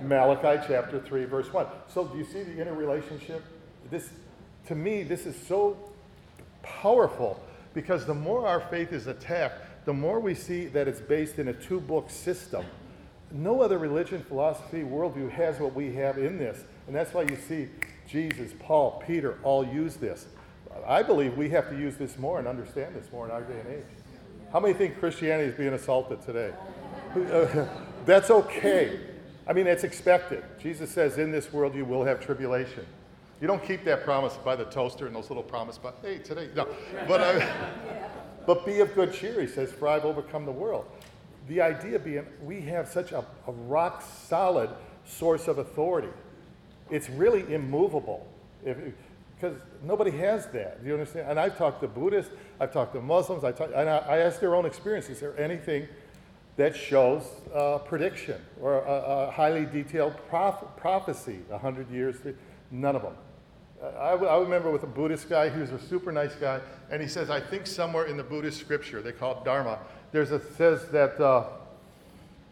Malachi 0.00 0.64
chapter 0.66 1.00
3, 1.00 1.24
verse 1.24 1.52
1. 1.52 1.66
So, 1.88 2.06
do 2.06 2.16
you 2.16 2.24
see 2.24 2.42
the 2.44 2.58
interrelationship? 2.58 3.44
This, 3.90 4.08
to 4.66 4.74
me, 4.74 5.02
this 5.02 5.26
is 5.26 5.36
so 5.46 5.76
powerful 6.62 7.42
because 7.74 8.06
the 8.06 8.14
more 8.14 8.46
our 8.46 8.60
faith 8.60 8.92
is 8.92 9.06
attacked, 9.06 9.86
the 9.86 9.92
more 9.92 10.20
we 10.20 10.34
see 10.34 10.66
that 10.66 10.88
it's 10.88 11.00
based 11.00 11.38
in 11.38 11.48
a 11.48 11.52
two 11.52 11.80
book 11.80 12.08
system. 12.08 12.64
No 13.32 13.60
other 13.60 13.78
religion, 13.78 14.22
philosophy, 14.22 14.82
worldview 14.82 15.30
has 15.30 15.58
what 15.58 15.74
we 15.74 15.92
have 15.94 16.18
in 16.18 16.38
this. 16.38 16.64
And 16.86 16.96
that's 16.96 17.12
why 17.12 17.22
you 17.22 17.36
see 17.36 17.68
Jesus, 18.08 18.52
Paul, 18.58 19.02
Peter 19.06 19.38
all 19.42 19.66
use 19.66 19.96
this. 19.96 20.26
I 20.86 21.02
believe 21.02 21.36
we 21.36 21.48
have 21.50 21.68
to 21.70 21.76
use 21.76 21.96
this 21.96 22.18
more 22.18 22.38
and 22.38 22.48
understand 22.48 22.94
this 22.94 23.10
more 23.12 23.24
in 23.24 23.30
our 23.30 23.42
day 23.42 23.60
and 23.60 23.68
age. 23.68 23.84
How 24.52 24.60
many 24.60 24.74
think 24.74 24.98
Christianity 24.98 25.48
is 25.48 25.54
being 25.54 25.74
assaulted 25.74 26.22
today? 26.22 26.52
That's 28.06 28.30
okay. 28.30 28.98
I 29.46 29.52
mean, 29.52 29.66
it's 29.66 29.84
expected. 29.84 30.44
Jesus 30.60 30.90
says, 30.90 31.18
In 31.18 31.32
this 31.32 31.52
world 31.52 31.74
you 31.74 31.84
will 31.84 32.04
have 32.04 32.20
tribulation. 32.20 32.86
You 33.40 33.46
don't 33.46 33.64
keep 33.64 33.84
that 33.84 34.04
promise 34.04 34.36
by 34.44 34.54
the 34.54 34.64
toaster 34.64 35.06
and 35.06 35.16
those 35.16 35.30
little 35.30 35.42
promise, 35.42 35.78
but 35.78 35.98
hey, 36.02 36.18
today, 36.18 36.50
no. 36.54 36.68
But, 37.08 37.42
but 38.46 38.66
be 38.66 38.80
of 38.80 38.94
good 38.94 39.14
cheer, 39.14 39.40
he 39.40 39.46
says, 39.46 39.72
for 39.72 39.88
I've 39.88 40.04
overcome 40.04 40.44
the 40.44 40.52
world. 40.52 40.84
The 41.48 41.62
idea 41.62 41.98
being, 41.98 42.26
we 42.44 42.60
have 42.62 42.88
such 42.88 43.12
a, 43.12 43.24
a 43.46 43.52
rock 43.52 44.02
solid 44.02 44.70
source 45.06 45.48
of 45.48 45.58
authority. 45.58 46.10
It's 46.90 47.08
really 47.08 47.52
immovable. 47.52 48.26
Because 49.40 49.58
nobody 49.82 50.10
has 50.10 50.46
that. 50.48 50.82
Do 50.82 50.88
you 50.88 50.94
understand? 50.94 51.30
And 51.30 51.40
I've 51.40 51.56
talked 51.56 51.80
to 51.80 51.88
Buddhists, 51.88 52.30
I've 52.58 52.72
talked 52.72 52.94
to 52.94 53.00
Muslims, 53.00 53.42
I, 53.42 53.52
talk, 53.52 53.70
and 53.74 53.88
I, 53.88 53.98
I 53.98 54.18
ask 54.18 54.38
their 54.38 54.54
own 54.54 54.66
experience. 54.66 55.08
Is 55.08 55.20
there 55.20 55.38
anything 55.40 55.88
that 56.56 56.76
shows 56.76 57.24
uh, 57.54 57.78
prediction 57.78 58.40
or 58.60 58.80
a, 58.80 58.92
a 58.92 59.30
highly 59.30 59.64
detailed 59.64 60.14
prof- 60.28 60.76
prophecy, 60.76 61.38
100 61.48 61.90
years? 61.90 62.16
None 62.70 62.96
of 62.96 63.02
them. 63.02 63.14
I, 63.82 64.10
I 64.10 64.38
remember 64.38 64.70
with 64.70 64.82
a 64.82 64.88
Buddhist 64.88 65.30
guy, 65.30 65.48
he 65.48 65.58
was 65.58 65.72
a 65.72 65.78
super 65.78 66.12
nice 66.12 66.34
guy, 66.34 66.60
and 66.90 67.00
he 67.00 67.08
says, 67.08 67.30
I 67.30 67.40
think 67.40 67.66
somewhere 67.66 68.04
in 68.04 68.18
the 68.18 68.22
Buddhist 68.22 68.60
scripture, 68.60 69.00
they 69.00 69.12
call 69.12 69.38
it 69.38 69.44
Dharma, 69.44 69.78
there's 70.12 70.32
a 70.32 70.40
says 70.56 70.86
that 70.88 71.18
uh, 71.18 71.44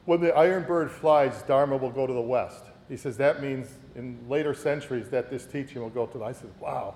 when 0.07 0.23
the 0.23 0.35
iron 0.35 0.65
bird 0.65 0.91
flies, 0.91 1.43
Dharma 1.43 1.77
will 1.77 1.91
go 1.91 2.07
to 2.07 2.13
the 2.15 2.21
west. 2.21 2.65
He 2.89 2.97
says 2.97 3.17
that 3.19 3.43
means 3.43 3.69
in 3.95 4.19
later 4.29 4.55
centuries 4.55 5.11
that 5.11 5.31
this 5.31 5.45
teaching 5.45 5.83
will 5.83 5.91
go 5.91 6.07
to. 6.07 6.25
I 6.25 6.33
said, 6.33 6.51
wow. 6.59 6.95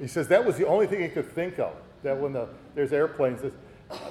He 0.00 0.06
says 0.06 0.28
that 0.28 0.44
was 0.44 0.56
the 0.56 0.66
only 0.66 0.86
thing 0.86 1.02
he 1.02 1.08
could 1.08 1.30
think 1.30 1.58
of. 1.58 1.74
That 2.02 2.18
when 2.18 2.32
the, 2.32 2.48
there's 2.74 2.92
airplanes, 2.92 3.40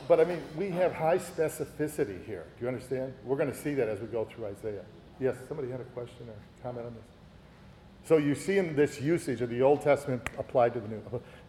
but 0.07 0.19
I 0.19 0.23
mean 0.23 0.41
we 0.57 0.69
have 0.69 0.93
high 0.93 1.17
specificity 1.17 2.23
here. 2.25 2.45
Do 2.57 2.63
you 2.63 2.67
understand? 2.67 3.13
We're 3.25 3.37
going 3.37 3.51
to 3.51 3.57
see 3.57 3.73
that 3.75 3.89
as 3.89 3.99
we 3.99 4.07
go 4.07 4.25
through 4.25 4.45
Isaiah. 4.45 4.85
Yes, 5.19 5.35
somebody 5.47 5.69
had 5.69 5.79
a 5.79 5.85
question 5.85 6.27
or 6.27 6.35
comment 6.61 6.85
on 6.87 6.93
this. 6.93 7.03
So 8.05 8.17
you 8.17 8.35
see 8.35 8.57
in 8.57 8.75
this 8.75 8.99
usage 9.01 9.41
of 9.41 9.49
the 9.49 9.61
Old 9.61 9.81
Testament 9.81 10.29
applied 10.37 10.73
to 10.73 10.79
the 10.79 10.87
New. 10.87 11.01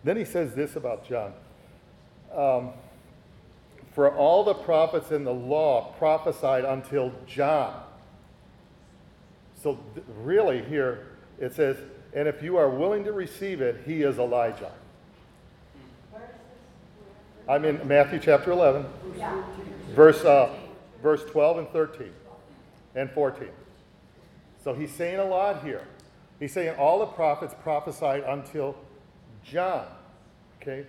Then 0.02 0.16
he 0.16 0.24
says 0.24 0.54
this 0.54 0.76
about 0.76 1.08
John. 1.08 1.32
Um, 2.34 2.72
For 3.94 4.14
all 4.14 4.44
the 4.44 4.54
prophets 4.54 5.12
in 5.12 5.24
the 5.24 5.32
law 5.32 5.94
prophesied 5.98 6.64
until 6.64 7.12
John. 7.26 7.80
So 9.64 9.78
th- 9.94 10.06
really 10.22 10.62
here 10.62 11.06
it 11.40 11.54
says, 11.54 11.78
and 12.12 12.28
if 12.28 12.42
you 12.42 12.58
are 12.58 12.68
willing 12.68 13.02
to 13.04 13.12
receive 13.12 13.62
it, 13.62 13.80
he 13.86 14.02
is 14.02 14.18
Elijah. 14.18 14.70
I'm 17.48 17.64
in 17.64 17.88
Matthew 17.88 18.18
chapter 18.18 18.52
11, 18.52 18.84
verse, 19.94 20.22
uh, 20.22 20.54
verse 21.02 21.24
12 21.24 21.58
and 21.58 21.68
13 21.70 22.12
and 22.94 23.10
14. 23.10 23.48
So 24.62 24.74
he's 24.74 24.92
saying 24.92 25.18
a 25.18 25.24
lot 25.24 25.64
here. 25.64 25.86
He's 26.38 26.52
saying 26.52 26.76
all 26.76 26.98
the 26.98 27.06
prophets 27.06 27.54
prophesied 27.62 28.22
until 28.24 28.76
John. 29.42 29.86
Okay? 30.60 30.84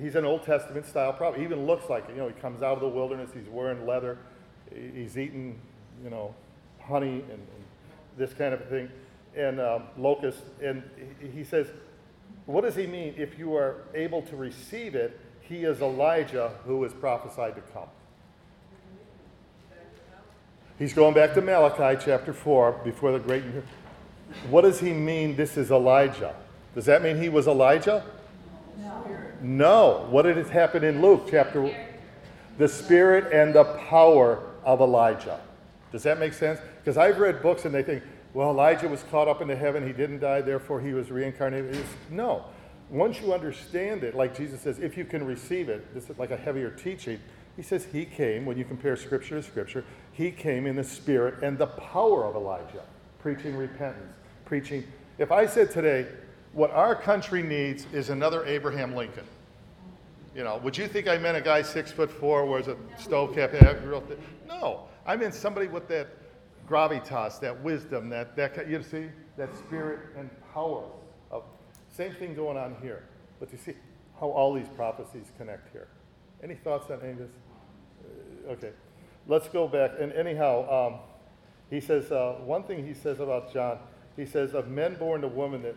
He's 0.00 0.14
an 0.14 0.24
Old 0.24 0.44
Testament 0.44 0.86
style 0.86 1.12
prophet. 1.12 1.38
He 1.38 1.44
even 1.44 1.66
looks 1.66 1.90
like 1.90 2.08
it. 2.08 2.12
You 2.12 2.18
know, 2.18 2.28
he 2.28 2.34
comes 2.34 2.62
out 2.62 2.74
of 2.74 2.80
the 2.80 2.88
wilderness, 2.88 3.30
he's 3.34 3.48
wearing 3.48 3.84
leather, 3.84 4.16
he's 4.72 5.18
eating, 5.18 5.58
you 6.04 6.10
know, 6.10 6.34
honey 6.80 7.22
and, 7.22 7.30
and 7.30 7.65
this 8.16 8.32
kind 8.32 8.54
of 8.54 8.68
thing, 8.68 8.90
and 9.36 9.60
um, 9.60 9.84
locusts. 9.96 10.42
And 10.62 10.82
he 11.34 11.44
says, 11.44 11.68
what 12.46 12.62
does 12.62 12.76
he 12.76 12.86
mean? 12.86 13.14
If 13.16 13.38
you 13.38 13.54
are 13.56 13.84
able 13.94 14.22
to 14.22 14.36
receive 14.36 14.94
it, 14.94 15.18
he 15.40 15.64
is 15.64 15.80
Elijah 15.80 16.52
who 16.64 16.84
is 16.84 16.92
prophesied 16.92 17.54
to 17.56 17.60
come. 17.72 17.88
He's 20.78 20.92
going 20.92 21.14
back 21.14 21.34
to 21.34 21.40
Malachi 21.40 22.02
chapter 22.04 22.32
4 22.32 22.80
before 22.84 23.12
the 23.12 23.18
great 23.18 23.42
what 24.50 24.62
does 24.62 24.80
he 24.80 24.92
mean 24.92 25.36
this 25.36 25.56
is 25.56 25.70
Elijah? 25.70 26.34
Does 26.74 26.84
that 26.86 27.02
mean 27.02 27.20
he 27.20 27.28
was 27.28 27.46
Elijah? 27.46 28.04
No. 28.78 29.04
No. 29.40 30.06
What 30.10 30.22
did 30.22 30.36
it 30.36 30.48
happen 30.48 30.84
in 30.84 31.00
Luke 31.00 31.28
chapter? 31.30 31.74
The 32.58 32.68
spirit 32.68 33.32
and 33.32 33.54
the 33.54 33.64
power 33.88 34.42
of 34.64 34.80
Elijah. 34.80 35.40
Does 35.92 36.02
that 36.02 36.18
make 36.18 36.32
sense? 36.32 36.60
Because 36.78 36.96
I've 36.96 37.18
read 37.18 37.42
books 37.42 37.64
and 37.64 37.74
they 37.74 37.82
think, 37.82 38.02
well, 38.34 38.50
Elijah 38.50 38.88
was 38.88 39.02
caught 39.04 39.28
up 39.28 39.40
into 39.40 39.56
heaven, 39.56 39.86
he 39.86 39.92
didn't 39.92 40.20
die, 40.20 40.42
therefore 40.42 40.80
he 40.80 40.92
was 40.92 41.10
reincarnated. 41.10 41.76
It's, 41.76 41.88
no. 42.10 42.44
Once 42.90 43.20
you 43.20 43.32
understand 43.32 44.04
it, 44.04 44.14
like 44.14 44.36
Jesus 44.36 44.60
says, 44.60 44.78
if 44.78 44.96
you 44.96 45.04
can 45.04 45.24
receive 45.24 45.68
it, 45.68 45.94
this 45.94 46.10
is 46.10 46.18
like 46.18 46.30
a 46.30 46.36
heavier 46.36 46.70
teaching. 46.70 47.18
He 47.56 47.62
says 47.62 47.86
he 47.86 48.04
came, 48.04 48.44
when 48.44 48.58
you 48.58 48.64
compare 48.64 48.94
scripture 48.96 49.36
to 49.36 49.42
scripture, 49.42 49.84
he 50.12 50.30
came 50.30 50.66
in 50.66 50.76
the 50.76 50.84
spirit 50.84 51.42
and 51.42 51.56
the 51.56 51.66
power 51.66 52.24
of 52.24 52.36
Elijah, 52.36 52.82
preaching 53.18 53.56
repentance, 53.56 54.14
preaching. 54.44 54.84
If 55.18 55.32
I 55.32 55.46
said 55.46 55.70
today, 55.70 56.06
what 56.52 56.70
our 56.70 56.94
country 56.94 57.42
needs 57.42 57.86
is 57.92 58.10
another 58.10 58.44
Abraham 58.44 58.94
Lincoln. 58.94 59.24
You 60.34 60.44
know, 60.44 60.58
would 60.58 60.76
you 60.76 60.86
think 60.86 61.08
I 61.08 61.16
meant 61.16 61.38
a 61.38 61.40
guy 61.40 61.62
six 61.62 61.90
foot 61.90 62.10
four, 62.10 62.44
wears 62.44 62.68
a 62.68 62.76
stove 62.98 63.34
cap? 63.34 63.52
Real? 63.82 64.04
No, 64.46 64.82
I 65.06 65.16
meant 65.16 65.34
somebody 65.34 65.68
with 65.68 65.88
that 65.88 66.08
gravitas, 66.68 67.38
that 67.40 67.62
wisdom, 67.62 68.08
that, 68.10 68.36
that 68.36 68.68
you 68.68 68.82
see, 68.82 69.06
that 69.36 69.56
spirit 69.56 70.00
and 70.18 70.28
power. 70.52 70.84
Of, 71.30 71.44
same 71.88 72.12
thing 72.14 72.34
going 72.34 72.56
on 72.56 72.76
here. 72.82 73.04
But 73.38 73.52
you 73.52 73.58
see 73.58 73.74
how 74.18 74.28
all 74.28 74.52
these 74.52 74.68
prophecies 74.68 75.30
connect 75.38 75.72
here. 75.72 75.88
Any 76.42 76.54
thoughts 76.54 76.90
on 76.90 77.00
this? 77.00 77.30
Uh, 78.48 78.52
okay, 78.52 78.72
let's 79.26 79.48
go 79.48 79.68
back. 79.68 79.92
And 80.00 80.12
anyhow, 80.12 80.88
um, 80.88 81.00
he 81.70 81.80
says, 81.80 82.10
uh, 82.10 82.36
one 82.44 82.62
thing 82.64 82.86
he 82.86 82.94
says 82.94 83.20
about 83.20 83.52
John, 83.52 83.78
he 84.16 84.26
says, 84.26 84.54
of 84.54 84.68
men 84.68 84.94
born 84.94 85.20
to 85.20 85.28
woman, 85.28 85.62
that 85.62 85.76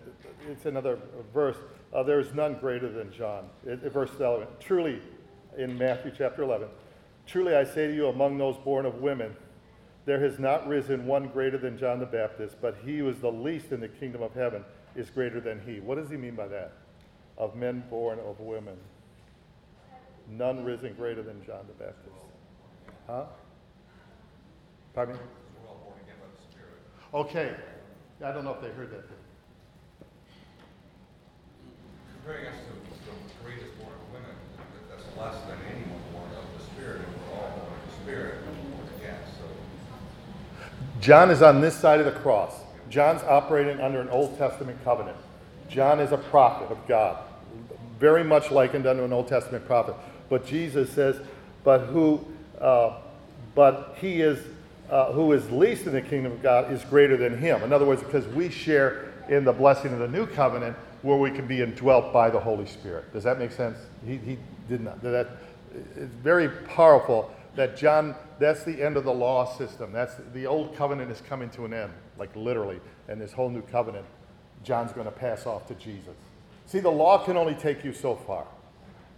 it's 0.49 0.65
another 0.65 0.97
verse, 1.33 1.57
uh, 1.93 2.03
there 2.03 2.19
is 2.19 2.33
none 2.33 2.55
greater 2.55 2.89
than 2.89 3.11
John. 3.11 3.49
It, 3.65 3.83
it, 3.83 3.91
verse 3.91 4.11
11. 4.19 4.47
Truly, 4.59 5.01
in 5.57 5.77
Matthew 5.77 6.11
chapter 6.15 6.43
11, 6.43 6.67
truly 7.29 7.55
I 7.55 7.63
say 7.63 7.87
to 7.87 7.93
you, 7.93 8.07
among 8.07 8.37
those 8.37 8.57
born 8.57 8.85
of 8.85 8.95
women, 8.95 9.35
there 10.05 10.19
has 10.19 10.39
not 10.39 10.67
risen 10.67 11.05
one 11.05 11.27
greater 11.27 11.57
than 11.57 11.77
John 11.77 11.99
the 11.99 12.05
Baptist, 12.05 12.55
but 12.61 12.75
he 12.83 12.97
who 12.97 13.09
is 13.09 13.19
the 13.19 13.31
least 13.31 13.71
in 13.71 13.79
the 13.79 13.87
kingdom 13.87 14.23
of 14.23 14.33
heaven 14.33 14.63
is 14.95 15.09
greater 15.09 15.39
than 15.39 15.61
he. 15.65 15.79
What 15.79 15.99
does 15.99 16.09
he 16.09 16.17
mean 16.17 16.35
by 16.35 16.47
that? 16.47 16.73
Of 17.37 17.55
men 17.55 17.83
born 17.89 18.19
of 18.19 18.39
women. 18.39 18.75
None 20.27 20.63
risen 20.63 20.93
greater 20.93 21.21
than 21.21 21.43
John 21.45 21.65
the 21.67 21.83
Baptist. 21.83 22.15
Huh? 23.07 23.25
Pardon 24.93 25.15
me? 25.15 25.21
Okay. 27.13 27.55
I 28.23 28.31
don't 28.31 28.43
know 28.43 28.53
if 28.53 28.61
they 28.61 28.69
heard 28.69 28.91
that. 28.91 29.05
Comparing 32.13 32.47
us 32.47 32.55
to 32.67 32.73
the 32.73 33.45
greatest 33.45 33.77
born 33.79 33.93
of 33.93 34.13
women, 34.13 34.35
that's 34.89 35.05
less 35.17 35.41
than 35.47 35.57
anyone 35.73 36.01
born 36.11 36.29
of 36.35 36.45
the 36.57 36.63
Spirit, 36.65 37.01
and 37.01 37.15
we're 37.15 37.29
Spirit. 38.09 38.35
Yeah, 39.01 39.13
so. 39.37 39.45
John 40.99 41.29
is 41.29 41.43
on 41.43 41.61
this 41.61 41.75
side 41.75 41.99
of 41.99 42.07
the 42.07 42.19
cross. 42.19 42.53
John's 42.89 43.21
operating 43.21 43.79
under 43.79 44.01
an 44.01 44.09
Old 44.09 44.35
Testament 44.37 44.83
covenant. 44.83 45.17
John 45.69 45.99
is 45.99 46.11
a 46.11 46.17
prophet 46.17 46.71
of 46.71 46.87
God, 46.87 47.23
very 47.99 48.23
much 48.23 48.49
likened 48.49 48.87
unto 48.87 49.03
an 49.03 49.13
Old 49.13 49.27
Testament 49.27 49.67
prophet. 49.67 49.93
But 50.27 50.47
Jesus 50.47 50.89
says, 50.89 51.21
but 51.63 51.81
who, 51.81 52.25
uh, 52.59 52.97
but 53.53 53.95
he 54.01 54.21
is, 54.21 54.39
uh, 54.89 55.11
who 55.11 55.31
is 55.33 55.51
least 55.51 55.85
in 55.85 55.93
the 55.93 56.01
kingdom 56.01 56.31
of 56.31 56.41
God 56.41 56.71
is 56.73 56.83
greater 56.85 57.15
than 57.15 57.37
him. 57.37 57.61
In 57.61 57.71
other 57.71 57.85
words, 57.85 58.01
because 58.01 58.25
we 58.29 58.49
share 58.49 59.13
in 59.29 59.43
the 59.43 59.53
blessing 59.53 59.93
of 59.93 59.99
the 59.99 60.07
new 60.07 60.25
covenant 60.25 60.75
where 61.03 61.17
we 61.17 61.29
can 61.29 61.45
be 61.45 61.61
indwelt 61.61 62.11
by 62.11 62.31
the 62.31 62.39
Holy 62.39 62.65
Spirit. 62.65 63.13
Does 63.13 63.23
that 63.23 63.37
make 63.37 63.51
sense? 63.51 63.77
He, 64.03 64.17
he 64.17 64.37
did 64.67 64.81
not. 64.81 64.99
That, 65.03 65.29
it's 65.95 66.15
very 66.23 66.49
powerful 66.49 67.31
that 67.55 67.75
John, 67.77 68.15
that's 68.39 68.63
the 68.63 68.81
end 68.81 68.97
of 68.97 69.03
the 69.03 69.13
law 69.13 69.45
system. 69.57 69.91
That's 69.91 70.15
the 70.33 70.45
old 70.45 70.75
covenant 70.75 71.11
is 71.11 71.21
coming 71.21 71.49
to 71.51 71.65
an 71.65 71.73
end, 71.73 71.91
like 72.17 72.35
literally, 72.35 72.79
and 73.07 73.19
this 73.19 73.31
whole 73.31 73.49
new 73.49 73.61
covenant, 73.63 74.05
John's 74.63 74.91
going 74.91 75.05
to 75.05 75.11
pass 75.11 75.45
off 75.45 75.67
to 75.67 75.75
Jesus. 75.75 76.15
See, 76.65 76.79
the 76.79 76.91
law 76.91 77.23
can 77.23 77.37
only 77.37 77.55
take 77.55 77.83
you 77.83 77.93
so 77.93 78.15
far. 78.15 78.45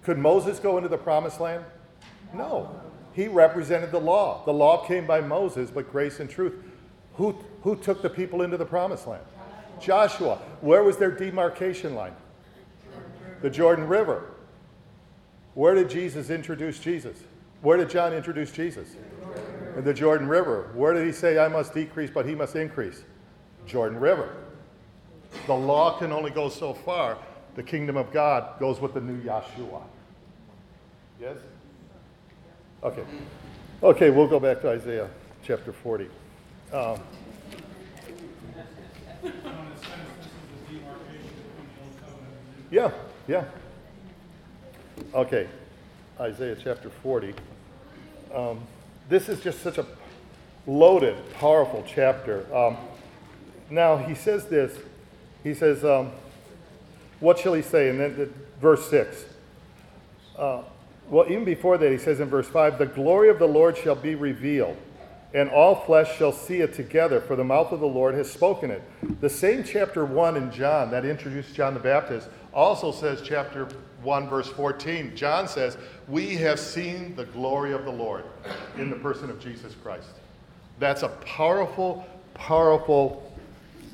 Could 0.04 0.18
Moses 0.18 0.60
go 0.60 0.78
into 0.78 0.90
the 0.90 0.98
promised 0.98 1.40
land? 1.40 1.64
No. 2.34 2.70
He 3.14 3.28
represented 3.28 3.92
the 3.92 4.00
law. 4.00 4.44
The 4.46 4.54
law 4.54 4.86
came 4.86 5.06
by 5.06 5.22
Moses, 5.22 5.70
but 5.70 5.92
grace 5.92 6.20
and 6.20 6.30
truth. 6.30 6.54
Who, 7.16 7.36
who 7.62 7.76
took 7.76 8.02
the 8.02 8.10
people 8.10 8.42
into 8.42 8.58
the 8.58 8.66
promised 8.66 9.06
land? 9.06 9.24
Joshua. 9.80 10.38
Where 10.62 10.84
was 10.84 10.98
their 10.98 11.12
demarcation 11.12 11.94
line? 11.94 12.16
The 13.42 13.50
Jordan 13.50 13.88
River. 13.88 14.32
Where 15.54 15.76
did 15.76 15.90
Jesus 15.90 16.30
introduce 16.30 16.80
Jesus? 16.80 17.18
Where 17.62 17.78
did 17.78 17.90
John 17.90 18.14
introduce 18.14 18.52
Jesus? 18.52 18.96
In 19.78 19.84
the 19.84 19.94
Jordan 19.94 20.28
River. 20.28 20.72
Where 20.74 20.94
did 20.94 21.06
he 21.06 21.12
say, 21.12 21.38
I 21.38 21.48
must 21.48 21.74
decrease, 21.74 22.10
but 22.10 22.26
he 22.26 22.36
must 22.36 22.56
increase? 22.56 23.04
Jordan 23.66 24.00
River. 24.00 24.36
The 25.48 25.54
law 25.54 25.98
can 25.98 26.12
only 26.12 26.32
go 26.32 26.50
so 26.50 26.74
far. 26.74 27.18
The 27.56 27.64
kingdom 27.64 27.98
of 27.98 28.12
God 28.12 28.60
goes 28.60 28.80
with 28.80 28.94
the 28.94 29.02
new 29.02 29.22
Yahshua. 29.22 29.82
Yes? 31.20 31.38
Okay. 32.84 33.04
Okay, 33.84 34.10
we'll 34.10 34.28
go 34.28 34.40
back 34.40 34.62
to 34.62 34.70
Isaiah 34.70 35.10
chapter 35.44 35.72
40. 35.72 36.08
Um, 36.74 37.00
yeah, 42.72 42.92
yeah. 43.28 43.44
Okay, 45.14 45.48
Isaiah 46.22 46.56
chapter 46.56 46.92
40. 46.92 47.34
Um, 48.32 48.60
this 49.10 49.28
is 49.28 49.42
just 49.42 49.64
such 49.64 49.80
a 49.80 49.86
loaded, 50.68 51.16
powerful 51.34 51.84
chapter. 51.88 52.46
Um, 52.56 52.78
now, 53.72 53.98
he 53.98 54.14
says 54.14 54.46
this. 54.46 54.78
He 55.44 55.56
says, 55.56 55.84
um, 55.84 56.12
What 57.20 57.40
shall 57.40 57.56
he 57.56 57.64
say? 57.64 57.90
And 57.90 58.00
then 58.00 58.34
verse 58.62 58.88
6. 58.92 59.26
Uh, 60.38 60.62
well, 61.10 61.26
even 61.28 61.44
before 61.44 61.80
that, 61.80 61.92
he 61.92 61.98
says 61.98 62.20
in 62.20 62.30
verse 62.30 62.48
5 62.48 62.78
The 62.78 62.86
glory 62.86 63.30
of 63.30 63.40
the 63.40 63.48
Lord 63.48 63.76
shall 63.76 63.96
be 63.96 64.14
revealed, 64.14 64.78
and 65.34 65.50
all 65.50 65.76
flesh 65.76 66.18
shall 66.18 66.32
see 66.32 66.58
it 66.58 66.74
together, 66.74 67.22
for 67.22 67.36
the 67.36 67.44
mouth 67.44 67.72
of 67.72 67.80
the 67.80 67.88
Lord 67.88 68.16
has 68.16 68.30
spoken 68.30 68.70
it. 68.72 68.82
The 69.22 69.30
same 69.30 69.64
chapter 69.64 70.04
1 70.04 70.36
in 70.36 70.52
John 70.52 70.92
that 70.92 71.06
introduced 71.06 71.56
John 71.56 71.74
the 71.74 71.80
Baptist 71.80 72.28
also 72.54 72.92
says, 72.92 73.22
chapter 73.24 73.68
1, 74.04 74.30
verse 74.30 74.50
14, 74.50 75.16
John 75.16 75.48
says, 75.48 75.78
We 76.08 76.36
have 76.38 76.60
seen 76.60 77.16
the 77.16 77.26
glory 77.26 77.72
of 77.72 77.86
the 77.86 77.92
Lord 77.92 78.26
in 78.78 78.90
the 78.90 78.96
person 78.98 79.30
of 79.30 79.40
Jesus 79.40 79.74
Christ. 79.82 80.10
That's 80.80 81.04
a 81.04 81.10
powerful, 81.10 82.06
powerful 82.34 83.32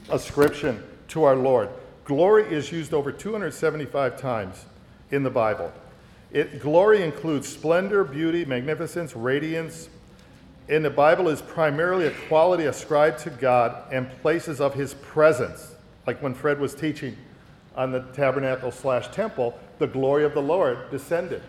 ascription 0.09 0.81
to 1.09 1.23
our 1.23 1.35
Lord. 1.35 1.69
Glory 2.05 2.45
is 2.45 2.71
used 2.71 2.93
over 2.93 3.11
275 3.11 4.19
times 4.19 4.65
in 5.11 5.23
the 5.23 5.29
Bible. 5.29 5.71
It, 6.31 6.61
glory 6.61 7.03
includes 7.03 7.47
splendor, 7.47 8.03
beauty, 8.03 8.45
magnificence, 8.45 9.15
radiance. 9.15 9.89
In 10.67 10.83
the 10.83 10.89
Bible 10.89 11.29
is 11.29 11.41
primarily 11.41 12.07
a 12.07 12.11
quality 12.27 12.65
ascribed 12.65 13.19
to 13.19 13.29
God 13.29 13.83
and 13.91 14.09
places 14.21 14.59
of 14.59 14.73
his 14.73 14.95
presence. 14.95 15.75
Like 16.05 16.21
when 16.21 16.33
Fred 16.33 16.59
was 16.59 16.75
teaching 16.75 17.15
on 17.75 17.91
the 17.91 18.01
tabernacle 18.13 18.71
slash 18.71 19.07
temple, 19.09 19.57
the 19.79 19.87
glory 19.87 20.25
of 20.25 20.33
the 20.33 20.41
Lord 20.41 20.91
descended, 20.91 21.41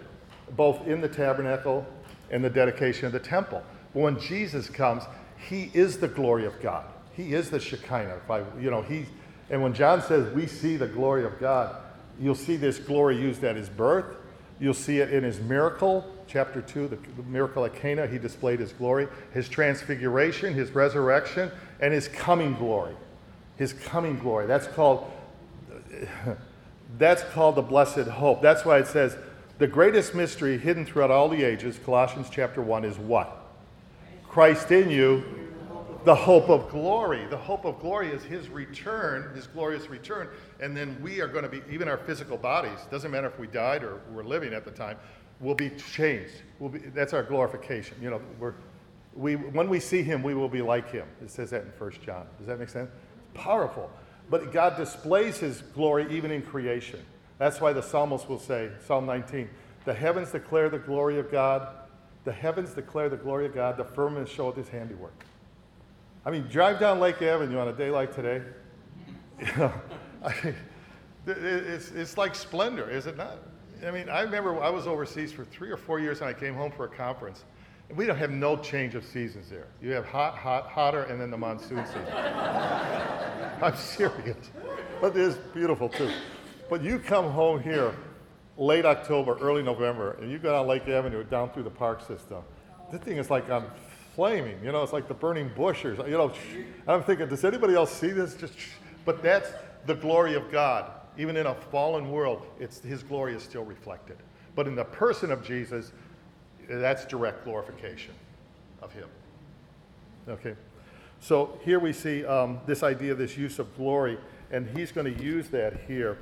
both 0.57 0.87
in 0.87 1.01
the 1.01 1.09
tabernacle 1.09 1.85
and 2.31 2.45
the 2.45 2.51
dedication 2.51 3.07
of 3.07 3.13
the 3.13 3.19
temple. 3.19 3.63
But 3.93 4.01
when 4.01 4.21
Jesus 4.21 4.71
comes, 4.71 5.03
he 5.49 5.71
is 5.75 5.99
the 5.99 6.09
glory 6.09 6.47
of 6.47 6.61
God. 6.61 6.85
He 7.13 7.35
is 7.35 7.51
the 7.51 7.59
Shekinah. 7.59 8.21
By, 8.29 8.45
you 8.61 8.71
know, 8.71 8.83
he, 8.83 9.07
and 9.51 9.63
when 9.63 9.75
John 9.75 10.01
says 10.01 10.33
we 10.33 10.47
see 10.47 10.77
the 10.77 10.87
glory 10.87 11.25
of 11.25 11.41
God, 11.41 11.75
you'll 12.21 12.37
see 12.37 12.57
this 12.57 12.79
glory 12.79 13.17
used 13.21 13.43
at 13.43 13.57
his 13.57 13.69
birth, 13.69 14.17
You'll 14.61 14.75
see 14.75 14.99
it 14.99 15.13
in 15.13 15.23
his 15.23 15.41
miracle, 15.41 16.05
chapter 16.29 16.61
2, 16.61 16.89
the 16.89 17.23
miracle 17.25 17.65
at 17.65 17.75
Cana. 17.75 18.07
He 18.07 18.19
displayed 18.19 18.61
his 18.61 18.73
glory, 18.73 19.09
his 19.33 19.49
transfiguration, 19.49 20.55
his 20.55 20.71
resurrection, 20.71 21.51
and 21.81 21.93
his 21.93 22.07
coming 22.09 22.55
glory. 22.55 22.95
His 23.57 23.73
coming 23.73 24.19
glory. 24.19 24.47
That's 24.47 24.69
called, 24.69 25.11
that's 26.97 27.25
called 27.33 27.57
the 27.57 27.63
blessed 27.63 28.09
hope. 28.09 28.43
That's 28.43 28.65
why 28.65 28.79
it 28.79 28.87
says 28.87 29.17
the 29.59 29.67
greatest 29.67 30.15
mystery 30.15 30.57
hidden 30.59 30.87
throughout 30.87 31.11
all 31.11 31.29
the 31.29 31.43
ages, 31.43 31.81
Colossians 31.85 32.29
chapter 32.31 32.63
1, 32.63 32.85
is 32.85 32.97
what? 32.99 33.35
Christ 34.29 34.71
in 34.71 34.89
you, 34.91 35.25
the 36.05 36.15
hope 36.15 36.49
of 36.49 36.71
glory. 36.71 37.27
The 37.27 37.37
hope 37.37 37.65
of 37.65 37.81
glory 37.81 38.11
is 38.11 38.23
his 38.23 38.49
return, 38.49 39.35
his 39.35 39.49
glorious 39.49 39.91
return, 39.91 40.29
and 40.61 40.77
then 40.77 40.97
we 41.03 41.21
are 41.21 41.27
going 41.27 41.43
to 41.43 41.49
be, 41.49 41.61
even 41.71 41.89
our 41.89 41.99
physical 41.99 42.37
bodies, 42.37 42.79
doesn't 42.91 43.11
matter 43.11 43.27
if 43.27 43.39
we 43.39 43.49
died 43.49 43.83
or 43.83 44.01
were 44.15 44.23
living 44.23 44.55
at 44.55 44.65
the 44.65 44.71
time, 44.71 44.97
will 45.41 45.55
be 45.55 45.71
changed. 45.71 46.35
We'll 46.59 46.71
be, 46.71 46.79
that's 46.79 47.13
our 47.13 47.23
glorification. 47.23 47.97
You 48.03 48.11
know, 48.11 48.21
we're, 48.39 48.55
we, 49.15 49.37
when 49.37 49.69
we 49.69 49.81
see 49.81 50.03
him, 50.03 50.23
we 50.23 50.35
will 50.35 50.49
be 50.49 50.63
like 50.63 50.91
him. 50.91 51.07
It 51.23 51.31
says 51.31 51.51
that 51.51 51.63
in 51.63 51.69
1 51.79 51.93
John. 52.05 52.27
Does 52.39 52.47
that 52.47 52.59
make 52.59 52.69
sense? 52.69 52.91
It's 53.17 53.27
powerful. 53.35 53.91
But 54.31 54.53
God 54.53 54.77
displays 54.77 55.39
his 55.39 55.63
glory 55.63 56.07
even 56.11 56.31
in 56.31 56.43
creation. 56.43 57.01
That's 57.39 57.61
why 57.61 57.73
the 57.73 57.83
psalmist 57.83 58.29
will 58.29 58.39
say, 58.39 58.71
Psalm 58.85 59.07
19, 59.07 59.49
the 59.85 59.95
heavens 59.95 60.33
declare 60.33 60.69
the 60.69 60.79
glory 60.79 61.19
of 61.19 61.31
God. 61.31 61.69
The 62.25 62.33
heavens 62.33 62.75
declare 62.75 63.09
the 63.09 63.17
glory 63.17 63.47
of 63.47 63.55
God. 63.55 63.77
The 63.77 63.85
firmament 63.85 64.29
showeth 64.29 64.57
his 64.57 64.69
handiwork. 64.69 65.25
I 66.27 66.31
mean, 66.31 66.43
drive 66.43 66.79
down 66.81 67.01
Lake 67.01 67.23
Avenue 67.23 67.59
on 67.59 67.69
a 67.69 67.73
day 67.73 67.91
like 67.91 68.15
today. 68.15 68.43
You 69.41 69.47
know, 69.57 69.73
I 70.25 70.35
mean, 70.43 70.55
it's, 71.27 71.93
it's 71.93 72.19
like 72.19 72.35
splendor, 72.35 72.91
is 72.91 73.07
it 73.07 73.17
not? 73.17 73.39
I 73.87 73.91
mean, 73.91 74.09
I 74.09 74.23
remember 74.23 74.61
I 74.61 74.71
was 74.71 74.87
overseas 74.87 75.33
for 75.33 75.45
three 75.45 75.71
or 75.71 75.77
four 75.77 76.01
years 76.01 76.21
and 76.21 76.29
I 76.29 76.33
came 76.33 76.55
home 76.55 76.73
for 76.73 76.85
a 76.85 76.89
conference. 76.89 77.45
And 77.89 77.97
we 77.97 78.07
don't 78.07 78.17
have 78.19 78.31
no 78.31 78.57
change 78.57 78.95
of 78.95 79.05
seasons 79.05 79.49
there. 79.49 79.67
You 79.81 79.93
have 79.93 80.05
hot, 80.05 80.37
hot, 80.37 80.67
hotter, 80.67 81.05
and 81.05 81.21
then 81.21 81.31
the 81.31 81.39
monsoon 81.39 81.85
season. 81.87 82.07
I'm 83.63 83.77
serious. 83.77 84.51
But 85.01 85.17
it 85.17 85.23
is 85.23 85.37
beautiful 85.55 85.89
too. 85.89 86.11
But 86.69 86.83
you 86.83 86.99
come 86.99 87.31
home 87.31 87.63
here 87.63 87.95
late 88.57 88.85
October, 88.85 89.39
early 89.41 89.63
November, 89.63 90.19
and 90.21 90.31
you 90.31 90.39
go 90.39 90.53
down 90.53 90.67
Lake 90.67 90.89
Avenue 90.89 91.25
down 91.25 91.51
through 91.51 91.63
the 91.63 91.71
park 91.71 92.07
system. 92.07 92.43
This 92.93 93.01
thing 93.01 93.17
is 93.17 93.31
like 93.31 93.49
on 93.49 93.71
flaming. 94.15 94.59
You 94.63 94.73
know, 94.73 94.83
it's 94.83 94.93
like 94.93 95.09
the 95.09 95.15
burning 95.15 95.51
bush 95.57 95.85
or 95.85 95.95
you 96.07 96.17
know. 96.17 96.33
I'm 96.87 97.03
thinking, 97.05 97.29
does 97.29 97.45
anybody 97.45 97.75
else 97.75 97.93
see 97.93 98.11
this? 98.11 98.35
Just, 98.35 98.55
but 99.05 99.23
that's 99.23 99.51
the 99.87 99.95
glory 99.95 100.35
of 100.35 100.51
God. 100.51 100.91
Even 101.19 101.37
in 101.37 101.47
a 101.47 101.55
fallen 101.55 102.11
world, 102.11 102.47
it's 102.59 102.81
His 102.81 103.03
glory 103.03 103.35
is 103.35 103.43
still 103.43 103.65
reflected. 103.65 104.17
But 104.55 104.67
in 104.67 104.75
the 104.75 104.85
person 104.85 105.31
of 105.31 105.45
Jesus, 105.45 105.93
that's 106.69 107.05
direct 107.05 107.45
glorification 107.45 108.15
of 108.81 108.93
Him. 108.93 109.09
Okay. 110.29 110.55
So 111.21 111.59
here 111.65 111.81
we 111.81 111.93
see 111.93 112.25
um, 112.25 112.61
this 112.67 112.83
idea, 112.83 113.15
this 113.15 113.37
use 113.37 113.59
of 113.59 113.77
glory, 113.77 114.19
and 114.51 114.69
he's 114.77 114.93
going 114.93 115.13
to 115.13 115.23
use 115.23 115.49
that 115.49 115.81
here 115.87 116.19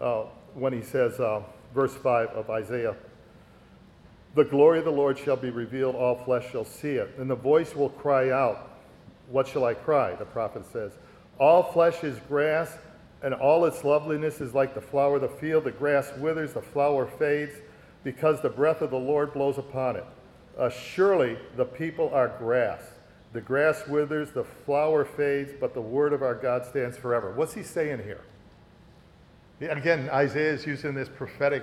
uh, 0.00 0.24
when 0.54 0.72
he 0.72 0.82
says, 0.82 1.20
uh, 1.20 1.42
verse 1.74 1.94
5 1.94 2.30
of 2.30 2.50
Isaiah, 2.50 2.96
The 4.34 4.44
glory 4.44 4.78
of 4.78 4.86
the 4.86 4.92
Lord 4.92 5.18
shall 5.18 5.36
be 5.36 5.50
revealed, 5.50 5.94
all 5.94 6.16
flesh 6.16 6.50
shall 6.50 6.64
see 6.64 6.92
it. 6.92 7.14
And 7.18 7.28
the 7.28 7.36
voice 7.36 7.76
will 7.76 7.90
cry 7.90 8.30
out, 8.30 8.70
What 9.28 9.46
shall 9.46 9.64
I 9.64 9.74
cry? 9.74 10.14
The 10.14 10.24
prophet 10.24 10.64
says, 10.72 10.92
All 11.38 11.62
flesh 11.62 12.02
is 12.02 12.18
grass, 12.28 12.78
and 13.22 13.34
all 13.34 13.64
its 13.64 13.84
loveliness 13.84 14.40
is 14.40 14.54
like 14.54 14.74
the 14.74 14.80
flower 14.80 15.16
of 15.16 15.22
the 15.22 15.28
field. 15.28 15.64
The 15.64 15.72
grass 15.72 16.10
withers, 16.18 16.54
the 16.54 16.62
flower 16.62 17.06
fades, 17.06 17.52
because 18.02 18.40
the 18.40 18.48
breath 18.48 18.80
of 18.80 18.90
the 18.90 18.98
Lord 18.98 19.32
blows 19.34 19.58
upon 19.58 19.96
it. 19.96 20.04
Uh, 20.58 20.70
surely 20.70 21.38
the 21.56 21.64
people 21.64 22.10
are 22.14 22.28
grass. 22.28 22.82
The 23.32 23.40
grass 23.40 23.86
withers, 23.86 24.32
the 24.32 24.44
flower 24.44 25.04
fades, 25.04 25.52
but 25.60 25.74
the 25.74 25.80
word 25.80 26.12
of 26.12 26.22
our 26.22 26.34
God 26.34 26.66
stands 26.66 26.96
forever. 26.96 27.32
What's 27.32 27.54
he 27.54 27.62
saying 27.62 28.02
here? 28.02 28.22
Again, 29.60 30.08
Isaiah 30.10 30.52
is 30.52 30.66
using 30.66 30.94
this 30.94 31.08
prophetic 31.08 31.62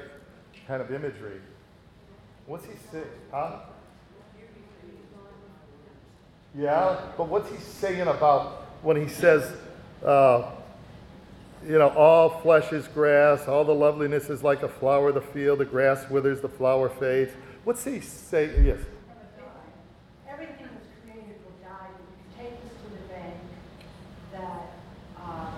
kind 0.68 0.82
of 0.82 0.92
imagery. 0.94 1.42
What's 2.46 2.66
he 2.66 2.74
saying? 2.92 3.06
Huh? 3.32 3.60
Yeah, 6.58 7.02
but 7.18 7.28
what's 7.28 7.50
he 7.50 7.58
saying 7.58 8.08
about 8.08 8.68
when 8.82 8.96
he 8.96 9.08
says, 9.08 9.52
uh, 10.06 10.52
you 11.68 11.78
know, 11.78 11.90
all 11.90 12.30
flesh 12.30 12.72
is 12.72 12.88
grass, 12.88 13.48
all 13.48 13.66
the 13.66 13.76
loveliness 13.76 14.30
is 14.30 14.42
like 14.42 14.64
a 14.64 14.70
flower 14.70 15.10
of 15.10 15.16
the 15.16 15.22
field, 15.22 15.60
the 15.60 15.66
grass 15.66 16.10
withers, 16.10 16.40
the 16.40 16.48
flower 16.48 16.88
fades. 16.88 17.34
What's 17.66 17.84
he 17.84 18.00
saying? 18.00 18.66
Yes. 18.66 18.80
Everything 20.30 20.56
was 20.62 20.88
created 21.04 21.36
will 21.44 21.68
die. 21.68 21.90
But 22.38 22.40
you 22.40 22.46
can 22.46 22.46
take 22.46 22.64
this 22.64 22.72
to 22.72 22.90
the 22.90 23.14
bank 23.14 23.34
that 24.32 24.72
uh, 25.22 25.50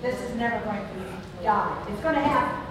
this 0.00 0.18
is 0.22 0.34
never 0.36 0.64
going 0.64 0.80
to 0.80 1.44
die. 1.44 1.86
It's 1.90 2.00
going 2.00 2.14
to 2.14 2.20
happen. 2.22 2.62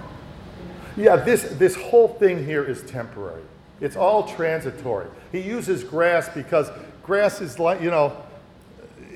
Yeah, 0.96 1.16
this, 1.16 1.42
this 1.58 1.76
whole 1.76 2.08
thing 2.08 2.44
here 2.44 2.64
is 2.64 2.82
temporary. 2.82 3.42
It's 3.80 3.96
all 3.96 4.26
transitory. 4.26 5.06
He 5.30 5.40
uses 5.40 5.84
grass 5.84 6.28
because 6.30 6.70
grass 7.04 7.40
is 7.40 7.60
like, 7.60 7.80
you 7.80 7.90
know, 7.90 8.16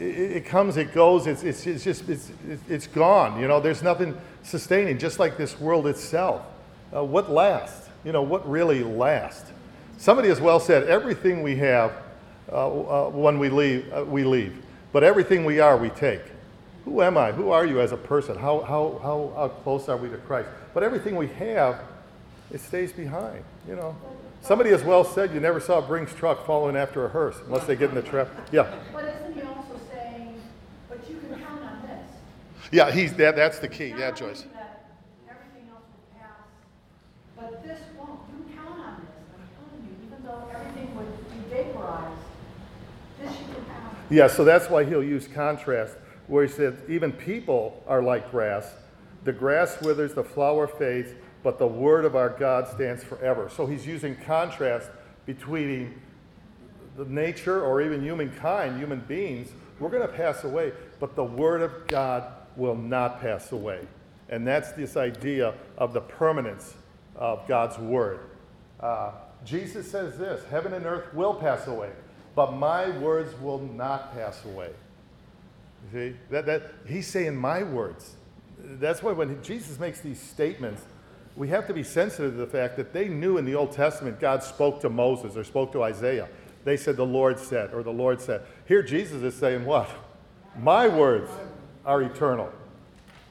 it, 0.01 0.37
it 0.37 0.45
comes, 0.47 0.77
it 0.77 0.93
goes, 0.95 1.27
it's, 1.27 1.43
it's, 1.43 1.67
it's 1.67 1.85
just, 1.85 2.09
it's, 2.09 2.31
it's 2.69 2.87
gone. 2.87 3.41
You 3.41 3.49
know, 3.49 3.61
there's 3.61 3.83
nothing 3.83 4.17
sustaining, 4.43 4.99
just 4.99 5.19
like 5.19 5.37
this 5.37 5.61
world 5.61 5.87
itself. 5.87 6.43
Uh, 6.95 7.05
what 7.05 7.31
lasts? 7.31 7.89
You 8.05 8.13
know, 8.13 8.23
what 8.23 8.49
really 8.49 8.83
lasts? 8.83 9.53
Somebody 9.99 10.29
has 10.29 10.41
well 10.41 10.59
said, 10.59 10.89
everything 10.89 11.43
we 11.43 11.57
have, 11.57 11.93
uh, 12.51 13.07
uh, 13.07 13.11
when 13.11 13.39
we 13.39 13.51
leave, 13.51 13.93
uh, 13.93 14.05
we 14.05 14.25
leave. 14.25 14.65
But 14.93 15.05
everything 15.05 15.45
we 15.45 15.61
are, 15.61 15.77
we 15.77 15.91
take. 15.91 16.23
Who 16.87 17.03
am 17.03 17.19
I? 17.19 17.31
Who 17.33 17.51
are 17.51 17.67
you 17.67 17.81
as 17.81 17.93
a 17.93 17.97
person? 17.97 18.37
How, 18.37 18.61
how, 18.61 18.99
how, 19.03 19.33
how 19.37 19.49
close 19.49 19.89
are 19.89 19.97
we 19.97 20.09
to 20.09 20.17
Christ? 20.17 20.49
But 20.73 20.83
everything 20.83 21.15
we 21.15 21.29
have, 21.29 21.83
it 22.51 22.61
stays 22.61 22.93
behind, 22.93 23.45
you 23.69 23.77
know. 23.77 23.95
Somebody 24.43 24.71
has 24.71 24.83
well 24.83 25.05
said, 25.05 25.35
you 25.35 25.41
never 25.41 25.61
saw 25.61 25.79
a 25.79 25.83
Brinks 25.83 26.15
truck 26.15 26.47
following 26.47 26.75
after 26.75 27.05
a 27.05 27.09
hearse 27.09 27.37
unless 27.47 27.67
they 27.67 27.77
get 27.77 27.91
in 27.91 27.95
the 27.95 28.03
trap. 28.03 28.29
Yeah. 28.51 28.75
But 28.93 29.05
isn't 29.05 29.35
he 29.35 29.43
also 29.43 29.79
saying, 29.93 30.41
but 30.89 30.99
you 31.09 31.19
can 31.19 31.39
count 31.39 31.63
on 31.63 31.83
this? 31.83 32.09
Yeah, 32.71 32.93
he's, 32.93 33.13
that, 33.15 33.35
that's 33.35 33.59
the 33.59 33.69
key. 33.69 33.89
Yeah, 33.89 34.13
Joyce. 34.13 34.43
that 34.55 34.85
Everything 35.29 35.69
else 35.71 35.83
will 35.93 36.21
pass, 36.21 36.31
but 37.37 37.65
this 37.65 37.81
won't. 37.99 38.21
You 38.31 38.55
count 38.55 38.79
on 38.79 38.97
this. 39.01 39.11
I'm 39.35 39.49
telling 39.59 39.89
you, 39.89 40.07
even 40.07 40.25
though 40.25 40.49
everything 40.55 40.95
would 40.97 41.31
be 41.31 41.55
vaporized, 41.55 42.21
this 43.21 43.33
you 43.33 43.47
can 43.47 43.65
count 43.65 43.85
on. 43.85 43.97
Yeah, 44.09 44.29
so 44.29 44.45
that's 44.45 44.71
why 44.71 44.85
he'll 44.85 45.03
use 45.03 45.27
contrast, 45.27 45.97
where 46.29 46.47
he 46.47 46.53
said, 46.53 46.79
even 46.89 47.11
people 47.11 47.83
are 47.89 48.03
like 48.03 48.31
grass. 48.31 48.73
The 49.25 49.33
grass 49.33 49.81
withers, 49.83 50.15
the 50.15 50.25
flower 50.25 50.69
fades, 50.69 51.11
but 51.43 51.59
the 51.59 51.67
word 51.67 52.05
of 52.05 52.15
our 52.15 52.31
God 52.31 52.69
stands 52.69 53.03
forever. 53.03 53.51
So 53.55 53.67
he's 53.67 53.87
using 53.87 54.15
contrast 54.15 54.91
between 55.27 56.01
the 56.97 57.05
nature 57.07 57.65
or 57.65 57.83
even 57.83 58.03
humankind, 58.03 58.79
human 58.79 59.01
beings. 59.01 59.51
We're 59.81 59.91
going 59.91 60.07
to 60.07 60.15
pass 60.15 60.45
away, 60.45 60.73
but 61.01 61.17
the 61.17 61.25
word 61.25 61.63
of 61.63 61.87
God 61.89 62.33
will 62.61 62.77
not 62.77 63.21
pass 63.21 63.51
away. 63.51 63.81
And 64.29 64.47
that's 64.47 64.71
this 64.73 64.97
idea 64.97 65.55
of 65.77 65.93
the 65.93 66.01
permanence 66.01 66.75
of 67.17 67.49
God's 67.49 67.79
word. 67.79 68.21
Uh, 68.79 69.13
Jesus 69.45 69.91
says 69.91 70.17
this 70.17 70.45
Heaven 70.51 70.75
and 70.75 70.87
earth 70.87 71.13
will 71.15 71.35
pass 71.35 71.67
away, 71.67 71.91
but 72.37 72.53
my 72.53 72.97
words 72.99 73.35
will 73.41 73.59
not 73.59 74.15
pass 74.15 74.45
away. 74.45 74.71
You 75.93 76.13
see, 76.13 76.17
that, 76.31 76.47
that, 76.47 76.75
he's 76.87 77.09
saying 77.09 77.35
my 77.35 77.63
words. 77.63 78.15
That's 78.59 79.03
why 79.03 79.13
when 79.13 79.43
Jesus 79.43 79.81
makes 79.81 80.01
these 80.01 80.21
statements, 80.21 80.83
we 81.35 81.49
have 81.49 81.67
to 81.69 81.75
be 81.75 81.83
sensitive 81.83 82.33
to 82.33 82.39
the 82.39 82.47
fact 82.47 82.77
that 82.77 82.93
they 82.93 83.09
knew 83.09 83.39
in 83.39 83.47
the 83.47 83.55
Old 83.55 83.73
Testament 83.73 84.21
God 84.21 84.43
spoke 84.43 84.81
to 84.83 84.91
Moses 84.91 85.37
or 85.37 85.45
spoke 85.45 85.73
to 85.73 85.83
Isaiah. 85.83 86.29
They 86.65 86.77
said, 86.77 86.97
The 86.97 87.07
Lord 87.07 87.39
said, 87.39 87.73
or 87.73 87.83
the 87.83 87.93
Lord 87.93 88.21
said. 88.21 88.43
Here, 88.67 88.83
Jesus 88.83 89.23
is 89.23 89.35
saying, 89.35 89.65
What? 89.65 89.89
My 90.59 90.89
words 90.89 91.31
are 91.85 92.03
eternal. 92.03 92.51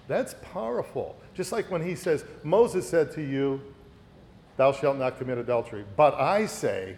That's 0.07 0.35
powerful. 0.41 1.15
Just 1.33 1.51
like 1.51 1.69
when 1.69 1.85
he 1.85 1.95
says, 1.95 2.25
Moses 2.43 2.87
said 2.89 3.11
to 3.13 3.21
you, 3.21 3.61
Thou 4.57 4.73
shalt 4.73 4.97
not 4.97 5.17
commit 5.17 5.37
adultery. 5.37 5.85
But 5.95 6.15
I 6.15 6.45
say, 6.45 6.97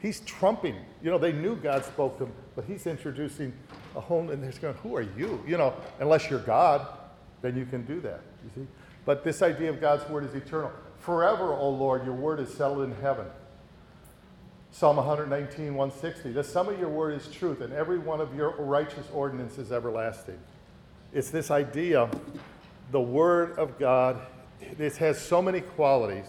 he's 0.00 0.20
trumping. 0.20 0.76
You 1.02 1.10
know, 1.10 1.18
they 1.18 1.32
knew 1.32 1.56
God 1.56 1.84
spoke 1.84 2.18
to 2.18 2.26
him, 2.26 2.32
but 2.54 2.64
he's 2.64 2.86
introducing 2.86 3.52
a 3.96 4.00
whole, 4.00 4.30
and 4.30 4.42
they're 4.42 4.52
going, 4.52 4.74
Who 4.82 4.94
are 4.96 5.02
you? 5.02 5.42
You 5.46 5.58
know, 5.58 5.74
unless 5.98 6.30
you're 6.30 6.40
God, 6.40 6.86
then 7.40 7.56
you 7.56 7.66
can 7.66 7.84
do 7.84 8.00
that. 8.02 8.20
You 8.44 8.50
see? 8.54 8.68
But 9.04 9.24
this 9.24 9.42
idea 9.42 9.70
of 9.70 9.80
God's 9.80 10.08
word 10.08 10.24
is 10.24 10.34
eternal. 10.34 10.70
Forever, 11.00 11.52
O 11.52 11.70
Lord, 11.70 12.04
your 12.04 12.14
word 12.14 12.38
is 12.38 12.52
settled 12.52 12.84
in 12.84 12.94
heaven. 13.00 13.26
Psalm 14.70 14.96
119, 14.96 15.74
160. 15.74 16.32
The 16.32 16.44
sum 16.44 16.68
of 16.68 16.78
your 16.78 16.88
word 16.88 17.20
is 17.20 17.28
truth, 17.28 17.60
and 17.60 17.72
every 17.72 17.98
one 17.98 18.20
of 18.20 18.34
your 18.34 18.50
righteous 18.58 19.06
ordinances 19.12 19.66
is 19.66 19.72
everlasting. 19.72 20.38
It's 21.14 21.30
this 21.30 21.50
idea, 21.50 22.08
the 22.90 23.00
word 23.00 23.58
of 23.58 23.78
God, 23.78 24.18
this 24.78 24.96
has 24.96 25.20
so 25.20 25.42
many 25.42 25.60
qualities. 25.60 26.26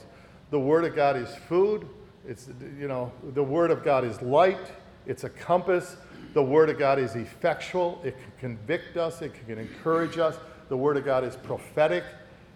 The 0.51 0.59
word 0.59 0.83
of 0.83 0.95
God 0.95 1.15
is 1.15 1.33
food. 1.47 1.87
It's, 2.27 2.49
you 2.77 2.87
know, 2.87 3.11
the 3.33 3.43
word 3.43 3.71
of 3.71 3.83
God 3.83 4.03
is 4.03 4.21
light. 4.21 4.71
It's 5.05 5.23
a 5.23 5.29
compass. 5.29 5.95
The 6.33 6.43
word 6.43 6.69
of 6.69 6.77
God 6.77 6.99
is 6.99 7.15
effectual. 7.15 8.01
It 8.03 8.17
can 8.39 8.57
convict 8.57 8.97
us. 8.97 9.21
It 9.21 9.33
can 9.47 9.57
encourage 9.57 10.17
us. 10.17 10.37
The 10.67 10.77
word 10.77 10.97
of 10.97 11.05
God 11.05 11.23
is 11.23 11.37
prophetic. 11.37 12.03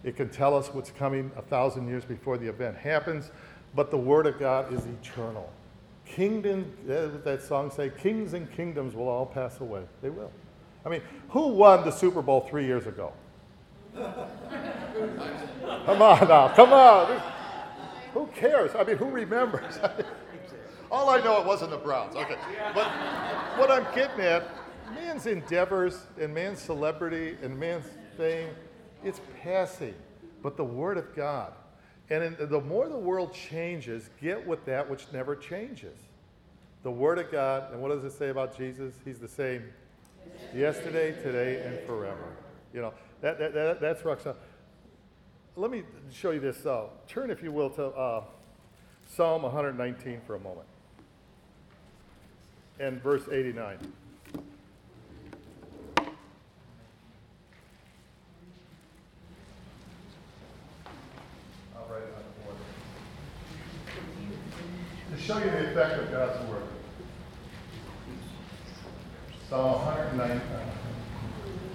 It 0.03 0.15
can 0.15 0.30
tell 0.30 0.55
us 0.55 0.67
what's 0.73 0.91
coming 0.91 1.32
a 1.38 1.41
thousand 1.41 1.88
years 1.88 2.03
before 2.03 2.38
the 2.38 2.47
event 2.47 2.78
happens. 2.78 3.32
But 3.73 3.89
the 3.89 3.97
word 3.97 4.28
of 4.28 4.38
God 4.38 4.73
is 4.73 4.86
eternal. 4.86 5.49
Kingdom, 6.05 6.71
eh, 6.89 7.07
that 7.23 7.41
song 7.41 7.71
say, 7.71 7.89
kings 7.89 8.34
and 8.34 8.51
kingdoms 8.51 8.95
will 8.95 9.07
all 9.07 9.25
pass 9.25 9.59
away. 9.59 9.84
They 10.01 10.09
will. 10.09 10.32
I 10.88 10.89
mean, 10.89 11.01
who 11.31 11.49
won 11.49 11.83
the 11.83 11.91
Super 11.91 12.21
Bowl 12.21 12.39
three 12.39 12.65
years 12.65 12.88
ago? 12.88 13.11
come 13.93 16.01
on 16.01 16.27
now, 16.29 16.47
come 16.55 16.71
on. 16.71 17.21
Who 18.13 18.27
cares? 18.27 18.71
I 18.73 18.85
mean, 18.85 18.95
who 18.95 19.09
remembers? 19.09 19.77
All 20.91 21.09
I 21.09 21.19
know, 21.19 21.41
it 21.41 21.45
wasn't 21.45 21.71
the 21.71 21.77
Browns. 21.77 22.15
Okay. 22.15 22.38
But 22.73 22.88
what 23.57 23.69
I'm 23.69 23.85
getting 23.93 24.21
at, 24.21 24.49
man's 24.95 25.27
endeavors 25.27 26.05
and 26.21 26.33
man's 26.33 26.59
celebrity 26.59 27.35
and 27.43 27.59
man's 27.59 27.88
fame, 28.15 28.51
it's 29.03 29.19
passing. 29.43 29.93
but 30.41 30.55
the 30.55 30.63
Word 30.63 30.97
of 30.97 31.13
God. 31.13 31.51
And 32.09 32.23
in, 32.23 32.49
the 32.49 32.61
more 32.61 32.88
the 32.88 32.97
world 32.97 33.33
changes, 33.33 34.09
get 34.21 34.47
with 34.47 34.63
that 34.63 34.89
which 34.89 35.07
never 35.11 35.35
changes. 35.35 35.97
The 36.83 36.91
Word 36.91 37.19
of 37.19 37.29
God, 37.29 37.73
and 37.73 37.81
what 37.81 37.89
does 37.89 38.05
it 38.05 38.17
say 38.17 38.29
about 38.29 38.57
Jesus? 38.57 38.93
He's 39.03 39.19
the 39.19 39.27
same 39.27 39.63
yesterday, 40.55 41.11
today, 41.21 41.61
and 41.65 41.79
forever. 41.87 42.35
You 42.73 42.81
know, 42.81 42.93
that, 43.21 43.39
that, 43.39 43.53
that 43.53 43.81
that's 43.81 44.01
solid. 44.01 44.37
Let 45.55 45.71
me 45.71 45.83
show 46.11 46.31
you 46.31 46.39
this. 46.39 46.65
Uh, 46.65 46.85
turn, 47.07 47.31
if 47.31 47.41
you 47.41 47.51
will, 47.51 47.69
to 47.71 47.85
uh, 47.87 48.23
Psalm 49.15 49.41
119 49.41 50.21
for 50.27 50.35
a 50.35 50.39
moment. 50.39 50.67
And 52.79 53.01
verse 53.01 53.23
89. 53.31 53.77
I'll 61.75 61.87
write 61.89 62.03
it 62.03 62.13
on 62.13 62.23
the 62.23 62.43
board. 62.43 62.57
To 65.15 65.21
show 65.21 65.37
you 65.39 65.49
the 65.49 65.71
effect 65.71 66.03
of 66.03 66.11
God's 66.11 66.49
Word. 66.51 66.56
Psalm 69.49 69.85
119. 69.85 70.41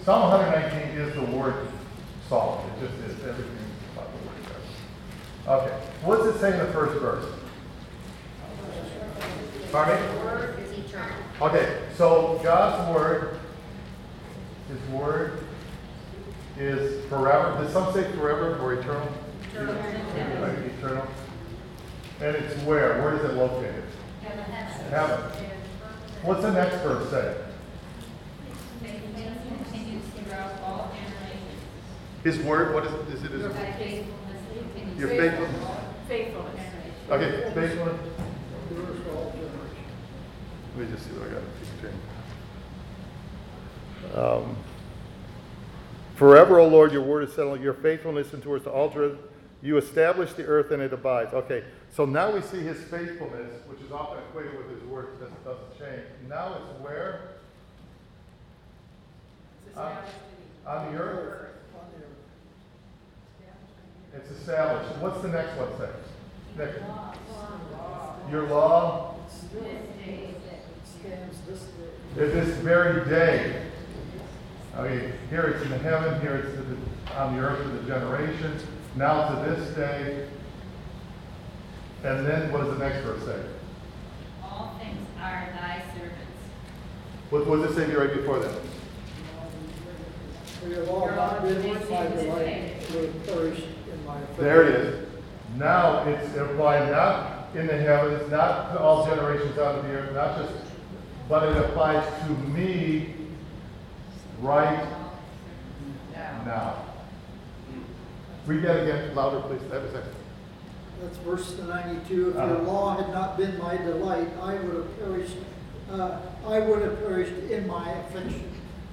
Psalm 0.04 0.30
119 0.30 0.98
is 0.98 1.14
the 1.14 1.22
word 1.36 1.68
Psalm. 2.28 2.60
It 2.66 2.86
just 2.86 2.98
is 2.98 3.24
everything 3.26 3.56
about 3.94 4.10
the 4.12 4.28
word 4.28 4.36
God. 5.46 5.60
Okay. 5.60 5.74
What 6.02 6.18
does 6.18 6.36
it 6.36 6.38
say 6.38 6.52
in 6.52 6.58
the 6.58 6.72
first 6.72 7.00
verse? 7.00 7.24
Pardon 9.70 10.02
me? 10.02 10.22
Word 10.22 10.60
is 10.60 10.70
eternal. 10.78 11.16
Okay, 11.40 11.78
so 11.96 12.38
God's 12.42 12.94
word, 12.94 13.40
His 14.68 14.90
word 14.90 15.38
is 16.58 17.02
forever. 17.06 17.62
Did 17.62 17.72
some 17.72 17.90
say 17.94 18.02
forever 18.12 18.58
or 18.58 18.74
eternal? 18.74 19.08
Eternal. 19.50 19.74
Eternal. 19.74 21.06
And 22.20 22.36
it's 22.36 22.62
where? 22.64 23.00
Where 23.02 23.16
is 23.16 23.24
it 23.24 23.34
located? 23.34 23.84
Heaven. 24.22 24.44
Heaven. 24.90 25.30
What's 26.22 26.42
the 26.42 26.52
next 26.52 26.76
verse 26.82 27.10
say? 27.10 27.34
Faithfulness 28.82 29.38
continues 29.48 30.04
throughout 30.14 30.60
all 30.62 30.92
generations. 30.94 31.62
His 32.24 32.38
word, 32.40 32.72
what 32.74 32.86
is 32.86 32.92
it? 32.92 33.00
Is 33.14 33.24
it 33.24 33.30
Your 33.32 33.48
his? 33.50 33.76
faithfulness 33.76 34.42
continues. 34.74 34.98
Your 34.98 35.08
faithfulness. 35.08 35.66
Faithfulness. 36.08 36.60
Okay, 37.10 37.30
faithfulness. 37.54 38.00
Yours 38.70 38.98
for 39.04 39.10
all 39.10 39.30
generations. 39.32 39.90
Let 40.76 40.86
me 40.88 40.92
just 40.94 41.04
see 41.06 41.12
what 41.12 41.28
I 41.28 41.32
got. 41.32 41.42
in 41.42 41.48
King 41.80 42.00
James. 44.12 44.18
Um, 44.18 44.56
Forever, 46.16 46.60
O 46.60 46.68
Lord, 46.68 46.92
your 46.92 47.02
word 47.02 47.24
is 47.28 47.34
settled. 47.34 47.60
Your 47.60 47.74
faithfulness 47.74 48.32
endures 48.32 48.62
to 48.62 48.70
generations. 48.70 49.18
You 49.62 49.76
establish 49.78 50.32
the 50.34 50.44
earth 50.44 50.70
and 50.70 50.80
it 50.82 50.92
abides. 50.92 51.32
Okay, 51.34 51.64
so 51.90 52.04
now 52.04 52.30
we 52.30 52.40
see 52.42 52.60
his 52.60 52.80
faithfulness, 52.84 53.50
which 53.66 53.80
is 53.80 53.90
often 53.90 54.18
equated 54.18 54.56
with 54.58 54.70
his 54.70 54.82
word, 54.88 55.08
that 55.20 55.26
it 55.26 55.44
doesn't 55.44 55.78
change. 55.78 56.02
Now 56.28 56.54
it's 56.54 56.80
where? 56.80 57.30
It's 59.68 59.76
On 60.66 60.92
the 60.92 60.98
earth. 61.00 61.48
On 64.12 64.18
there. 64.18 64.20
It's 64.20 64.30
established. 64.30 64.96
What's 65.00 65.22
the 65.22 65.28
next 65.28 65.56
one 65.56 65.68
say? 65.78 65.90
Next. 66.56 66.80
Your 68.30 68.48
law 68.48 69.12
this 71.44 71.62
is 72.16 72.32
this 72.32 72.56
very 72.58 73.08
day. 73.08 73.66
Okay, 74.76 75.12
here 75.28 75.42
it's 75.42 75.62
in 75.62 75.70
the 75.70 75.78
heaven, 75.78 76.20
here 76.20 76.36
it's 76.36 76.56
the, 76.56 77.14
on 77.18 77.36
the 77.36 77.42
earth 77.42 77.62
for 77.62 77.68
the 77.68 77.82
generations, 77.86 78.62
now 78.96 79.28
to 79.28 79.50
this 79.50 79.74
day. 79.74 80.28
And 82.04 82.26
then 82.26 82.50
what 82.52 82.62
does 82.62 82.78
the 82.78 82.88
next 82.88 83.04
verse 83.04 83.24
say? 83.24 83.44
All 84.42 84.78
things 84.78 85.06
are 85.20 85.48
thy 85.60 85.82
servants. 85.94 86.16
What, 87.30 87.46
what 87.46 87.62
does 87.62 87.76
it 87.76 87.88
say 87.88 87.94
right 87.94 88.14
before 88.14 88.40
that? 88.40 88.60
For 90.60 90.68
your 90.68 90.84
law 90.86 91.14
not 91.14 91.42
been 91.42 91.68
with 91.68 91.90
my 91.90 92.06
delight, 92.06 92.74
would 92.94 93.26
perish 93.26 93.58
in 93.58 93.64
my 93.64 93.64
affliction. 93.64 93.81
There 94.38 94.62
it 94.64 94.74
is. 94.74 95.08
Now 95.56 96.04
it's 96.08 96.34
applied 96.36 96.90
not 96.90 97.48
in 97.54 97.66
the 97.66 97.76
heavens, 97.76 98.30
not 98.30 98.72
to 98.72 98.80
all 98.80 99.04
generations 99.06 99.58
out 99.58 99.74
of 99.76 99.84
the 99.84 99.90
earth, 99.90 100.14
not 100.14 100.38
just, 100.38 100.52
but 101.28 101.48
it 101.48 101.56
applies 101.58 102.04
to 102.24 102.30
me 102.48 103.14
right 104.40 104.88
now. 106.44 106.76
Read 108.46 108.62
that 108.64 108.82
again 108.82 109.14
louder, 109.14 109.40
please. 109.40 109.60
That 109.70 109.82
was 109.82 109.94
excellent. 109.94 110.16
That's 111.00 111.16
verse 111.18 111.56
ninety-two. 111.58 112.30
If 112.30 112.34
your 112.34 112.42
Uh-huh. 112.42 112.62
law 112.64 112.96
had 112.96 113.12
not 113.12 113.36
been 113.36 113.56
my 113.58 113.76
delight, 113.76 114.28
I 114.42 114.54
would 114.54 114.74
have 114.74 114.98
perished, 114.98 115.36
uh, 115.92 116.16
I 116.48 116.58
would 116.60 116.82
have 116.82 116.98
perished 117.06 117.34
in 117.50 117.66
my 117.68 117.88
affliction. 117.90 118.50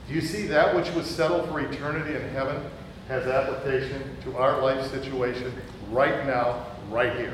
Do 0.07 0.13
you 0.13 0.21
see 0.21 0.45
that 0.47 0.75
which 0.75 0.91
was 0.93 1.07
settled 1.07 1.49
for 1.49 1.59
eternity 1.59 2.15
in 2.15 2.29
heaven 2.29 2.61
has 3.09 3.25
application 3.25 4.15
to 4.21 4.37
our 4.37 4.61
life 4.61 4.89
situation 4.91 5.51
right 5.89 6.25
now, 6.27 6.65
right 6.89 7.17
here? 7.17 7.33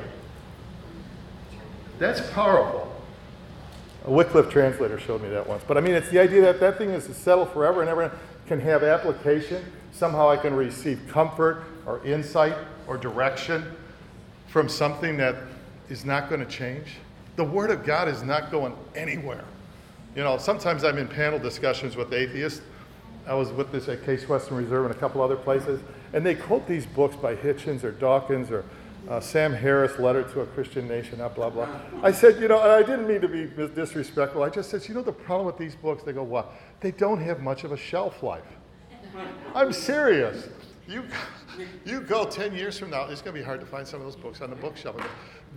That's 1.99 2.21
powerful. 2.31 2.91
A 4.05 4.11
Wycliffe 4.11 4.49
translator 4.49 4.97
showed 4.97 5.21
me 5.21 5.29
that 5.29 5.45
once. 5.45 5.63
But 5.67 5.77
I 5.77 5.81
mean, 5.81 5.93
it's 5.93 6.09
the 6.09 6.19
idea 6.19 6.41
that 6.43 6.61
that 6.61 6.77
thing 6.77 6.91
is 6.91 7.03
settled 7.15 7.51
forever 7.51 7.81
and 7.81 7.89
everyone 7.89 8.15
can 8.47 8.59
have 8.61 8.83
application. 8.83 9.65
Somehow 9.91 10.29
I 10.29 10.37
can 10.37 10.53
receive 10.53 11.01
comfort 11.09 11.63
or 11.85 12.03
insight 12.05 12.55
or 12.87 12.97
direction 12.97 13.75
from 14.47 14.69
something 14.69 15.17
that 15.17 15.35
is 15.89 16.05
not 16.05 16.29
going 16.29 16.39
to 16.39 16.49
change. 16.49 16.95
The 17.35 17.43
Word 17.43 17.69
of 17.69 17.83
God 17.83 18.07
is 18.07 18.23
not 18.23 18.49
going 18.49 18.73
anywhere. 18.95 19.43
You 20.15 20.23
know, 20.23 20.37
sometimes 20.37 20.85
I'm 20.85 20.97
in 20.97 21.09
panel 21.09 21.37
discussions 21.37 21.97
with 21.97 22.13
atheists. 22.13 22.61
I 23.27 23.33
was 23.33 23.51
with 23.51 23.71
this 23.71 23.87
at 23.87 24.05
Case 24.05 24.27
Western 24.29 24.57
Reserve 24.57 24.85
and 24.85 24.95
a 24.95 24.97
couple 24.97 25.21
other 25.21 25.35
places, 25.35 25.81
and 26.13 26.25
they 26.25 26.35
quote 26.35 26.67
these 26.67 26.85
books 26.85 27.15
by 27.15 27.35
Hitchens 27.35 27.83
or 27.83 27.91
Dawkins 27.91 28.51
or 28.51 28.65
uh, 29.09 29.19
Sam 29.19 29.53
Harris, 29.53 29.99
Letter 29.99 30.23
to 30.23 30.41
a 30.41 30.45
Christian 30.47 30.87
Nation, 30.87 31.17
blah, 31.17 31.29
blah, 31.29 31.49
blah. 31.49 31.67
I 32.01 32.11
said, 32.11 32.39
you 32.39 32.47
know, 32.47 32.61
and 32.61 32.71
I 32.71 32.81
didn't 32.81 33.07
mean 33.07 33.21
to 33.21 33.27
be 33.27 33.45
disrespectful. 33.75 34.43
I 34.43 34.49
just 34.49 34.69
said, 34.69 34.87
you 34.87 34.95
know, 34.95 35.01
the 35.01 35.11
problem 35.11 35.45
with 35.45 35.57
these 35.57 35.75
books, 35.75 36.03
they 36.03 36.13
go, 36.13 36.23
what? 36.23 36.51
They 36.79 36.91
don't 36.91 37.21
have 37.21 37.41
much 37.41 37.63
of 37.63 37.71
a 37.71 37.77
shelf 37.77 38.23
life. 38.23 38.43
I'm 39.55 39.71
serious. 39.71 40.49
You, 40.87 41.03
you 41.85 42.01
go 42.01 42.25
10 42.25 42.53
years 42.53 42.77
from 42.77 42.91
now, 42.91 43.05
it's 43.05 43.21
going 43.21 43.35
to 43.35 43.41
be 43.41 43.45
hard 43.45 43.59
to 43.59 43.65
find 43.65 43.87
some 43.87 44.01
of 44.01 44.05
those 44.05 44.15
books 44.15 44.41
on 44.41 44.49
the 44.49 44.55
bookshelf. 44.55 44.95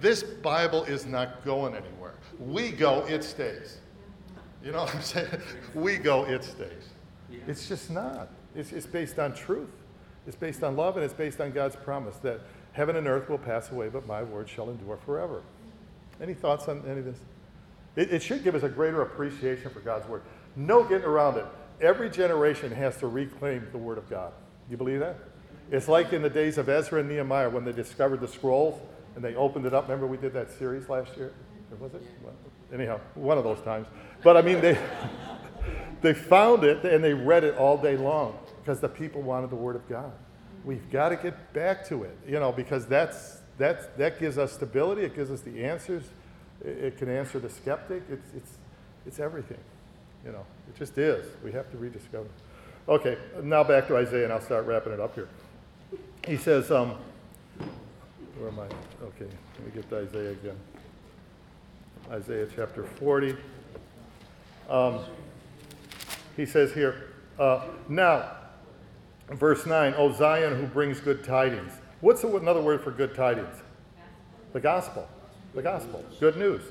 This 0.01 0.23
Bible 0.23 0.85
is 0.85 1.07
not 1.07 1.45
going 1.45 1.75
anywhere. 1.75 2.14
We 2.39 2.71
go, 2.71 3.05
it 3.07 3.25
stays. 3.25 3.79
You 4.62 4.73
know 4.73 4.83
what 4.85 4.95
I'm 4.95 5.03
saying? 5.03 5.29
We 5.75 5.97
go, 5.97 6.25
it 6.25 6.45
stays. 6.45 6.91
It's 7.47 7.68
just 7.68 7.91
not. 7.91 8.29
It's, 8.55 8.72
it's 8.72 8.87
based 8.87 9.18
on 9.18 9.35
truth. 9.35 9.70
It's 10.26 10.37
based 10.37 10.62
on 10.62 10.76
love, 10.76 10.97
and 10.97 11.05
it's 11.05 11.14
based 11.14 11.41
on 11.41 11.53
God's 11.53 11.76
promise 11.76 12.16
that 12.18 12.41
heaven 12.72 12.97
and 12.97 13.07
earth 13.07 13.29
will 13.29 13.39
pass 13.39 13.70
away, 13.70 13.89
but 13.89 14.07
my 14.07 14.22
word 14.22 14.49
shall 14.49 14.70
endure 14.70 14.99
forever. 14.99 15.43
Any 16.20 16.35
thoughts 16.35 16.68
on 16.68 16.83
any 16.87 17.01
of 17.01 17.05
this? 17.05 17.18
It, 17.97 18.12
it 18.12 18.22
should 18.22 18.45
give 18.45 18.55
us 18.55 18.62
a 18.62 18.68
greater 18.68 19.03
appreciation 19.03 19.70
for 19.70 19.81
God's 19.81 20.09
word. 20.09 20.22
No 20.57 20.85
getting 20.85 21.07
around 21.07 21.39
it. 21.39 21.47
Every 21.81 22.11
generation 22.11 22.72
has 22.72 22.97
to 22.99 23.07
reclaim 23.07 23.66
the 23.72 23.79
word 23.79 23.99
of 23.99 24.09
God. 24.11 24.33
You 24.70 24.76
believe 24.76 25.01
that? 25.01 25.16
It's 25.70 25.89
like 25.89 26.12
in 26.12 26.22
the 26.22 26.31
days 26.31 26.59
of 26.59 26.68
Ezra 26.68 27.01
and 27.01 27.09
Nehemiah 27.09 27.49
when 27.49 27.64
they 27.64 27.72
discovered 27.72 28.20
the 28.20 28.29
scrolls 28.29 28.81
and 29.14 29.24
they 29.24 29.35
opened 29.35 29.66
it 29.66 29.74
up. 29.74 29.85
Remember 29.85 30.07
we 30.07 30.16
did 30.16 30.33
that 30.33 30.51
series 30.51 30.89
last 30.89 31.16
year? 31.16 31.33
Or 31.70 31.76
was 31.76 31.95
it? 31.95 32.03
Well, 32.22 32.33
anyhow, 32.72 33.01
one 33.14 33.39
of 33.39 33.45
those 33.45 33.61
times. 33.61 33.87
But 34.22 34.37
I 34.37 34.43
mean, 34.43 34.61
they, 34.61 34.79
they 36.01 36.14
found 36.14 36.64
it 36.64 36.84
and 36.84 37.03
they 37.03 37.14
read 37.14 37.44
it 37.44 37.57
all 37.57 37.76
day 37.76 37.96
long 37.96 38.38
because 38.61 38.80
the 38.80 38.88
people 38.88 39.22
wanted 39.22 39.51
the 39.51 39.57
word 39.57 39.76
of 39.76 39.88
God. 39.88 40.12
We've 40.64 40.90
got 40.90 41.11
to 41.11 41.16
get 41.16 41.53
back 41.53 41.86
to 41.88 42.05
it, 42.05 42.16
you 42.26 42.38
know, 42.38 42.53
because 42.53 42.86
that's, 42.86 43.38
that's, 43.57 43.86
that 43.96 44.18
gives 44.18 44.38
us 44.38 44.53
stability. 44.53 45.03
It 45.03 45.14
gives 45.14 45.30
us 45.30 45.40
the 45.40 45.64
answers. 45.64 46.05
It, 46.64 46.78
it 46.78 46.99
can 46.99 47.09
answer 47.09 47.38
the 47.38 47.49
skeptic. 47.49 48.03
It's, 48.11 48.34
it's, 48.36 48.59
it's 49.07 49.20
everything, 49.20 49.59
you 50.24 50.32
know. 50.32 50.44
It 50.68 50.78
just 50.78 50.99
is. 50.99 51.26
We 51.42 51.53
have 51.53 51.70
to 51.70 51.78
rediscover. 51.78 52.28
Okay, 52.88 53.18
now 53.42 53.64
back 53.64 53.86
to 53.88 53.96
Isaiah, 53.96 54.24
and 54.24 54.32
I'll 54.32 54.40
start 54.40 54.66
wrapping 54.66 54.92
it 54.92 55.01
up 55.01 55.14
here. 55.14 55.28
He 56.26 56.36
says, 56.36 56.70
um, 56.70 56.96
where 58.38 58.49
am 58.49 58.61
I? 58.61 58.64
Okay, 59.05 59.30
let 59.55 59.66
me 59.66 59.72
get 59.74 59.88
to 59.90 59.99
Isaiah 59.99 60.30
again. 60.32 60.57
Isaiah 62.11 62.46
chapter 62.55 62.84
40. 62.84 63.36
Um, 64.68 65.01
he 66.39 66.47
says 66.47 66.72
here, 66.72 67.11
uh, 67.36 67.66
now, 67.89 68.30
verse 69.28 69.66
9, 69.66 69.95
O 69.97 70.12
Zion 70.12 70.55
who 70.55 70.66
brings 70.68 71.01
good 71.01 71.24
tidings. 71.24 71.72
What's 72.01 72.22
another 72.22 72.61
word 72.61 72.80
for 72.80 72.93
good 72.93 73.12
tidings? 73.12 73.57
The 74.53 74.61
gospel. 74.61 75.09
The 75.55 75.62
gospel. 75.62 76.05
Good 76.20 76.36
news. 76.36 76.62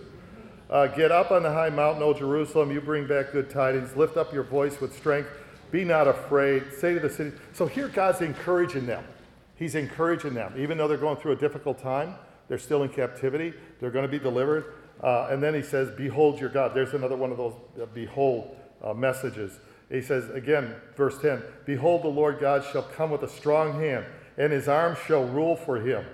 Uh, 0.70 0.88
get 0.88 1.12
up 1.12 1.32
on 1.32 1.44
the 1.44 1.52
high 1.52 1.70
mountain, 1.70 2.02
O 2.02 2.14
Jerusalem. 2.14 2.72
You 2.72 2.80
bring 2.80 3.08
back 3.08 3.34
good 3.34 3.50
tidings. 3.50 3.94
Lift 3.98 4.16
up 4.16 4.34
your 4.34 4.44
voice 4.44 4.80
with 4.80 4.96
strength. 4.96 5.30
Be 5.70 5.84
not 5.84 6.08
afraid. 6.08 6.64
Say 6.80 6.94
to 6.94 7.02
the 7.02 7.10
city. 7.10 7.34
So 7.52 7.68
here 7.68 7.90
God's 7.90 8.22
encouraging 8.22 8.86
them. 8.86 9.04
He's 9.58 9.76
encouraging 9.76 10.34
them. 10.34 10.54
Even 10.58 10.78
though 10.78 10.88
they're 10.88 10.98
going 10.98 11.18
through 11.18 11.34
a 11.34 11.38
difficult 11.38 11.78
time, 11.78 12.16
they're 12.48 12.58
still 12.58 12.84
in 12.84 12.90
captivity, 12.90 13.54
they're 13.82 13.92
going 13.92 14.06
to 14.06 14.12
be 14.12 14.20
delivered. 14.20 14.76
Uh, 15.04 15.28
and 15.30 15.44
then 15.44 15.54
he 15.54 15.62
says, 15.62 15.92
Behold 15.98 16.40
your 16.40 16.50
God. 16.50 16.74
There's 16.74 16.94
another 16.94 17.18
one 17.18 17.32
of 17.32 17.38
those 17.38 17.54
uh, 17.82 17.86
behold 17.94 18.57
uh, 18.84 18.94
messages. 18.94 19.60
He 19.90 20.02
says, 20.02 20.30
again, 20.30 20.76
verse 20.96 21.20
10 21.22 21.42
Behold, 21.66 22.04
the 22.04 22.10
Lord 22.10 22.40
God 22.40 22.64
shall 22.72 22.84
come 22.84 23.10
with 23.10 23.24
a 23.24 23.30
strong 23.30 23.80
hand, 23.80 24.06
and 24.38 24.52
his 24.52 24.68
arm 24.68 24.98
shall 25.08 25.26
rule 25.26 25.56
for 25.56 25.78
him. 25.78 26.06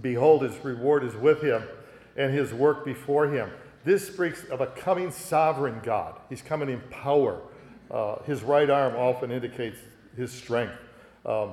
Behold, 0.00 0.42
his 0.42 0.56
reward 0.64 1.04
is 1.04 1.14
with 1.14 1.40
him, 1.42 1.62
and 2.16 2.32
his 2.32 2.52
work 2.52 2.84
before 2.84 3.28
him. 3.28 3.50
This 3.84 4.06
speaks 4.06 4.44
of 4.44 4.60
a 4.60 4.66
coming 4.68 5.10
sovereign 5.10 5.80
God. 5.82 6.18
He's 6.28 6.42
coming 6.42 6.68
in 6.70 6.80
power. 6.90 7.40
Uh, 7.90 8.22
his 8.22 8.42
right 8.42 8.70
arm 8.70 8.96
often 8.96 9.30
indicates 9.30 9.78
his 10.16 10.32
strength. 10.32 10.74
Um, 11.26 11.52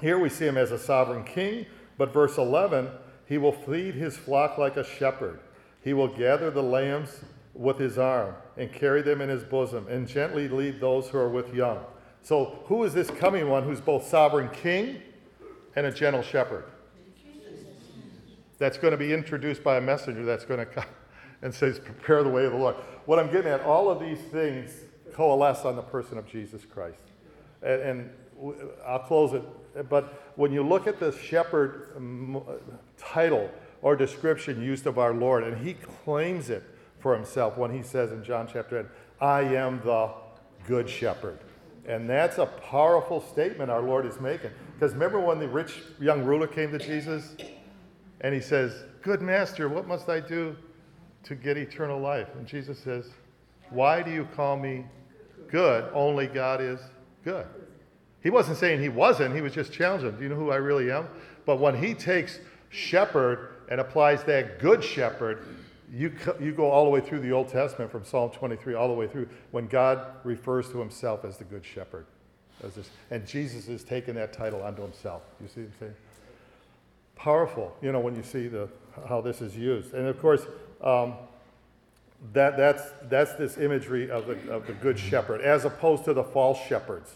here 0.00 0.18
we 0.18 0.28
see 0.28 0.46
him 0.46 0.56
as 0.56 0.70
a 0.70 0.78
sovereign 0.78 1.24
king, 1.24 1.66
but 1.98 2.12
verse 2.12 2.38
11, 2.38 2.88
he 3.26 3.36
will 3.36 3.52
feed 3.52 3.94
his 3.94 4.16
flock 4.16 4.58
like 4.58 4.76
a 4.76 4.84
shepherd. 4.84 5.40
He 5.82 5.92
will 5.92 6.08
gather 6.08 6.50
the 6.50 6.62
lambs 6.62 7.20
with 7.54 7.78
his 7.78 7.98
arm 7.98 8.34
and 8.56 8.72
carry 8.72 9.02
them 9.02 9.20
in 9.20 9.28
his 9.28 9.42
bosom 9.42 9.86
and 9.88 10.06
gently 10.06 10.48
lead 10.48 10.80
those 10.80 11.08
who 11.08 11.18
are 11.18 11.28
with 11.28 11.54
young. 11.54 11.78
So, 12.22 12.60
who 12.66 12.84
is 12.84 12.92
this 12.92 13.10
coming 13.10 13.48
one 13.48 13.64
who's 13.64 13.80
both 13.80 14.06
sovereign 14.06 14.50
king 14.50 15.00
and 15.74 15.86
a 15.86 15.92
gentle 15.92 16.22
shepherd? 16.22 16.64
That's 18.58 18.76
going 18.76 18.92
to 18.92 18.98
be 18.98 19.12
introduced 19.12 19.64
by 19.64 19.78
a 19.78 19.80
messenger 19.80 20.24
that's 20.24 20.44
going 20.44 20.60
to 20.60 20.66
come 20.66 20.84
and 21.42 21.52
says, 21.52 21.78
Prepare 21.78 22.22
the 22.22 22.28
way 22.28 22.44
of 22.44 22.52
the 22.52 22.58
Lord. 22.58 22.76
What 23.06 23.18
I'm 23.18 23.30
getting 23.30 23.50
at, 23.50 23.62
all 23.62 23.88
of 23.88 24.00
these 24.00 24.20
things 24.30 24.70
coalesce 25.14 25.64
on 25.64 25.76
the 25.76 25.82
person 25.82 26.18
of 26.18 26.26
Jesus 26.26 26.64
Christ. 26.64 27.00
And, 27.62 27.82
and 27.82 28.10
I'll 28.86 29.00
close 29.00 29.32
it. 29.32 29.88
But 29.88 30.32
when 30.36 30.52
you 30.52 30.62
look 30.62 30.86
at 30.86 31.00
the 31.00 31.12
shepherd 31.12 31.92
um, 31.96 32.42
title 32.98 33.50
or 33.82 33.96
description 33.96 34.62
used 34.62 34.86
of 34.86 34.98
our 34.98 35.14
Lord, 35.14 35.44
and 35.44 35.56
he 35.56 35.74
claims 35.74 36.50
it 36.50 36.62
for 37.00 37.14
himself 37.14 37.56
when 37.56 37.72
he 37.72 37.82
says 37.82 38.12
in 38.12 38.22
John 38.22 38.48
chapter 38.50 38.80
8, 38.80 38.86
I 39.20 39.40
am 39.42 39.80
the 39.84 40.10
good 40.66 40.88
shepherd. 40.88 41.38
And 41.86 42.08
that's 42.08 42.38
a 42.38 42.46
powerful 42.46 43.20
statement 43.20 43.70
our 43.70 43.82
Lord 43.82 44.06
is 44.06 44.20
making. 44.20 44.50
Because 44.74 44.92
remember 44.92 45.18
when 45.18 45.38
the 45.38 45.48
rich 45.48 45.82
young 45.98 46.24
ruler 46.24 46.46
came 46.46 46.70
to 46.72 46.78
Jesus 46.78 47.36
and 48.20 48.34
he 48.34 48.40
says, 48.40 48.84
Good 49.02 49.22
master, 49.22 49.68
what 49.68 49.86
must 49.88 50.08
I 50.08 50.20
do 50.20 50.54
to 51.24 51.34
get 51.34 51.56
eternal 51.56 51.98
life? 51.98 52.28
And 52.36 52.46
Jesus 52.46 52.78
says, 52.78 53.10
Why 53.70 54.02
do 54.02 54.10
you 54.10 54.28
call 54.36 54.56
me 54.56 54.84
good? 55.48 55.90
Only 55.94 56.26
God 56.26 56.60
is 56.60 56.80
good. 57.24 57.46
He 58.22 58.28
wasn't 58.28 58.58
saying 58.58 58.80
he 58.80 58.90
wasn't, 58.90 59.34
he 59.34 59.40
was 59.40 59.54
just 59.54 59.72
challenging. 59.72 60.12
Do 60.12 60.22
you 60.22 60.28
know 60.28 60.36
who 60.36 60.50
I 60.50 60.56
really 60.56 60.90
am? 60.90 61.08
But 61.46 61.58
when 61.58 61.82
he 61.82 61.94
takes 61.94 62.38
shepherd 62.68 63.48
and 63.70 63.80
applies 63.80 64.22
that 64.24 64.58
good 64.58 64.84
shepherd, 64.84 65.44
you, 65.92 66.12
you 66.40 66.52
go 66.52 66.70
all 66.70 66.84
the 66.84 66.90
way 66.90 67.00
through 67.00 67.20
the 67.20 67.32
Old 67.32 67.48
Testament 67.48 67.90
from 67.90 68.04
Psalm 68.04 68.30
23 68.30 68.74
all 68.74 68.88
the 68.88 68.94
way 68.94 69.08
through 69.08 69.28
when 69.50 69.66
God 69.66 70.06
refers 70.24 70.70
to 70.70 70.78
himself 70.78 71.24
as 71.24 71.36
the 71.36 71.44
good 71.44 71.64
shepherd. 71.64 72.06
This, 72.62 72.90
and 73.10 73.26
Jesus 73.26 73.68
is 73.68 73.82
taking 73.82 74.14
that 74.14 74.32
title 74.32 74.62
onto 74.62 74.82
himself. 74.82 75.22
You 75.40 75.48
see 75.48 75.62
what 75.62 75.66
I'm 75.66 75.78
saying? 75.80 75.94
Powerful, 77.16 77.74
you 77.82 77.90
know, 77.90 78.00
when 78.00 78.14
you 78.14 78.22
see 78.22 78.48
the, 78.48 78.68
how 79.08 79.20
this 79.20 79.40
is 79.40 79.56
used. 79.56 79.94
And 79.94 80.06
of 80.06 80.20
course, 80.20 80.42
um, 80.82 81.14
that, 82.34 82.56
that's, 82.56 82.82
that's 83.04 83.34
this 83.34 83.56
imagery 83.56 84.10
of 84.10 84.26
the, 84.26 84.52
of 84.52 84.66
the 84.66 84.74
good 84.74 84.98
shepherd, 84.98 85.40
as 85.40 85.64
opposed 85.64 86.04
to 86.04 86.12
the 86.12 86.24
false 86.24 86.58
shepherds 86.66 87.14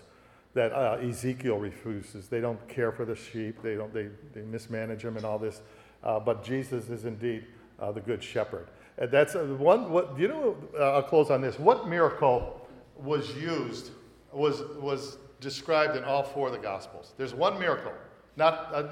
that 0.54 0.72
uh, 0.72 0.98
Ezekiel 1.02 1.58
refuses. 1.58 2.28
They 2.28 2.40
don't 2.40 2.66
care 2.68 2.90
for 2.90 3.04
the 3.04 3.16
sheep, 3.16 3.62
they, 3.62 3.74
don't, 3.74 3.92
they, 3.92 4.08
they 4.32 4.42
mismanage 4.42 5.02
them 5.02 5.16
and 5.16 5.26
all 5.26 5.38
this. 5.38 5.60
Uh, 6.02 6.20
but 6.20 6.44
Jesus 6.44 6.88
is 6.88 7.04
indeed 7.04 7.44
uh, 7.78 7.92
the 7.92 8.00
Good 8.00 8.22
Shepherd. 8.22 8.68
And 8.98 9.10
that's 9.10 9.34
uh, 9.34 9.44
one, 9.58 9.90
what, 9.90 10.18
you 10.18 10.28
know, 10.28 10.56
uh, 10.78 10.92
I'll 10.92 11.02
close 11.02 11.30
on 11.30 11.40
this. 11.40 11.58
What 11.58 11.88
miracle 11.88 12.66
was 12.96 13.34
used, 13.36 13.90
was, 14.32 14.62
was 14.80 15.18
described 15.40 15.96
in 15.96 16.04
all 16.04 16.22
four 16.22 16.48
of 16.48 16.52
the 16.52 16.58
Gospels? 16.58 17.12
There's 17.16 17.34
one 17.34 17.58
miracle, 17.58 17.92
not 18.36 18.70
uh, 18.72 18.84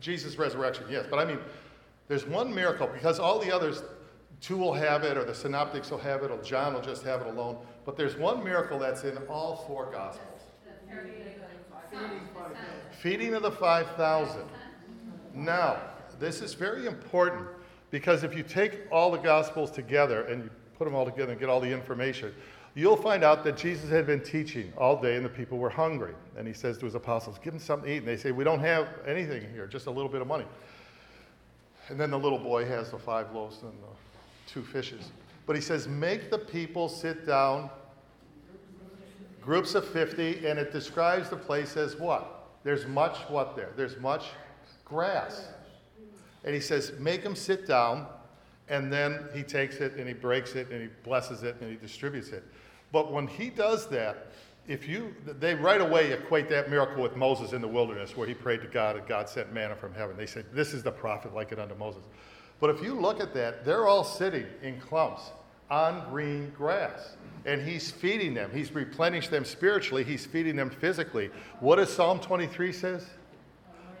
Jesus' 0.00 0.36
resurrection, 0.36 0.84
yes, 0.90 1.06
but 1.08 1.18
I 1.18 1.24
mean, 1.24 1.38
there's 2.08 2.26
one 2.26 2.54
miracle 2.54 2.88
because 2.92 3.18
all 3.18 3.38
the 3.38 3.54
others, 3.54 3.82
two 4.40 4.56
will 4.56 4.74
have 4.74 5.04
it, 5.04 5.16
or 5.16 5.24
the 5.24 5.34
synoptics 5.34 5.90
will 5.90 5.98
have 5.98 6.22
it, 6.22 6.30
or 6.30 6.42
John 6.42 6.74
will 6.74 6.80
just 6.80 7.02
have 7.04 7.20
it 7.20 7.26
alone. 7.26 7.58
But 7.84 7.96
there's 7.96 8.16
one 8.16 8.42
miracle 8.42 8.78
that's 8.78 9.04
in 9.04 9.16
all 9.28 9.64
four 9.68 9.90
Gospels 9.92 10.40
feeding 13.00 13.34
of 13.34 13.42
the 13.42 13.50
5,000. 13.50 14.42
Now, 15.34 15.80
this 16.18 16.42
is 16.42 16.54
very 16.54 16.86
important 16.86 17.46
because 17.90 18.22
if 18.22 18.36
you 18.36 18.42
take 18.42 18.80
all 18.90 19.10
the 19.10 19.18
Gospels 19.18 19.70
together 19.70 20.22
and 20.22 20.44
you 20.44 20.50
put 20.78 20.84
them 20.84 20.94
all 20.94 21.04
together 21.04 21.32
and 21.32 21.40
get 21.40 21.48
all 21.48 21.60
the 21.60 21.70
information, 21.70 22.34
you'll 22.74 22.96
find 22.96 23.24
out 23.24 23.44
that 23.44 23.56
Jesus 23.56 23.90
had 23.90 24.06
been 24.06 24.22
teaching 24.22 24.72
all 24.78 25.00
day 25.00 25.16
and 25.16 25.24
the 25.24 25.30
people 25.30 25.58
were 25.58 25.70
hungry. 25.70 26.14
And 26.36 26.46
he 26.46 26.54
says 26.54 26.78
to 26.78 26.84
his 26.84 26.94
apostles, 26.94 27.38
Give 27.42 27.52
them 27.52 27.60
something 27.60 27.88
to 27.88 27.94
eat. 27.94 27.98
And 27.98 28.08
they 28.08 28.16
say, 28.16 28.30
We 28.30 28.44
don't 28.44 28.60
have 28.60 28.88
anything 29.06 29.42
here, 29.52 29.66
just 29.66 29.86
a 29.86 29.90
little 29.90 30.10
bit 30.10 30.20
of 30.20 30.28
money. 30.28 30.46
And 31.88 31.98
then 31.98 32.10
the 32.10 32.18
little 32.18 32.38
boy 32.38 32.64
has 32.66 32.90
the 32.90 32.98
five 32.98 33.32
loaves 33.34 33.62
and 33.62 33.72
the 33.72 34.52
two 34.52 34.62
fishes. 34.62 35.10
But 35.46 35.56
he 35.56 35.62
says, 35.62 35.88
Make 35.88 36.30
the 36.30 36.38
people 36.38 36.88
sit 36.88 37.26
down, 37.26 37.70
groups 39.40 39.74
of 39.74 39.86
50, 39.88 40.46
and 40.46 40.58
it 40.58 40.72
describes 40.72 41.28
the 41.28 41.36
place 41.36 41.76
as 41.76 41.96
what? 41.96 42.36
There's 42.62 42.86
much 42.86 43.16
what 43.28 43.56
there? 43.56 43.70
There's 43.76 43.98
much 43.98 44.26
grass. 44.84 45.48
And 46.44 46.54
he 46.54 46.60
says, 46.60 46.92
Make 46.98 47.22
them 47.22 47.34
sit 47.34 47.66
down. 47.66 48.06
And 48.68 48.92
then 48.92 49.24
he 49.34 49.42
takes 49.42 49.76
it 49.76 49.94
and 49.94 50.06
he 50.06 50.14
breaks 50.14 50.54
it 50.54 50.70
and 50.70 50.80
he 50.80 50.88
blesses 51.02 51.42
it 51.42 51.56
and 51.60 51.68
he 51.68 51.76
distributes 51.76 52.28
it. 52.28 52.44
But 52.92 53.12
when 53.12 53.26
he 53.26 53.50
does 53.50 53.88
that, 53.88 54.28
if 54.68 54.88
you, 54.88 55.14
they 55.26 55.54
right 55.54 55.80
away 55.80 56.12
equate 56.12 56.48
that 56.50 56.70
miracle 56.70 57.02
with 57.02 57.16
Moses 57.16 57.52
in 57.52 57.60
the 57.60 57.68
wilderness 57.68 58.16
where 58.16 58.28
he 58.28 58.34
prayed 58.34 58.60
to 58.60 58.68
God 58.68 58.96
and 58.96 59.04
God 59.08 59.28
sent 59.28 59.52
manna 59.52 59.74
from 59.74 59.92
heaven. 59.92 60.16
They 60.16 60.26
say, 60.26 60.44
This 60.52 60.72
is 60.72 60.84
the 60.84 60.92
prophet 60.92 61.34
like 61.34 61.50
it 61.50 61.58
unto 61.58 61.74
Moses. 61.74 62.04
But 62.60 62.70
if 62.70 62.82
you 62.82 62.94
look 62.94 63.20
at 63.20 63.34
that, 63.34 63.64
they're 63.64 63.86
all 63.86 64.04
sitting 64.04 64.46
in 64.62 64.78
clumps 64.80 65.30
on 65.70 66.08
green 66.10 66.50
grass. 66.56 67.16
And 67.46 67.62
he's 67.62 67.90
feeding 67.90 68.34
them. 68.34 68.50
He's 68.52 68.72
replenished 68.72 69.30
them 69.30 69.44
spiritually. 69.44 70.04
He's 70.04 70.26
feeding 70.26 70.56
them 70.56 70.68
physically. 70.68 71.30
What 71.60 71.76
does 71.76 71.90
Psalm 71.90 72.20
23 72.20 72.72
says? 72.72 73.06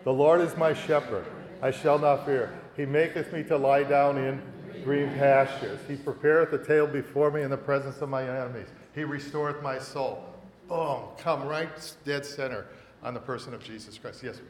The 0.04 0.12
Lord 0.12 0.40
is 0.40 0.56
my 0.56 0.74
shepherd. 0.74 1.24
I 1.62 1.70
shall 1.70 1.98
not 1.98 2.24
fear. 2.24 2.52
He 2.76 2.86
maketh 2.86 3.32
me 3.32 3.42
to 3.44 3.56
lie 3.56 3.82
down 3.82 4.16
in 4.16 4.40
green 4.82 5.10
pastures. 5.14 5.78
He 5.86 5.96
prepareth 5.96 6.52
a 6.52 6.64
table 6.64 6.86
before 6.86 7.30
me 7.30 7.42
in 7.42 7.50
the 7.50 7.56
presence 7.56 8.00
of 8.00 8.08
my 8.08 8.22
enemies. 8.22 8.68
He 8.94 9.04
restoreth 9.04 9.62
my 9.62 9.78
soul. 9.78 10.24
Boom, 10.68 11.02
come 11.18 11.46
right 11.46 11.68
dead 12.04 12.24
center 12.24 12.66
on 13.02 13.12
the 13.12 13.20
person 13.20 13.52
of 13.52 13.62
Jesus 13.62 13.98
Christ. 13.98 14.22
Yes? 14.22 14.40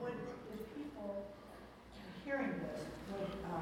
Would, 0.00 0.12
if 0.52 0.76
people 0.76 1.24
hearing 2.24 2.52
this, 2.72 2.84
would, 3.12 3.28
uh, 3.52 3.58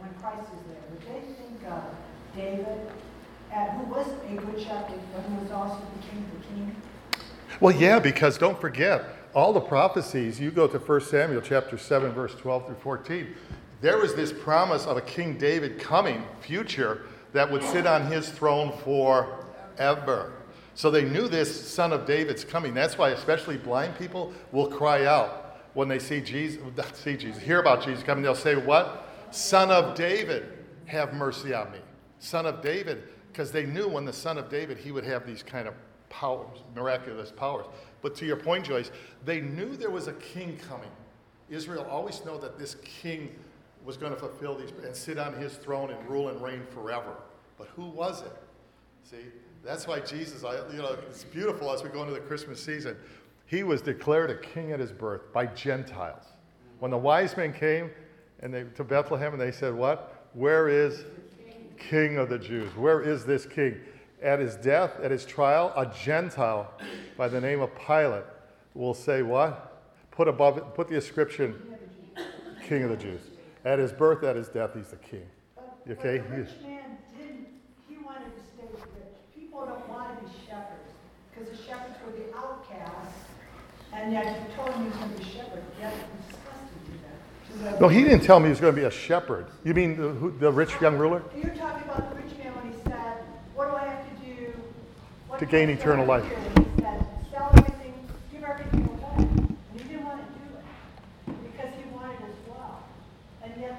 when 0.00 0.12
Christ 0.20 0.50
is 0.52 0.66
there, 0.66 0.82
would 0.90 1.02
they 1.02 1.34
think 1.34 1.70
of 1.70 1.84
David, 2.34 2.90
uh, 3.52 3.70
who 3.70 3.92
was 3.92 4.06
a 4.06 4.34
good 4.34 4.60
shepherd, 4.60 5.00
but 5.14 5.22
who 5.22 5.42
was 5.42 5.50
also 5.52 5.80
the 5.96 6.06
king 6.08 6.24
of 6.24 6.40
the 6.40 6.46
king? 6.48 6.76
Well, 7.60 7.74
yeah, 7.74 7.98
because 7.98 8.38
don't 8.38 8.60
forget, 8.60 9.04
all 9.34 9.52
the 9.52 9.60
prophecies, 9.60 10.40
you 10.40 10.50
go 10.50 10.66
to 10.66 10.78
1 10.78 11.00
Samuel 11.02 11.40
chapter 11.40 11.78
7, 11.78 12.12
verse 12.12 12.34
12 12.34 12.66
through 12.66 12.76
14, 12.76 13.34
there 13.80 13.98
was 13.98 14.14
this 14.14 14.32
promise 14.32 14.86
of 14.86 14.96
a 14.96 15.00
King 15.00 15.38
David 15.38 15.78
coming, 15.78 16.24
future, 16.40 17.02
that 17.32 17.50
would 17.50 17.62
sit 17.62 17.86
on 17.86 18.06
his 18.06 18.28
throne 18.28 18.76
forever. 18.84 20.32
So 20.74 20.90
they 20.90 21.04
knew 21.04 21.28
this 21.28 21.68
son 21.68 21.92
of 21.92 22.06
David's 22.06 22.44
coming. 22.44 22.74
That's 22.74 22.98
why, 22.98 23.10
especially 23.10 23.56
blind 23.56 23.96
people 23.96 24.32
will 24.52 24.66
cry 24.66 25.06
out 25.06 25.58
when 25.74 25.88
they 25.88 25.98
see 25.98 26.20
Jesus, 26.20 26.62
see 26.94 27.16
Jesus, 27.16 27.42
hear 27.42 27.60
about 27.60 27.84
Jesus 27.84 28.02
coming. 28.02 28.22
They'll 28.22 28.34
say, 28.34 28.56
What? 28.56 29.08
Son 29.30 29.70
of 29.70 29.94
David, 29.94 30.58
have 30.86 31.14
mercy 31.14 31.54
on 31.54 31.70
me. 31.70 31.78
Son 32.18 32.46
of 32.46 32.60
David, 32.62 33.04
because 33.28 33.52
they 33.52 33.64
knew 33.64 33.88
when 33.88 34.04
the 34.04 34.12
son 34.12 34.38
of 34.38 34.50
David, 34.50 34.76
he 34.76 34.90
would 34.90 35.04
have 35.04 35.24
these 35.24 35.42
kind 35.42 35.68
of 35.68 35.74
powers, 36.08 36.58
miraculous 36.74 37.30
powers. 37.30 37.66
But 38.02 38.14
to 38.16 38.26
your 38.26 38.36
point, 38.36 38.64
Joyce, 38.64 38.90
they 39.24 39.40
knew 39.40 39.76
there 39.76 39.90
was 39.90 40.08
a 40.08 40.14
king 40.14 40.58
coming. 40.68 40.90
Israel 41.48 41.86
always 41.90 42.24
know 42.24 42.38
that 42.38 42.58
this 42.58 42.76
king 42.76 43.34
was 43.84 43.96
going 43.96 44.12
to 44.12 44.18
fulfill 44.18 44.56
these 44.56 44.70
and 44.84 44.94
sit 44.94 45.18
on 45.18 45.34
his 45.34 45.54
throne 45.54 45.90
and 45.90 46.08
rule 46.08 46.28
and 46.28 46.40
reign 46.40 46.62
forever. 46.72 47.16
But 47.58 47.68
who 47.76 47.86
was 47.86 48.22
it? 48.22 48.32
See, 49.04 49.26
that's 49.64 49.86
why 49.86 50.00
Jesus, 50.00 50.44
I, 50.44 50.56
you 50.70 50.78
know, 50.78 50.96
it's 51.08 51.24
beautiful 51.24 51.70
as 51.72 51.82
we 51.82 51.90
go 51.90 52.02
into 52.02 52.14
the 52.14 52.20
Christmas 52.20 52.62
season. 52.62 52.96
He 53.46 53.62
was 53.62 53.82
declared 53.82 54.30
a 54.30 54.38
king 54.38 54.72
at 54.72 54.80
his 54.80 54.92
birth 54.92 55.32
by 55.32 55.46
Gentiles. 55.46 56.24
When 56.78 56.90
the 56.90 56.98
wise 56.98 57.36
men 57.36 57.52
came 57.52 57.90
and 58.40 58.54
they, 58.54 58.64
to 58.76 58.84
Bethlehem 58.84 59.32
and 59.32 59.40
they 59.40 59.52
said, 59.52 59.74
What? 59.74 60.28
Where 60.32 60.68
is 60.68 61.04
King 61.76 62.18
of 62.18 62.28
the 62.28 62.38
Jews? 62.38 62.70
Where 62.76 63.02
is 63.02 63.24
this 63.24 63.46
king? 63.46 63.80
At 64.22 64.38
his 64.38 64.56
death, 64.56 64.92
at 65.02 65.10
his 65.10 65.24
trial, 65.24 65.72
a 65.76 65.86
Gentile 65.86 66.70
by 67.16 67.28
the 67.28 67.40
name 67.40 67.60
of 67.60 67.70
Pilate 67.86 68.24
will 68.74 68.94
say, 68.94 69.22
What? 69.22 69.66
put 70.10 70.28
above 70.28 70.58
it, 70.58 70.64
put 70.74 70.88
the 70.88 70.96
inscription, 70.96 71.54
King 72.68 72.82
of 72.82 72.90
the 72.90 72.96
Jews. 72.96 73.20
At 73.64 73.78
his 73.78 73.92
birth, 73.92 74.22
at 74.22 74.36
his 74.36 74.48
death, 74.48 74.72
he's 74.74 74.88
the 74.88 74.96
king. 74.96 75.26
But- 75.54 75.78
Okay, 75.92 76.18
But 76.18 76.28
the 76.30 76.36
rich 76.36 76.48
man 76.62 76.98
didn't, 77.16 77.46
he 77.88 77.96
wanted 78.04 78.34
to 78.36 78.40
stay 78.54 78.66
rich. 78.70 78.84
People 79.34 79.64
don't 79.64 79.88
want 79.88 80.18
to 80.18 80.24
be 80.26 80.30
shepherds, 80.46 80.92
because 81.32 81.48
the 81.50 81.64
shepherds 81.64 81.96
were 82.04 82.12
the 82.12 82.36
outcasts, 82.36 83.24
and 83.94 84.12
yet 84.12 84.26
you 84.26 84.54
told 84.54 84.68
him 84.74 84.82
he 84.82 84.88
was 84.90 84.96
going 84.98 85.10
to 85.12 85.16
be 85.16 85.22
a 85.22 85.26
shepherd, 85.26 85.62
yet 85.80 85.94
it's 85.94 86.26
disgusting 86.28 86.80
to 87.48 87.58
them. 87.64 87.76
No, 87.80 87.88
he 87.88 88.04
didn't 88.04 88.20
tell 88.20 88.38
me 88.40 88.46
he 88.46 88.50
was 88.50 88.60
going 88.60 88.74
to 88.74 88.80
be 88.80 88.86
a 88.86 88.90
shepherd. 88.90 89.46
You 89.64 89.72
mean 89.72 89.96
the, 89.96 90.08
who, 90.10 90.30
the 90.38 90.52
rich 90.52 90.78
young 90.82 90.98
ruler? 90.98 91.22
You're 91.34 91.54
talking 91.54 91.88
about 91.88 92.09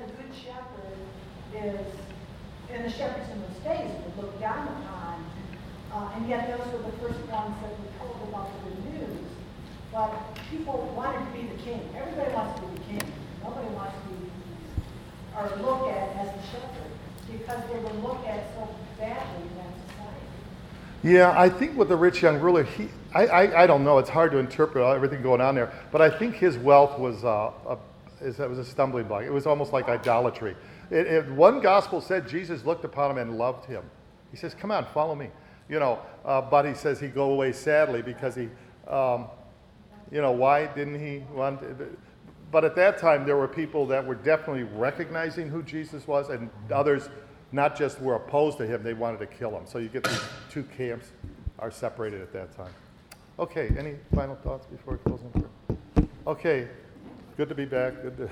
the 0.01 0.13
good 0.17 0.33
shepherd 0.33 0.97
is, 1.53 1.85
and 2.73 2.85
the 2.85 2.89
shepherds 2.89 3.29
in 3.29 3.41
those 3.41 3.61
days 3.63 3.91
down 4.39 4.67
upon, 4.67 5.23
and 6.15 6.27
yet 6.27 6.49
those 6.49 6.65
were 6.73 6.79
the 6.79 6.97
first 6.97 7.19
ones 7.29 7.53
that 7.61 7.69
were 7.77 7.91
told 7.99 8.17
about 8.29 8.49
the 8.65 8.71
news. 8.89 9.21
People 10.49 10.91
wanted 10.97 11.23
to 11.25 11.31
be 11.37 11.47
the 11.47 11.61
king. 11.61 11.81
Everybody 11.95 12.33
wants 12.33 12.59
to 12.59 12.65
be 12.65 12.73
the 12.73 12.83
king. 12.85 13.13
Nobody 13.43 13.69
wants 13.75 13.93
to 14.01 14.15
be 14.15 14.31
are 15.35 15.55
looked 15.61 15.91
at 15.95 16.09
as 16.17 16.27
the 16.35 16.41
shepherd 16.47 16.91
because 17.31 17.61
they 17.69 17.79
were 17.79 17.93
looked 18.01 18.27
at 18.27 18.49
so 18.55 18.67
badly. 18.97 19.47
Yeah, 21.03 21.33
I 21.35 21.49
think 21.49 21.77
with 21.77 21.89
the 21.89 21.95
rich 21.95 22.21
young 22.21 22.39
ruler, 22.39 22.63
he, 22.63 22.87
I, 23.13 23.25
I, 23.25 23.63
I 23.63 23.67
don't 23.67 23.83
know. 23.83 23.97
It's 23.97 24.09
hard 24.09 24.31
to 24.33 24.37
interpret 24.37 24.83
everything 24.83 25.23
going 25.23 25.41
on 25.41 25.55
there. 25.55 25.73
But 25.91 26.01
I 26.01 26.09
think 26.09 26.35
his 26.35 26.57
wealth 26.57 26.99
was, 26.99 27.23
uh, 27.23 27.51
a, 27.69 27.77
was 28.21 28.59
a 28.59 28.65
stumbling 28.65 29.07
block. 29.07 29.23
It 29.23 29.31
was 29.31 29.47
almost 29.47 29.73
like 29.73 29.89
idolatry. 29.89 30.55
It, 30.91 31.07
it, 31.07 31.31
one 31.31 31.59
gospel 31.59 32.01
said 32.01 32.27
Jesus 32.27 32.65
looked 32.65 32.85
upon 32.85 33.11
him 33.11 33.17
and 33.17 33.37
loved 33.37 33.65
him. 33.65 33.83
He 34.29 34.37
says, 34.37 34.53
"Come 34.53 34.71
on, 34.71 34.85
follow 34.93 35.15
me." 35.15 35.29
You 35.69 35.79
know, 35.79 35.99
uh, 36.25 36.41
but 36.41 36.65
he 36.65 36.73
says 36.73 36.99
he 36.99 37.07
go 37.07 37.31
away 37.31 37.53
sadly 37.53 38.01
because 38.01 38.35
he, 38.35 38.49
um, 38.87 39.27
you 40.11 40.21
know, 40.21 40.31
why 40.31 40.67
didn't 40.67 40.99
he 40.99 41.23
want? 41.33 41.61
But 42.51 42.65
at 42.65 42.75
that 42.75 42.97
time, 42.97 43.25
there 43.25 43.37
were 43.37 43.47
people 43.47 43.85
that 43.87 44.05
were 44.05 44.15
definitely 44.15 44.63
recognizing 44.63 45.47
who 45.47 45.63
Jesus 45.63 46.05
was, 46.07 46.29
and 46.29 46.49
others 46.69 47.09
not 47.51 47.77
just 47.77 48.01
were 48.01 48.15
opposed 48.15 48.57
to 48.59 48.67
him; 48.67 48.83
they 48.83 48.93
wanted 48.93 49.19
to 49.19 49.27
kill 49.27 49.51
him. 49.51 49.63
So 49.65 49.77
you 49.77 49.89
get 49.89 50.03
these 50.03 50.21
two 50.49 50.63
camps 50.77 51.07
are 51.59 51.71
separated 51.71 52.21
at 52.21 52.33
that 52.33 52.55
time. 52.55 52.73
Okay, 53.39 53.73
any 53.77 53.95
final 54.13 54.35
thoughts 54.35 54.65
before 54.65 54.97
closing? 54.97 55.31
Okay, 56.27 56.67
good 57.37 57.49
to 57.49 57.55
be 57.55 57.65
back. 57.65 58.01
Good 58.01 58.17
to, 58.17 58.29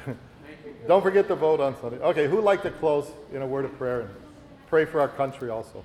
don't 0.87 1.01
forget 1.01 1.27
to 1.27 1.35
vote 1.35 1.59
on 1.59 1.79
Sunday. 1.79 1.97
Okay, 1.99 2.27
who'd 2.27 2.43
like 2.43 2.61
to 2.63 2.71
close 2.71 3.11
in 3.33 3.41
a 3.41 3.47
word 3.47 3.65
of 3.65 3.77
prayer 3.77 4.01
and 4.01 4.09
pray 4.67 4.85
for 4.85 4.99
our 4.99 5.07
country 5.07 5.49
also? 5.49 5.83